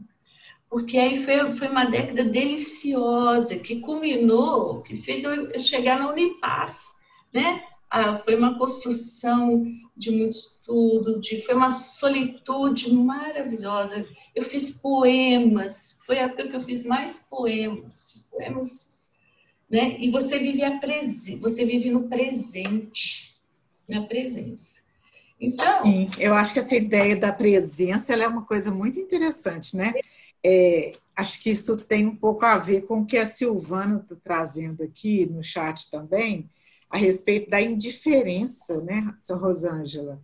Porque 0.68 0.98
aí 0.98 1.24
foi, 1.24 1.54
foi 1.54 1.68
uma 1.68 1.86
década 1.86 2.24
deliciosa, 2.24 3.58
que 3.58 3.80
culminou, 3.80 4.82
que 4.82 4.98
fez 4.98 5.24
eu 5.24 5.58
chegar 5.60 6.00
na 6.00 6.12
Unipaz, 6.12 6.95
né? 7.36 7.64
Ah, 7.90 8.18
foi 8.18 8.36
uma 8.36 8.58
construção 8.58 9.64
de 9.96 10.10
muito 10.10 10.34
estudo, 10.34 11.20
de, 11.20 11.42
foi 11.44 11.54
uma 11.54 11.70
solitude 11.70 12.92
maravilhosa. 12.92 14.08
Eu 14.34 14.42
fiz 14.44 14.72
poemas, 14.72 16.00
foi 16.06 16.18
a 16.18 16.24
época 16.24 16.48
que 16.50 16.56
eu 16.56 16.62
fiz 16.62 16.84
mais 16.84 17.18
poemas, 17.30 18.10
fiz 18.10 18.24
poemas 18.24 18.96
né? 19.70 19.98
E 20.00 20.12
você 20.12 20.40
vive 20.40 20.64
a 20.64 20.78
presen 20.80 21.40
você 21.40 21.66
vive 21.66 21.90
no 21.90 22.08
presente, 22.08 23.36
na 23.88 24.06
presença. 24.06 24.78
Então, 25.40 25.86
Sim, 25.86 26.08
eu 26.18 26.34
acho 26.34 26.54
que 26.54 26.60
essa 26.60 26.76
ideia 26.76 27.16
da 27.16 27.34
presença 27.34 28.14
é 28.14 28.28
uma 28.28 28.46
coisa 28.46 28.72
muito 28.72 29.00
interessante, 29.00 29.76
né? 29.76 29.94
É, 30.44 30.94
acho 31.16 31.42
que 31.42 31.50
isso 31.50 31.76
tem 31.78 32.06
um 32.06 32.16
pouco 32.16 32.46
a 32.46 32.58
ver 32.58 32.86
com 32.86 33.00
o 33.00 33.06
que 33.06 33.18
a 33.18 33.26
Silvana 33.26 34.00
está 34.02 34.16
trazendo 34.24 34.84
aqui 34.84 35.26
no 35.26 35.44
chat 35.44 35.90
também, 35.90 36.50
a 36.96 36.98
respeito 36.98 37.50
da 37.50 37.62
indiferença, 37.62 38.82
né, 38.82 39.14
Rosângela? 39.32 40.24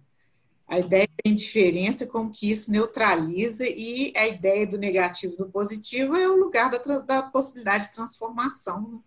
A 0.65 0.80
ideia 0.80 1.05
da 1.05 1.30
indiferença, 1.30 2.07
como 2.07 2.32
que 2.32 2.49
isso 2.49 2.72
neutraliza, 2.72 3.65
e 3.67 4.13
a 4.15 4.26
ideia 4.26 4.65
do 4.65 4.78
negativo 4.78 5.34
e 5.34 5.38
do 5.38 5.49
positivo 5.49 6.15
é 6.15 6.30
o 6.30 6.38
lugar 6.38 6.72
da, 6.72 6.78
da 6.99 7.24
possibilidade 7.24 7.88
de 7.88 7.93
transformação. 7.93 9.03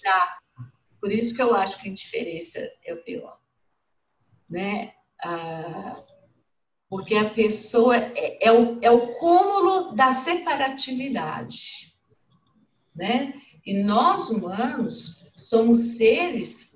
Tá. 0.00 0.38
Por 1.00 1.10
isso 1.10 1.34
que 1.34 1.42
eu 1.42 1.56
acho 1.56 1.80
que 1.80 1.88
a 1.88 1.90
indiferença 1.90 2.60
é 2.86 2.94
o 2.94 3.02
pior. 3.02 3.36
Né? 4.48 4.92
Ah, 5.20 6.04
porque 6.88 7.16
a 7.16 7.30
pessoa 7.30 7.96
é, 7.96 8.46
é, 8.46 8.52
o, 8.52 8.78
é 8.80 8.92
o 8.92 9.18
cúmulo 9.18 9.92
da 9.96 10.12
separatividade. 10.12 11.96
Né? 12.94 13.34
E 13.66 13.82
nós, 13.82 14.30
humanos, 14.30 15.22
somos 15.34 15.96
seres 15.96 16.72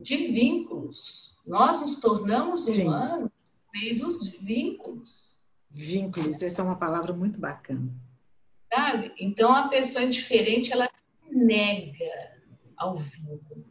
de 0.00 0.16
vínculos. 0.28 1.38
Nós 1.46 1.80
nos 1.80 1.96
tornamos 1.96 2.66
humanos 2.66 3.24
por 3.24 3.80
meio 3.80 3.98
dos 4.00 4.28
vínculos. 4.28 5.40
Vínculos, 5.70 6.42
essa 6.42 6.62
é 6.62 6.64
uma 6.64 6.76
palavra 6.76 7.12
muito 7.12 7.38
bacana. 7.38 7.92
Sabe? 8.72 9.12
Então, 9.18 9.52
a 9.52 9.68
pessoa 9.68 10.04
indiferente, 10.04 10.72
ela 10.72 10.88
nega 11.30 12.38
ao 12.76 12.96
vínculo. 12.96 13.64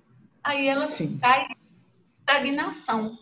aí 0.44 0.68
ela 0.68 0.86
cai 1.20 1.46
em 1.46 2.06
estagnação, 2.06 3.18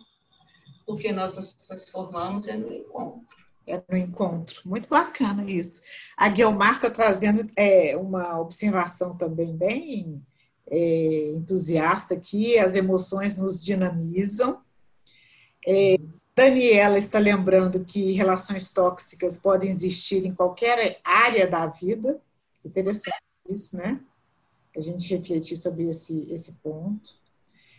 porque 0.86 1.12
nós 1.12 1.34
nos 1.36 1.54
transformamos 1.54 2.46
no 2.46 2.72
encontro. 2.72 3.26
É 3.66 3.82
no 3.88 3.96
encontro. 3.96 4.62
Muito 4.64 4.88
bacana 4.88 5.44
isso. 5.50 5.82
A 6.16 6.28
Guilmar 6.28 6.76
está 6.76 6.90
trazendo 6.90 7.50
é, 7.54 7.96
uma 7.96 8.40
observação 8.40 9.16
também 9.16 9.54
bem 9.54 10.24
é, 10.70 11.32
entusiasta 11.34 12.14
aqui, 12.14 12.58
as 12.58 12.74
emoções 12.74 13.38
nos 13.38 13.62
dinamizam. 13.64 14.60
É, 15.66 15.96
Daniela 16.36 16.98
está 16.98 17.18
lembrando 17.18 17.84
que 17.84 18.12
relações 18.12 18.72
tóxicas 18.72 19.38
podem 19.38 19.68
existir 19.68 20.24
em 20.24 20.34
qualquer 20.34 21.00
área 21.02 21.46
da 21.46 21.66
vida. 21.66 22.20
Interessante 22.64 23.16
isso, 23.48 23.76
né? 23.76 24.00
A 24.76 24.80
gente 24.80 25.12
refletir 25.14 25.56
sobre 25.56 25.88
esse, 25.88 26.26
esse 26.30 26.52
ponto. 26.58 27.16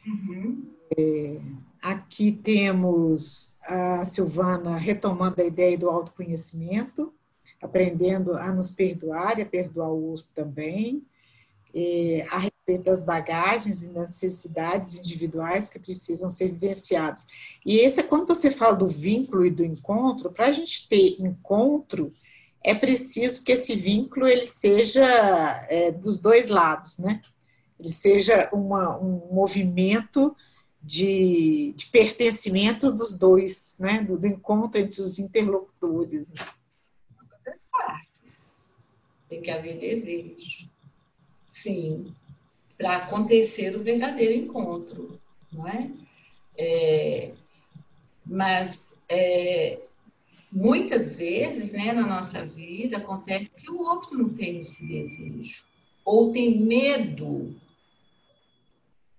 Uhum. 0.06 0.74
É, 0.98 1.40
aqui 1.82 2.32
temos 2.32 3.58
a 3.64 4.04
Silvana 4.04 4.76
retomando 4.76 5.42
a 5.42 5.46
ideia 5.46 5.78
do 5.78 5.90
autoconhecimento, 5.90 7.14
aprendendo 7.62 8.34
a 8.34 8.52
nos 8.52 8.72
perdoar 8.72 9.40
e 9.40 9.44
a 9.44 9.46
perdoar 9.46 9.90
o 9.90 10.10
outro 10.10 10.28
também 10.34 11.06
é, 11.74 12.26
a 12.30 12.38
respeito 12.70 12.84
das 12.84 13.03
bagagens 13.03 13.84
e 13.84 13.89
necessidades 13.89 14.99
individuais 14.99 15.70
que 15.70 15.80
precisam 15.80 16.30
ser 16.30 16.51
vivenciadas. 16.51 17.26
E 17.65 17.80
esse 17.80 17.99
é 17.99 18.03
quando 18.03 18.28
você 18.28 18.51
fala 18.51 18.76
do 18.76 18.88
vínculo 18.88 19.45
e 19.45 19.49
do 19.49 19.63
encontro, 19.63 20.32
para 20.32 20.47
a 20.47 20.51
gente 20.51 20.88
ter 20.88 21.20
encontro, 21.20 22.13
é 22.63 22.76
preciso 22.76 23.43
que 23.43 23.53
esse 23.53 23.76
vínculo 23.76 24.28
ele 24.28 24.43
seja 24.43 25.03
é, 25.70 25.91
dos 25.91 26.20
dois 26.20 26.47
lados, 26.47 26.99
né? 26.99 27.22
Ele 27.80 27.89
seja 27.89 28.49
uma, 28.51 28.97
um 28.99 29.34
movimento 29.34 30.36
de, 30.82 31.74
de, 31.76 31.86
pertencimento 31.88 32.91
dos 32.91 33.17
dois, 33.17 33.78
né? 33.80 34.01
Do, 34.01 34.17
do, 34.17 34.28
encontro 34.28 34.82
entre 34.82 35.01
os 35.01 35.17
interlocutores. 35.17 36.30
Né? 36.30 36.45
Das 37.45 37.65
partes. 37.72 38.41
Tem 39.30 39.41
que 39.41 39.49
haver 39.49 39.80
desejo 39.80 40.70
sim, 41.61 42.13
para 42.80 42.95
acontecer 42.95 43.75
o 43.75 43.84
verdadeiro 43.84 44.34
encontro, 44.34 45.19
não 45.51 45.67
é? 45.67 45.91
é 46.57 47.34
mas 48.25 48.88
é, 49.09 49.82
muitas 50.49 51.17
vezes, 51.17 51.73
né, 51.73 51.91
na 51.91 52.07
nossa 52.07 52.45
vida, 52.45 52.97
acontece 52.97 53.49
que 53.49 53.69
o 53.69 53.82
outro 53.82 54.17
não 54.17 54.30
tem 54.30 54.61
esse 54.61 54.86
desejo, 54.88 55.65
ou 56.05 56.32
tem 56.32 56.61
medo, 56.61 57.53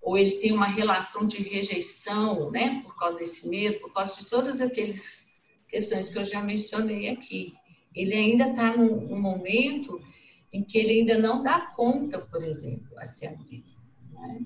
ou 0.01 0.17
ele 0.17 0.37
tem 0.37 0.51
uma 0.53 0.67
relação 0.67 1.27
de 1.27 1.37
rejeição, 1.43 2.49
né, 2.49 2.81
por 2.83 2.97
causa 2.97 3.19
desse 3.19 3.47
medo, 3.47 3.79
por 3.81 3.93
causa 3.93 4.17
de 4.17 4.25
todas 4.25 4.59
aquelas 4.59 5.37
questões 5.69 6.09
que 6.09 6.17
eu 6.17 6.25
já 6.25 6.41
mencionei 6.41 7.09
aqui. 7.09 7.53
Ele 7.93 8.13
ainda 8.13 8.49
está 8.49 8.75
num, 8.75 9.07
num 9.07 9.19
momento 9.19 10.01
em 10.51 10.63
que 10.63 10.77
ele 10.77 10.99
ainda 10.99 11.17
não 11.17 11.41
dá 11.43 11.59
conta, 11.59 12.19
por 12.19 12.43
exemplo, 12.43 12.97
a 12.97 13.05
se 13.05 13.27
abrir. 13.27 13.63
Né? 14.11 14.41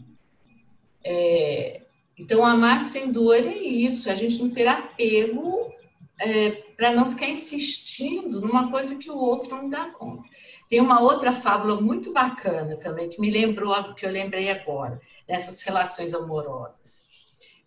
É, 1.04 1.82
então, 2.18 2.46
amar 2.46 2.82
sem 2.82 3.12
dor 3.12 3.36
é 3.36 3.58
isso, 3.58 4.10
a 4.10 4.16
gente 4.16 4.42
não 4.42 4.50
ter 4.50 4.68
apego 4.68 5.74
é, 6.20 6.52
para 6.78 6.94
não 6.94 7.10
ficar 7.10 7.30
insistindo 7.30 8.40
numa 8.40 8.72
coisa 8.72 8.96
que 8.96 9.10
o 9.10 9.18
outro 9.18 9.56
não 9.56 9.70
dá 9.70 9.90
conta. 9.90 10.28
Tem 10.70 10.80
uma 10.80 11.02
outra 11.02 11.34
fábula 11.34 11.80
muito 11.80 12.14
bacana 12.14 12.78
também, 12.78 13.10
que 13.10 13.20
me 13.20 13.30
lembrou, 13.30 13.94
que 13.96 14.06
eu 14.06 14.12
lembrei 14.12 14.50
agora, 14.50 15.00
nessas 15.28 15.62
relações 15.62 16.14
amorosas. 16.14 17.06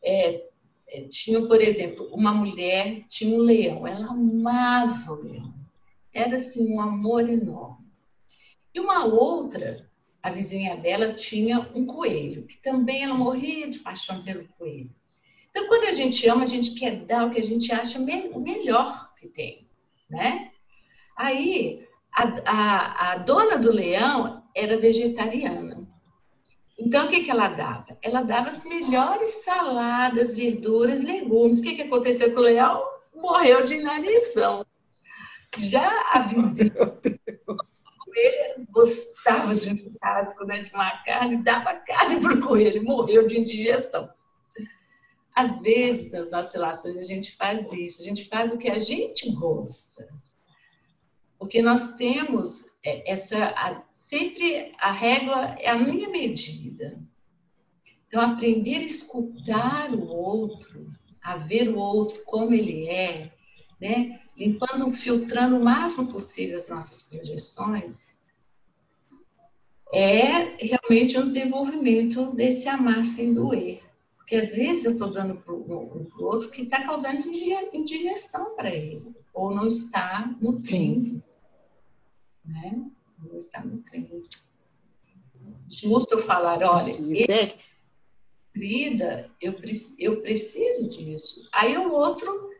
É, 0.02 0.48
é, 0.88 1.02
tinha, 1.08 1.46
por 1.46 1.60
exemplo, 1.60 2.08
uma 2.12 2.32
mulher, 2.32 3.04
tinha 3.08 3.36
um 3.36 3.42
leão, 3.42 3.86
ela 3.86 4.10
amava 4.10 5.12
o 5.12 5.22
leão. 5.22 5.54
Era 6.12 6.36
assim, 6.36 6.72
um 6.72 6.80
amor 6.80 7.28
enorme. 7.28 7.87
E 8.78 8.80
uma 8.80 9.04
outra, 9.04 9.90
a 10.22 10.30
vizinha 10.30 10.76
dela, 10.76 11.12
tinha 11.12 11.68
um 11.74 11.84
coelho, 11.84 12.46
que 12.46 12.58
também 12.58 13.02
ela 13.02 13.14
morria 13.14 13.68
de 13.68 13.80
paixão 13.80 14.22
pelo 14.22 14.46
coelho. 14.56 14.94
Então, 15.50 15.66
quando 15.66 15.88
a 15.88 15.90
gente 15.90 16.28
ama, 16.28 16.44
a 16.44 16.46
gente 16.46 16.78
quer 16.78 17.04
dar 17.04 17.26
o 17.26 17.30
que 17.32 17.40
a 17.40 17.44
gente 17.44 17.72
acha 17.72 17.98
o 17.98 18.40
melhor 18.40 19.12
que 19.16 19.26
tem, 19.26 19.66
né? 20.08 20.52
Aí, 21.16 21.84
a, 22.14 22.22
a, 22.46 23.12
a 23.12 23.18
dona 23.18 23.58
do 23.58 23.72
leão 23.72 24.44
era 24.54 24.78
vegetariana. 24.78 25.84
Então, 26.78 27.06
o 27.06 27.08
que, 27.08 27.24
que 27.24 27.32
ela 27.32 27.48
dava? 27.48 27.98
Ela 28.00 28.22
dava 28.22 28.50
as 28.50 28.62
melhores 28.62 29.42
saladas, 29.42 30.36
verduras, 30.36 31.02
legumes. 31.02 31.58
O 31.58 31.62
que, 31.64 31.74
que 31.74 31.82
aconteceu 31.82 32.32
com 32.32 32.38
o 32.38 32.44
leão? 32.44 32.80
Morreu 33.12 33.64
de 33.64 33.74
inanição. 33.74 34.64
Já 35.56 35.90
a 36.12 36.20
vizinha 36.30 36.72
coelho 38.18 38.66
gostava 38.70 39.54
de 39.54 39.72
um 39.72 39.76
churrasco, 39.76 40.44
né, 40.44 40.62
de 40.62 40.72
uma 40.72 40.90
carne, 41.04 41.42
dava 41.42 41.74
carne 41.74 42.20
para 42.20 42.34
o 42.34 42.40
coelho, 42.40 42.84
morreu 42.84 43.26
de 43.26 43.38
indigestão. 43.38 44.08
Às 45.34 45.60
vezes, 45.60 46.12
nas 46.12 46.30
nossas 46.30 46.52
relações, 46.52 46.96
a 46.96 47.02
gente 47.02 47.36
faz 47.36 47.72
isso, 47.72 48.00
a 48.02 48.04
gente 48.04 48.28
faz 48.28 48.52
o 48.52 48.58
que 48.58 48.68
a 48.68 48.78
gente 48.78 49.32
gosta. 49.34 50.08
Porque 51.38 51.62
nós 51.62 51.94
temos 51.96 52.66
é, 52.84 53.12
essa. 53.12 53.46
A, 53.46 53.82
sempre 53.92 54.74
a 54.78 54.90
régua 54.90 55.54
é 55.60 55.68
a 55.68 55.78
minha 55.78 56.08
medida. 56.08 56.98
Então, 58.08 58.20
aprender 58.20 58.78
a 58.78 58.84
escutar 58.84 59.92
o 59.92 60.08
outro, 60.08 60.90
a 61.22 61.36
ver 61.36 61.68
o 61.68 61.78
outro 61.78 62.20
como 62.24 62.52
ele 62.52 62.88
é, 62.88 63.30
né? 63.80 64.20
Limpando, 64.38 64.90
filtrando 64.92 65.56
o 65.56 65.64
máximo 65.64 66.12
possível 66.12 66.56
as 66.56 66.68
nossas 66.68 67.02
projeções, 67.02 68.16
é 69.92 70.56
realmente 70.64 71.18
um 71.18 71.26
desenvolvimento 71.26 72.32
desse 72.34 72.68
amar 72.68 73.04
sem 73.04 73.34
doer. 73.34 73.82
Porque 74.16 74.36
às 74.36 74.52
vezes 74.52 74.84
eu 74.84 74.92
estou 74.92 75.10
dando 75.10 75.36
para 75.40 75.52
o 75.52 76.12
outro 76.20 76.50
que 76.50 76.62
está 76.62 76.84
causando 76.84 77.26
indigestão 77.72 78.54
para 78.54 78.72
ele, 78.72 79.16
ou 79.34 79.52
não 79.52 79.66
está 79.66 80.36
nutrindo. 80.40 81.22
Né? 82.44 82.86
Não 83.18 83.36
está 83.36 83.64
nutrindo. 83.64 84.22
Justo 85.68 86.14
eu 86.14 86.22
falar, 86.22 86.62
olha, 86.62 86.94
vida, 88.54 89.30
eu, 89.40 89.54
eu 89.98 90.20
preciso 90.20 90.88
disso. 90.88 91.48
Aí 91.52 91.76
o 91.76 91.92
outro 91.92 92.50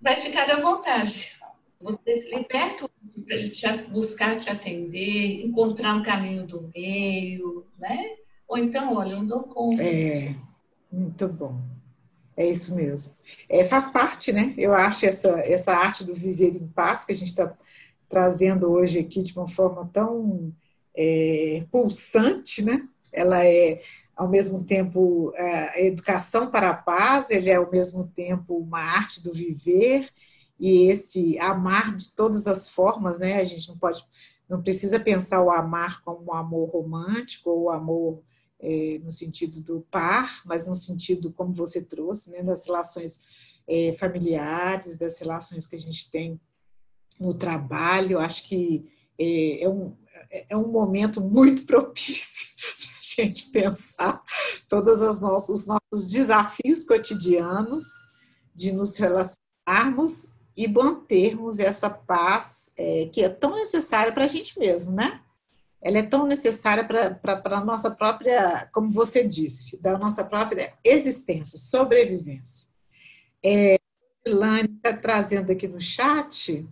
vai 0.00 0.16
ficar 0.16 0.50
à 0.50 0.60
vontade. 0.60 1.32
Você 1.80 2.30
liberta 2.30 2.88
para 3.26 3.36
ele 3.36 3.50
te 3.50 3.66
buscar 3.90 4.38
te 4.40 4.48
atender, 4.48 5.44
encontrar 5.44 5.94
um 5.94 6.02
caminho 6.02 6.46
do 6.46 6.70
meio, 6.74 7.66
né? 7.78 8.16
Ou 8.48 8.56
então, 8.56 8.94
olha, 8.94 9.12
eu 9.12 9.18
não 9.18 9.26
dou 9.26 9.42
conta. 9.42 9.82
É, 9.82 10.34
muito 10.90 11.28
bom. 11.28 11.60
É 12.36 12.48
isso 12.48 12.74
mesmo. 12.74 13.14
É, 13.48 13.64
faz 13.64 13.90
parte, 13.90 14.32
né? 14.32 14.54
Eu 14.56 14.74
acho 14.74 15.06
essa, 15.06 15.40
essa 15.40 15.74
arte 15.74 16.04
do 16.04 16.14
viver 16.14 16.54
em 16.54 16.66
paz 16.68 17.04
que 17.04 17.12
a 17.12 17.14
gente 17.14 17.28
está 17.28 17.56
trazendo 18.08 18.70
hoje 18.70 19.00
aqui 19.00 19.20
de 19.20 19.32
uma 19.36 19.48
forma 19.48 19.88
tão 19.92 20.52
é, 20.94 21.64
pulsante, 21.70 22.62
né? 22.62 22.86
Ela 23.12 23.44
é 23.44 23.82
ao 24.16 24.26
mesmo 24.26 24.64
tempo 24.64 25.32
a 25.36 25.80
educação 25.82 26.50
para 26.50 26.70
a 26.70 26.74
paz, 26.74 27.28
ele 27.30 27.50
é 27.50 27.56
ao 27.56 27.70
mesmo 27.70 28.08
tempo 28.08 28.56
uma 28.56 28.80
arte 28.80 29.22
do 29.22 29.32
viver 29.32 30.08
e 30.58 30.88
esse 30.90 31.38
amar 31.38 31.94
de 31.94 32.14
todas 32.14 32.46
as 32.46 32.70
formas, 32.70 33.18
né? 33.18 33.36
A 33.36 33.44
gente 33.44 33.68
não 33.68 33.76
pode, 33.76 34.02
não 34.48 34.62
precisa 34.62 34.98
pensar 34.98 35.42
o 35.42 35.50
amar 35.50 36.02
como 36.02 36.30
um 36.30 36.32
amor 36.32 36.70
romântico 36.70 37.50
ou 37.50 37.70
amor 37.70 38.22
é, 38.58 38.98
no 39.04 39.10
sentido 39.10 39.60
do 39.60 39.82
par, 39.90 40.40
mas 40.46 40.66
no 40.66 40.74
sentido 40.74 41.30
como 41.30 41.52
você 41.52 41.82
trouxe, 41.82 42.30
né? 42.30 42.42
Das 42.42 42.64
relações 42.64 43.20
é, 43.68 43.94
familiares, 43.98 44.96
das 44.96 45.20
relações 45.20 45.66
que 45.66 45.76
a 45.76 45.80
gente 45.80 46.10
tem 46.10 46.40
no 47.20 47.34
trabalho. 47.34 48.18
Acho 48.18 48.44
que 48.44 48.90
é, 49.18 49.62
é 49.62 49.68
um, 49.68 49.94
é 50.48 50.56
um 50.56 50.68
momento 50.68 51.20
muito 51.20 51.66
propício 51.66 52.46
gente 53.22 53.50
pensar 53.50 54.22
todos 54.68 55.00
os 55.00 55.20
nossos, 55.20 55.66
nossos 55.66 56.10
desafios 56.10 56.84
cotidianos 56.84 57.84
de 58.54 58.72
nos 58.72 58.96
relacionarmos 58.96 60.34
e 60.56 60.66
mantermos 60.66 61.58
essa 61.58 61.90
paz 61.90 62.72
é, 62.78 63.06
que 63.12 63.22
é 63.22 63.28
tão 63.28 63.56
necessária 63.56 64.12
para 64.12 64.24
a 64.24 64.28
gente 64.28 64.58
mesmo, 64.58 64.92
né? 64.92 65.20
Ela 65.82 65.98
é 65.98 66.02
tão 66.02 66.26
necessária 66.26 66.84
para 66.84 67.40
a 67.44 67.64
nossa 67.64 67.90
própria, 67.90 68.68
como 68.72 68.90
você 68.90 69.22
disse, 69.22 69.80
da 69.80 69.98
nossa 69.98 70.24
própria 70.24 70.72
existência, 70.82 71.58
sobrevivência. 71.58 72.70
É, 73.44 73.76
Lani 74.26 74.74
está 74.74 74.96
trazendo 74.96 75.52
aqui 75.52 75.68
no 75.68 75.80
chat, 75.80 76.66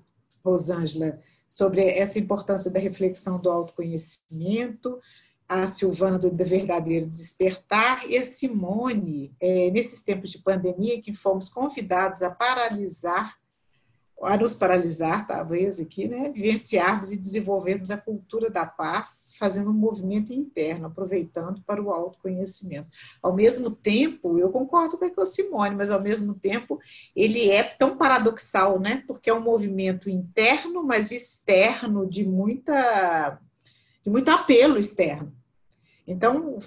Rosângela, 0.45 1.21
sobre 1.47 1.87
essa 1.87 2.19
importância 2.19 2.71
da 2.71 2.81
reflexão 2.81 3.39
do 3.39 3.51
autoconhecimento, 3.51 4.99
a 5.49 5.67
Silvana 5.67 6.19
do 6.19 6.31
Verdadeiro 6.45 7.07
Despertar 7.07 8.09
e 8.09 8.17
a 8.17 8.25
Simone, 8.25 9.35
é, 9.41 9.71
nesses 9.71 10.03
tempos 10.03 10.31
de 10.31 10.39
pandemia, 10.39 11.01
que 11.01 11.13
fomos 11.13 11.49
convidados 11.49 12.23
a 12.23 12.31
paralisar 12.31 13.37
a 14.23 14.37
nos 14.37 14.55
paralisar, 14.55 15.27
talvez 15.27 15.79
aqui, 15.79 16.09
né, 16.09 16.31
vivenciarmos 16.31 17.13
e 17.13 17.21
desenvolvermos 17.21 17.91
a 17.91 17.97
cultura 17.97 18.49
da 18.49 18.65
paz, 18.65 19.35
fazendo 19.39 19.71
um 19.71 19.75
movimento 19.75 20.33
interno, 20.33 20.87
aproveitando 20.87 21.63
para 21.63 21.83
o 21.83 21.91
autoconhecimento. 21.91 22.89
Ao 23.23 23.35
mesmo 23.35 23.71
tempo, 23.71 24.39
eu 24.39 24.51
concordo 24.51 24.97
com 24.97 25.21
a 25.21 25.27
Simone, 25.27 25.77
mas 25.77 25.91
ao 25.91 26.01
mesmo 26.01 26.35
tempo 26.35 26.81
ele 27.15 27.51
é 27.51 27.63
tão 27.63 27.97
paradoxal, 27.97 28.81
né, 28.81 29.03
porque 29.07 29.29
é 29.29 29.35
um 29.35 29.43
movimento 29.43 30.09
interno, 30.09 30.83
mas 30.83 31.13
externo 31.13 32.07
de 32.07 32.25
muita 32.25 33.39
de 34.05 34.11
muito 34.11 34.29
apelo 34.29 34.79
externo. 34.79 35.35
Então, 36.07 36.59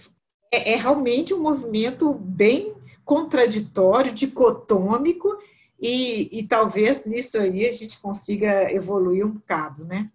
é, 0.52 0.74
é 0.74 0.76
realmente 0.76 1.34
um 1.34 1.40
movimento 1.40 2.12
bem 2.14 2.76
contraditório, 3.06 4.12
dicotômico, 4.12 5.38
e, 5.80 6.40
e 6.40 6.48
talvez 6.48 7.06
nisso 7.06 7.38
aí 7.38 7.68
a 7.70 7.74
gente 7.74 8.00
consiga 8.00 8.74
evoluir 8.74 9.26
um 9.26 9.32
bocado, 9.32 9.86
né? 9.86 10.12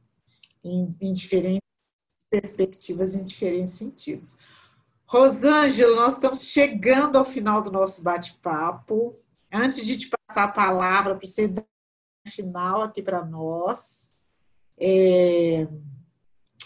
Em, 0.63 0.91
em 1.01 1.13
diferentes 1.13 1.63
perspectivas, 2.29 3.15
em 3.15 3.23
diferentes 3.23 3.75
sentidos. 3.75 4.39
Rosângela, 5.07 5.95
nós 5.95 6.15
estamos 6.15 6.43
chegando 6.43 7.17
ao 7.17 7.25
final 7.25 7.63
do 7.63 7.71
nosso 7.71 8.03
bate-papo. 8.03 9.15
Antes 9.53 9.85
de 9.85 9.99
te 9.99 10.09
passar 10.09 10.45
a 10.45 10.49
palavra 10.49 11.15
para 11.15 11.27
você 11.27 11.47
dar 11.47 11.65
final 12.27 12.83
aqui 12.83 13.03
para 13.03 13.25
nós. 13.25 14.17
É... 14.81 15.69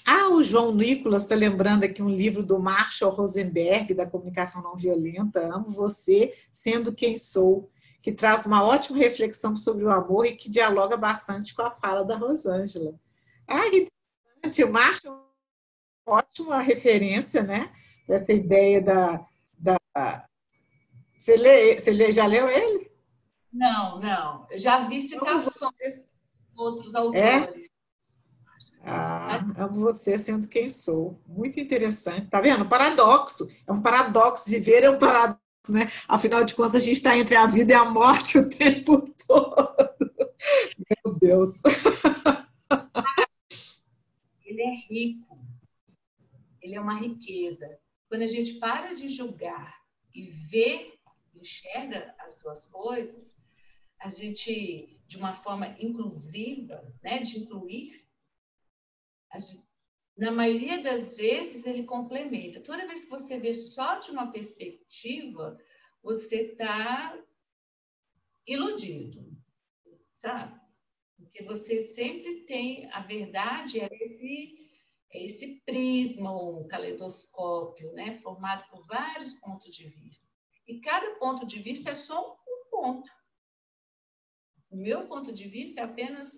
Ah, 0.06 0.28
o 0.30 0.42
João 0.42 0.72
Nicolas 0.74 1.22
está 1.24 1.34
lembrando 1.34 1.84
aqui 1.84 2.02
um 2.02 2.08
livro 2.08 2.42
do 2.42 2.58
Marshall 2.60 3.12
Rosenberg, 3.12 3.92
da 3.92 4.06
comunicação 4.06 4.62
não 4.62 4.76
violenta, 4.76 5.40
Amo 5.40 5.70
Você, 5.70 6.32
Sendo 6.52 6.94
Quem 6.94 7.16
Sou 7.16 7.70
que 8.06 8.12
traz 8.12 8.46
uma 8.46 8.62
ótima 8.62 8.98
reflexão 8.98 9.56
sobre 9.56 9.84
o 9.84 9.90
amor 9.90 10.26
e 10.26 10.36
que 10.36 10.48
dialoga 10.48 10.96
bastante 10.96 11.52
com 11.52 11.62
a 11.62 11.72
fala 11.72 12.04
da 12.04 12.16
Rosângela. 12.16 12.94
Ah, 13.48 13.68
que 13.68 13.88
interessante. 14.44 14.62
O 14.62 14.72
Márcio 14.72 15.10
uma 15.10 16.18
ótima 16.18 16.60
referência, 16.60 17.42
né? 17.42 17.68
Essa 18.08 18.32
ideia 18.32 18.80
da. 18.80 19.26
da... 19.58 19.76
Você, 21.18 21.36
lê, 21.36 21.80
você 21.80 21.90
lê, 21.90 22.12
já 22.12 22.26
leu 22.26 22.48
ele? 22.48 22.88
Não, 23.52 23.98
não. 23.98 24.46
Eu 24.52 24.58
já 24.58 24.86
vi 24.86 25.00
citações 25.00 25.72
de 25.80 26.04
outros 26.56 26.94
é? 26.94 26.98
autores. 26.98 27.66
É? 27.66 27.75
Ah, 28.88 29.44
amo 29.58 29.80
você 29.80 30.16
sendo 30.16 30.46
quem 30.46 30.68
sou. 30.68 31.20
Muito 31.26 31.58
interessante. 31.58 32.28
Tá 32.28 32.40
vendo? 32.40 32.68
Paradoxo. 32.68 33.48
É 33.66 33.72
um 33.72 33.82
paradoxo. 33.82 34.48
Viver 34.48 34.84
é 34.84 34.90
um 34.90 34.98
paradoxo 34.98 35.40
né? 35.68 35.88
Afinal 36.06 36.44
de 36.44 36.54
contas, 36.54 36.82
a 36.82 36.84
gente 36.84 36.96
está 36.96 37.18
entre 37.18 37.34
a 37.34 37.46
vida 37.46 37.72
e 37.72 37.76
a 37.76 37.84
morte 37.84 38.38
o 38.38 38.48
tempo 38.48 39.12
todo. 39.26 39.56
Meu 41.04 41.14
Deus. 41.14 41.62
Ele 44.44 44.62
é 44.62 44.74
rico. 44.88 45.38
Ele 46.62 46.76
é 46.76 46.80
uma 46.80 46.94
riqueza. 46.94 47.78
Quando 48.08 48.22
a 48.22 48.26
gente 48.26 48.54
para 48.54 48.94
de 48.94 49.08
julgar 49.08 49.74
e 50.14 50.30
vê, 50.48 50.96
enxerga 51.34 52.14
as 52.20 52.36
duas 52.38 52.66
coisas, 52.66 53.36
a 54.00 54.08
gente, 54.08 55.00
de 55.06 55.16
uma 55.16 55.34
forma 55.34 55.74
inclusiva, 55.80 56.82
né, 57.02 57.18
de 57.18 57.40
incluir, 57.40 58.05
na 60.16 60.30
maioria 60.30 60.82
das 60.82 61.14
vezes 61.14 61.66
ele 61.66 61.84
complementa. 61.84 62.60
Toda 62.60 62.86
vez 62.86 63.04
que 63.04 63.10
você 63.10 63.38
vê 63.38 63.52
só 63.52 63.98
de 63.98 64.10
uma 64.10 64.32
perspectiva, 64.32 65.58
você 66.02 66.52
está 66.52 67.18
iludido, 68.46 69.36
sabe? 70.12 70.58
Porque 71.18 71.42
você 71.42 71.82
sempre 71.82 72.44
tem 72.44 72.90
a 72.92 73.00
verdade 73.00 73.80
é 73.80 73.88
esse 73.92 74.66
é 75.12 75.24
esse 75.24 75.62
prisma 75.64 76.30
um 76.36 76.66
caleidoscópio, 76.66 77.92
né, 77.92 78.18
formado 78.20 78.68
por 78.70 78.84
vários 78.86 79.34
pontos 79.34 79.74
de 79.74 79.88
vista. 79.88 80.26
E 80.66 80.80
cada 80.80 81.14
ponto 81.16 81.46
de 81.46 81.60
vista 81.60 81.90
é 81.90 81.94
só 81.94 82.36
um 82.46 82.70
ponto. 82.70 83.10
O 84.68 84.76
meu 84.76 85.06
ponto 85.06 85.32
de 85.32 85.48
vista 85.48 85.80
é 85.80 85.84
apenas 85.84 86.34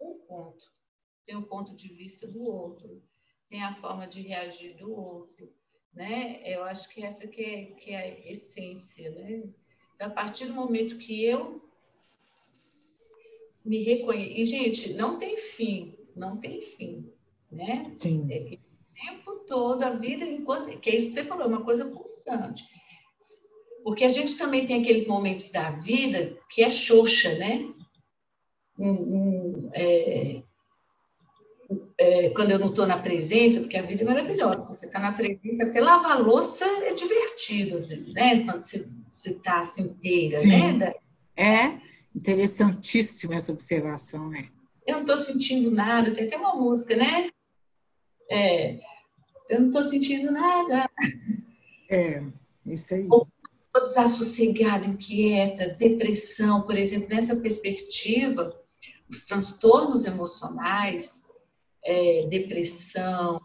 um 0.00 0.18
ponto. 0.26 0.75
Tem 1.26 1.36
o 1.36 1.42
ponto 1.42 1.74
de 1.74 1.88
vista 1.88 2.26
do 2.26 2.42
outro 2.44 3.02
tem 3.48 3.62
a 3.62 3.74
forma 3.74 4.06
de 4.06 4.22
reagir 4.22 4.76
do 4.76 4.92
outro, 4.92 5.52
né? 5.92 6.40
Eu 6.44 6.64
acho 6.64 6.88
que 6.88 7.04
essa 7.04 7.26
que 7.26 7.42
é, 7.42 7.64
que 7.64 7.90
é 7.92 7.98
a 7.98 8.30
essência, 8.30 9.10
né? 9.10 9.42
Então, 9.94 10.08
a 10.08 10.10
partir 10.10 10.46
do 10.46 10.54
momento 10.54 10.98
que 10.98 11.24
eu 11.24 11.62
me 13.64 13.82
reconheço... 13.82 14.40
E, 14.40 14.46
gente, 14.46 14.92
não 14.94 15.18
tem 15.18 15.38
fim, 15.38 15.96
não 16.14 16.38
tem 16.38 16.60
fim, 16.60 17.10
né? 17.50 17.90
Sim. 17.94 18.26
É, 18.30 18.40
o 18.40 18.56
tempo 18.94 19.38
todo, 19.46 19.82
a 19.82 19.90
vida, 19.90 20.24
enquanto... 20.24 20.78
Que 20.80 20.90
é 20.90 20.96
isso 20.96 21.08
que 21.08 21.14
você 21.14 21.24
falou, 21.24 21.44
é 21.44 21.48
uma 21.48 21.64
coisa 21.64 21.84
pulsante. 21.90 22.64
Porque 23.82 24.04
a 24.04 24.08
gente 24.08 24.36
também 24.36 24.66
tem 24.66 24.82
aqueles 24.82 25.06
momentos 25.06 25.50
da 25.50 25.70
vida 25.70 26.36
que 26.50 26.62
é 26.62 26.68
xoxa, 26.68 27.38
né? 27.38 27.72
Um, 28.78 28.90
um, 28.90 29.70
é, 29.72 30.42
é, 31.98 32.30
quando 32.30 32.50
eu 32.50 32.58
não 32.58 32.68
estou 32.68 32.86
na 32.86 32.98
presença, 32.98 33.60
porque 33.60 33.76
a 33.76 33.82
vida 33.82 34.02
é 34.02 34.06
maravilhosa, 34.06 34.68
você 34.68 34.86
está 34.86 34.98
na 34.98 35.12
presença, 35.12 35.64
até 35.64 35.80
lavar 35.80 36.20
louça 36.20 36.64
é 36.64 36.92
divertido, 36.92 37.76
assim, 37.76 38.12
né? 38.12 38.44
Quando 38.44 38.62
você 38.62 38.86
está 39.30 39.60
assim 39.60 39.84
inteira, 39.84 40.38
Sim. 40.38 40.72
né? 40.78 40.94
É 41.36 41.80
interessantíssima 42.14 43.34
essa 43.34 43.52
observação, 43.52 44.28
né? 44.28 44.48
Eu 44.86 44.94
não 44.94 45.00
estou 45.02 45.16
sentindo 45.16 45.70
nada, 45.70 46.12
tem 46.12 46.26
até 46.26 46.36
uma 46.36 46.54
música, 46.54 46.94
né? 46.94 47.30
É, 48.30 48.78
eu 49.48 49.60
não 49.60 49.66
estou 49.68 49.82
sentindo 49.82 50.30
nada. 50.30 50.88
É, 51.90 52.22
isso 52.66 52.94
aí. 52.94 53.06
Ou 53.08 53.26
desassossegada, 53.74 54.86
inquieta, 54.86 55.68
depressão, 55.68 56.62
por 56.62 56.76
exemplo, 56.76 57.08
nessa 57.10 57.36
perspectiva, 57.36 58.58
os 59.08 59.26
transtornos 59.26 60.04
emocionais, 60.04 61.25
é, 61.86 62.26
depressão, 62.26 63.40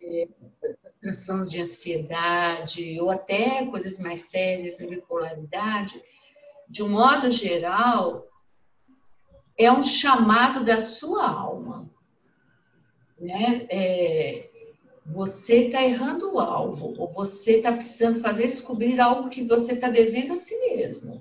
é, 0.00 0.28
transtorno 1.00 1.46
de 1.46 1.60
ansiedade, 1.60 3.00
ou 3.00 3.10
até 3.10 3.66
coisas 3.66 3.98
mais 3.98 4.20
sérias, 4.22 4.76
de 4.76 4.86
bipolaridade, 4.86 6.00
de 6.68 6.82
um 6.82 6.90
modo 6.90 7.30
geral, 7.30 8.28
é 9.58 9.72
um 9.72 9.82
chamado 9.82 10.64
da 10.64 10.80
sua 10.80 11.28
alma. 11.28 11.90
Né? 13.18 13.66
É, 13.70 14.50
você 15.06 15.66
está 15.66 15.82
errando 15.82 16.34
o 16.34 16.40
alvo, 16.40 16.94
ou 16.98 17.12
você 17.12 17.56
está 17.56 17.72
precisando 17.72 18.20
fazer 18.20 18.46
descobrir 18.46 19.00
algo 19.00 19.30
que 19.30 19.44
você 19.44 19.72
está 19.72 19.88
devendo 19.88 20.34
a 20.34 20.36
si 20.36 20.56
mesmo. 20.60 21.20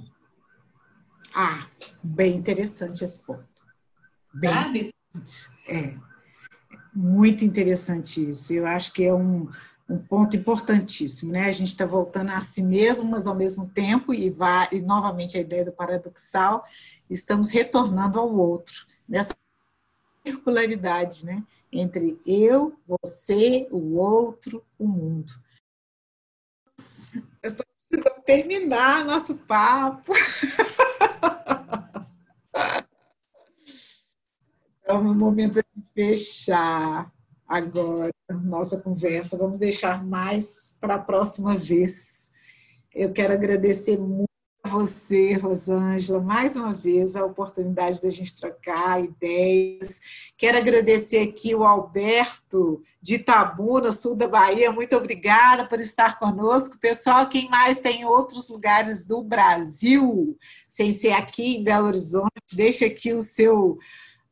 Ah, 1.34 1.66
bem 2.04 2.36
interessante 2.36 3.04
esse 3.04 3.26
ponto. 3.26 3.47
Bem, 4.34 4.54
Sabe? 4.54 4.93
É. 5.68 6.11
Muito 6.94 7.46
interessante 7.46 8.30
isso. 8.30 8.54
Eu 8.54 8.66
acho 8.66 8.92
que 8.92 9.04
é 9.04 9.14
um, 9.14 9.48
um 9.89 9.98
ponto 9.98 10.36
importantíssimo, 10.36 11.32
né? 11.32 11.46
A 11.46 11.52
gente 11.52 11.70
está 11.70 11.86
voltando 11.86 12.32
a 12.32 12.42
si 12.42 12.62
mesmo, 12.62 13.10
mas 13.10 13.28
ao 13.28 13.36
mesmo 13.36 13.70
tempo, 13.70 14.14
e, 14.14 14.30
vai, 14.30 14.68
e 14.72 14.82
novamente 14.82 15.38
a 15.38 15.42
ideia 15.42 15.66
do 15.66 15.72
paradoxal, 15.72 16.66
estamos 17.10 17.50
retornando 17.50 18.20
ao 18.20 18.34
outro, 18.34 18.86
nessa 19.08 19.36
circularidade, 20.26 21.26
né? 21.26 21.44
Entre 21.72 22.20
eu, 22.26 22.78
você, 22.86 23.68
o 23.72 23.96
outro, 23.96 24.64
o 24.78 24.88
mundo. 24.88 25.34
Estamos 27.42 27.74
precisando 27.89 28.22
terminar 28.24 29.06
nosso 29.06 29.36
papo. 29.36 30.14
Então, 34.92 35.02
no 35.02 35.16
momento 35.16 35.54
de 35.54 35.84
fechar 35.94 37.10
agora 37.48 38.12
nossa 38.44 38.78
conversa, 38.82 39.38
vamos 39.38 39.58
deixar 39.58 40.04
mais 40.06 40.78
para 40.82 40.96
a 40.96 41.00
próxima 41.00 41.56
vez. 41.56 42.34
Eu 42.94 43.14
quero 43.14 43.32
agradecer 43.32 43.98
muito 43.98 44.28
a 44.62 44.68
você, 44.68 45.36
Rosângela, 45.36 46.20
mais 46.20 46.58
uma 46.58 46.74
vez 46.74 47.16
a 47.16 47.24
oportunidade 47.24 48.02
da 48.02 48.10
gente 48.10 48.38
trocar 48.38 49.02
ideias. 49.02 50.02
Quero 50.38 50.58
agradecer 50.58 51.20
aqui 51.20 51.56
o 51.56 51.64
Alberto 51.64 52.84
de 53.02 53.16
Itabuna, 53.16 53.94
sul 53.94 54.18
da 54.18 54.28
Bahia. 54.28 54.74
Muito 54.74 54.94
obrigada 54.98 55.66
por 55.66 55.80
estar 55.80 56.20
conosco. 56.20 56.78
Pessoal, 56.82 57.30
quem 57.30 57.50
mais 57.50 57.80
tem 57.80 58.04
outros 58.04 58.50
lugares 58.50 59.06
do 59.06 59.24
Brasil, 59.24 60.38
sem 60.68 60.92
ser 60.92 61.14
aqui 61.14 61.56
em 61.56 61.64
Belo 61.64 61.88
Horizonte, 61.88 62.54
deixa 62.54 62.88
aqui 62.88 63.14
o 63.14 63.22
seu 63.22 63.78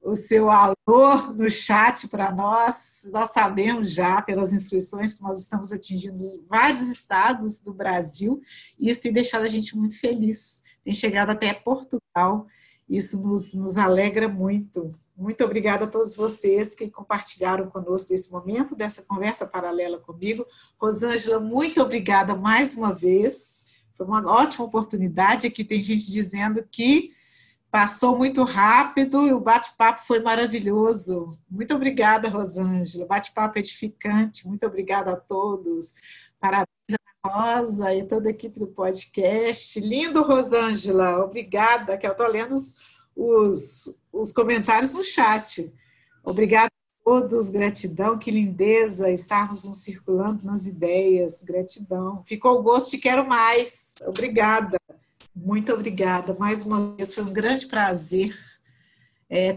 o 0.02 0.16
seu 0.16 0.50
alô 0.50 1.34
no 1.36 1.50
chat 1.50 2.08
para 2.08 2.32
nós. 2.32 3.10
Nós 3.12 3.32
sabemos 3.32 3.92
já, 3.92 4.22
pelas 4.22 4.54
inscrições, 4.54 5.14
que 5.14 5.22
nós 5.22 5.40
estamos 5.40 5.72
atingindo 5.72 6.18
vários 6.48 6.90
estados 6.90 7.60
do 7.60 7.74
Brasil, 7.74 8.42
e 8.80 8.90
isso 8.90 9.02
tem 9.02 9.14
deixado 9.14 9.44
a 9.44 9.50
gente 9.50 9.78
muito 9.78 10.00
feliz. 10.00 10.64
Tem 10.84 10.94
chegado 10.94 11.30
até 11.30 11.54
Portugal, 11.54 12.48
isso 12.88 13.22
nos, 13.22 13.54
nos 13.54 13.78
alegra 13.78 14.28
muito. 14.28 14.96
Muito 15.16 15.44
obrigada 15.44 15.84
a 15.84 15.88
todos 15.88 16.16
vocês 16.16 16.74
que 16.74 16.90
compartilharam 16.90 17.70
conosco 17.70 18.14
esse 18.14 18.32
momento, 18.32 18.74
dessa 18.74 19.02
conversa 19.02 19.46
paralela 19.46 19.98
comigo. 19.98 20.46
Rosângela, 20.80 21.42
muito 21.42 21.82
obrigada 21.82 22.34
mais 22.34 22.78
uma 22.78 22.94
vez. 22.94 23.68
Foi 23.94 24.06
uma 24.06 24.26
ótima 24.26 24.64
oportunidade. 24.64 25.46
Aqui 25.46 25.62
tem 25.62 25.82
gente 25.82 26.10
dizendo 26.10 26.66
que 26.72 27.14
Passou 27.72 28.18
muito 28.18 28.44
rápido 28.44 29.28
e 29.28 29.34
o 29.34 29.40
bate-papo 29.40 30.02
foi 30.02 30.20
maravilhoso. 30.20 31.38
Muito 31.50 31.76
obrigada, 31.76 32.28
Rosângela. 32.28 33.06
Bate-papo 33.06 33.60
edificante. 33.60 34.48
Muito 34.48 34.66
obrigada 34.66 35.12
a 35.12 35.16
todos. 35.16 35.94
Parabéns 36.40 36.68
a 37.24 37.30
Rosa 37.30 37.94
e 37.94 38.04
toda 38.04 38.30
a 38.30 38.32
equipe 38.32 38.60
do 38.60 38.68
podcast. 38.68 39.80
Lindo, 39.80 40.24
Rosângela. 40.24 41.24
Obrigada, 41.24 41.96
que 41.96 42.08
eu 42.08 42.12
estou 42.12 42.28
lendo 42.28 42.56
os, 42.56 42.78
os, 43.16 44.00
os 44.12 44.32
comentários 44.32 44.96
no 44.96 45.04
chat. 45.04 45.72
Obrigada 46.24 46.72
a 46.72 47.04
todos. 47.04 47.50
Gratidão, 47.50 48.18
que 48.18 48.32
lindeza 48.32 49.12
estarmos 49.12 49.64
nos 49.64 49.78
circulando 49.84 50.44
nas 50.44 50.66
ideias. 50.66 51.44
Gratidão. 51.44 52.24
Ficou 52.26 52.58
o 52.60 52.64
gosto 52.64 52.90
de 52.90 52.98
quero 52.98 53.28
mais. 53.28 53.94
Obrigada. 54.08 54.80
Muito 55.42 55.74
obrigada. 55.74 56.36
Mais 56.38 56.66
uma 56.66 56.96
vez, 56.96 57.14
foi 57.14 57.24
um 57.24 57.34
grande 57.34 57.66
prazer. 57.68 58.38
É, 59.30 59.56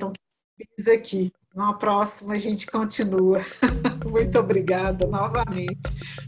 aqui. 0.94 1.32
Na 1.54 1.74
próxima 1.74 2.34
a 2.34 2.38
gente 2.38 2.66
continua. 2.66 3.38
Muito 4.08 4.38
obrigada 4.38 5.06
novamente 5.06 5.78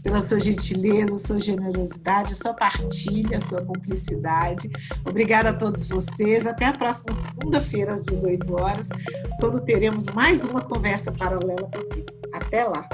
pela 0.03 0.21
sua 0.21 0.39
gentileza, 0.39 1.17
sua 1.17 1.39
generosidade, 1.39 2.35
sua 2.35 2.53
partilha, 2.53 3.41
sua 3.41 3.63
cumplicidade. 3.63 4.69
Obrigada 5.03 5.49
a 5.49 5.53
todos 5.53 5.87
vocês. 5.87 6.45
Até 6.45 6.65
a 6.65 6.73
próxima 6.73 7.13
segunda-feira, 7.13 7.93
às 7.93 8.03
18 8.05 8.53
horas, 8.53 8.87
quando 9.39 9.59
teremos 9.61 10.05
mais 10.07 10.43
uma 10.43 10.61
conversa 10.61 11.11
paralela 11.11 11.69
comigo. 11.71 12.05
Até 12.31 12.63
lá! 12.65 12.87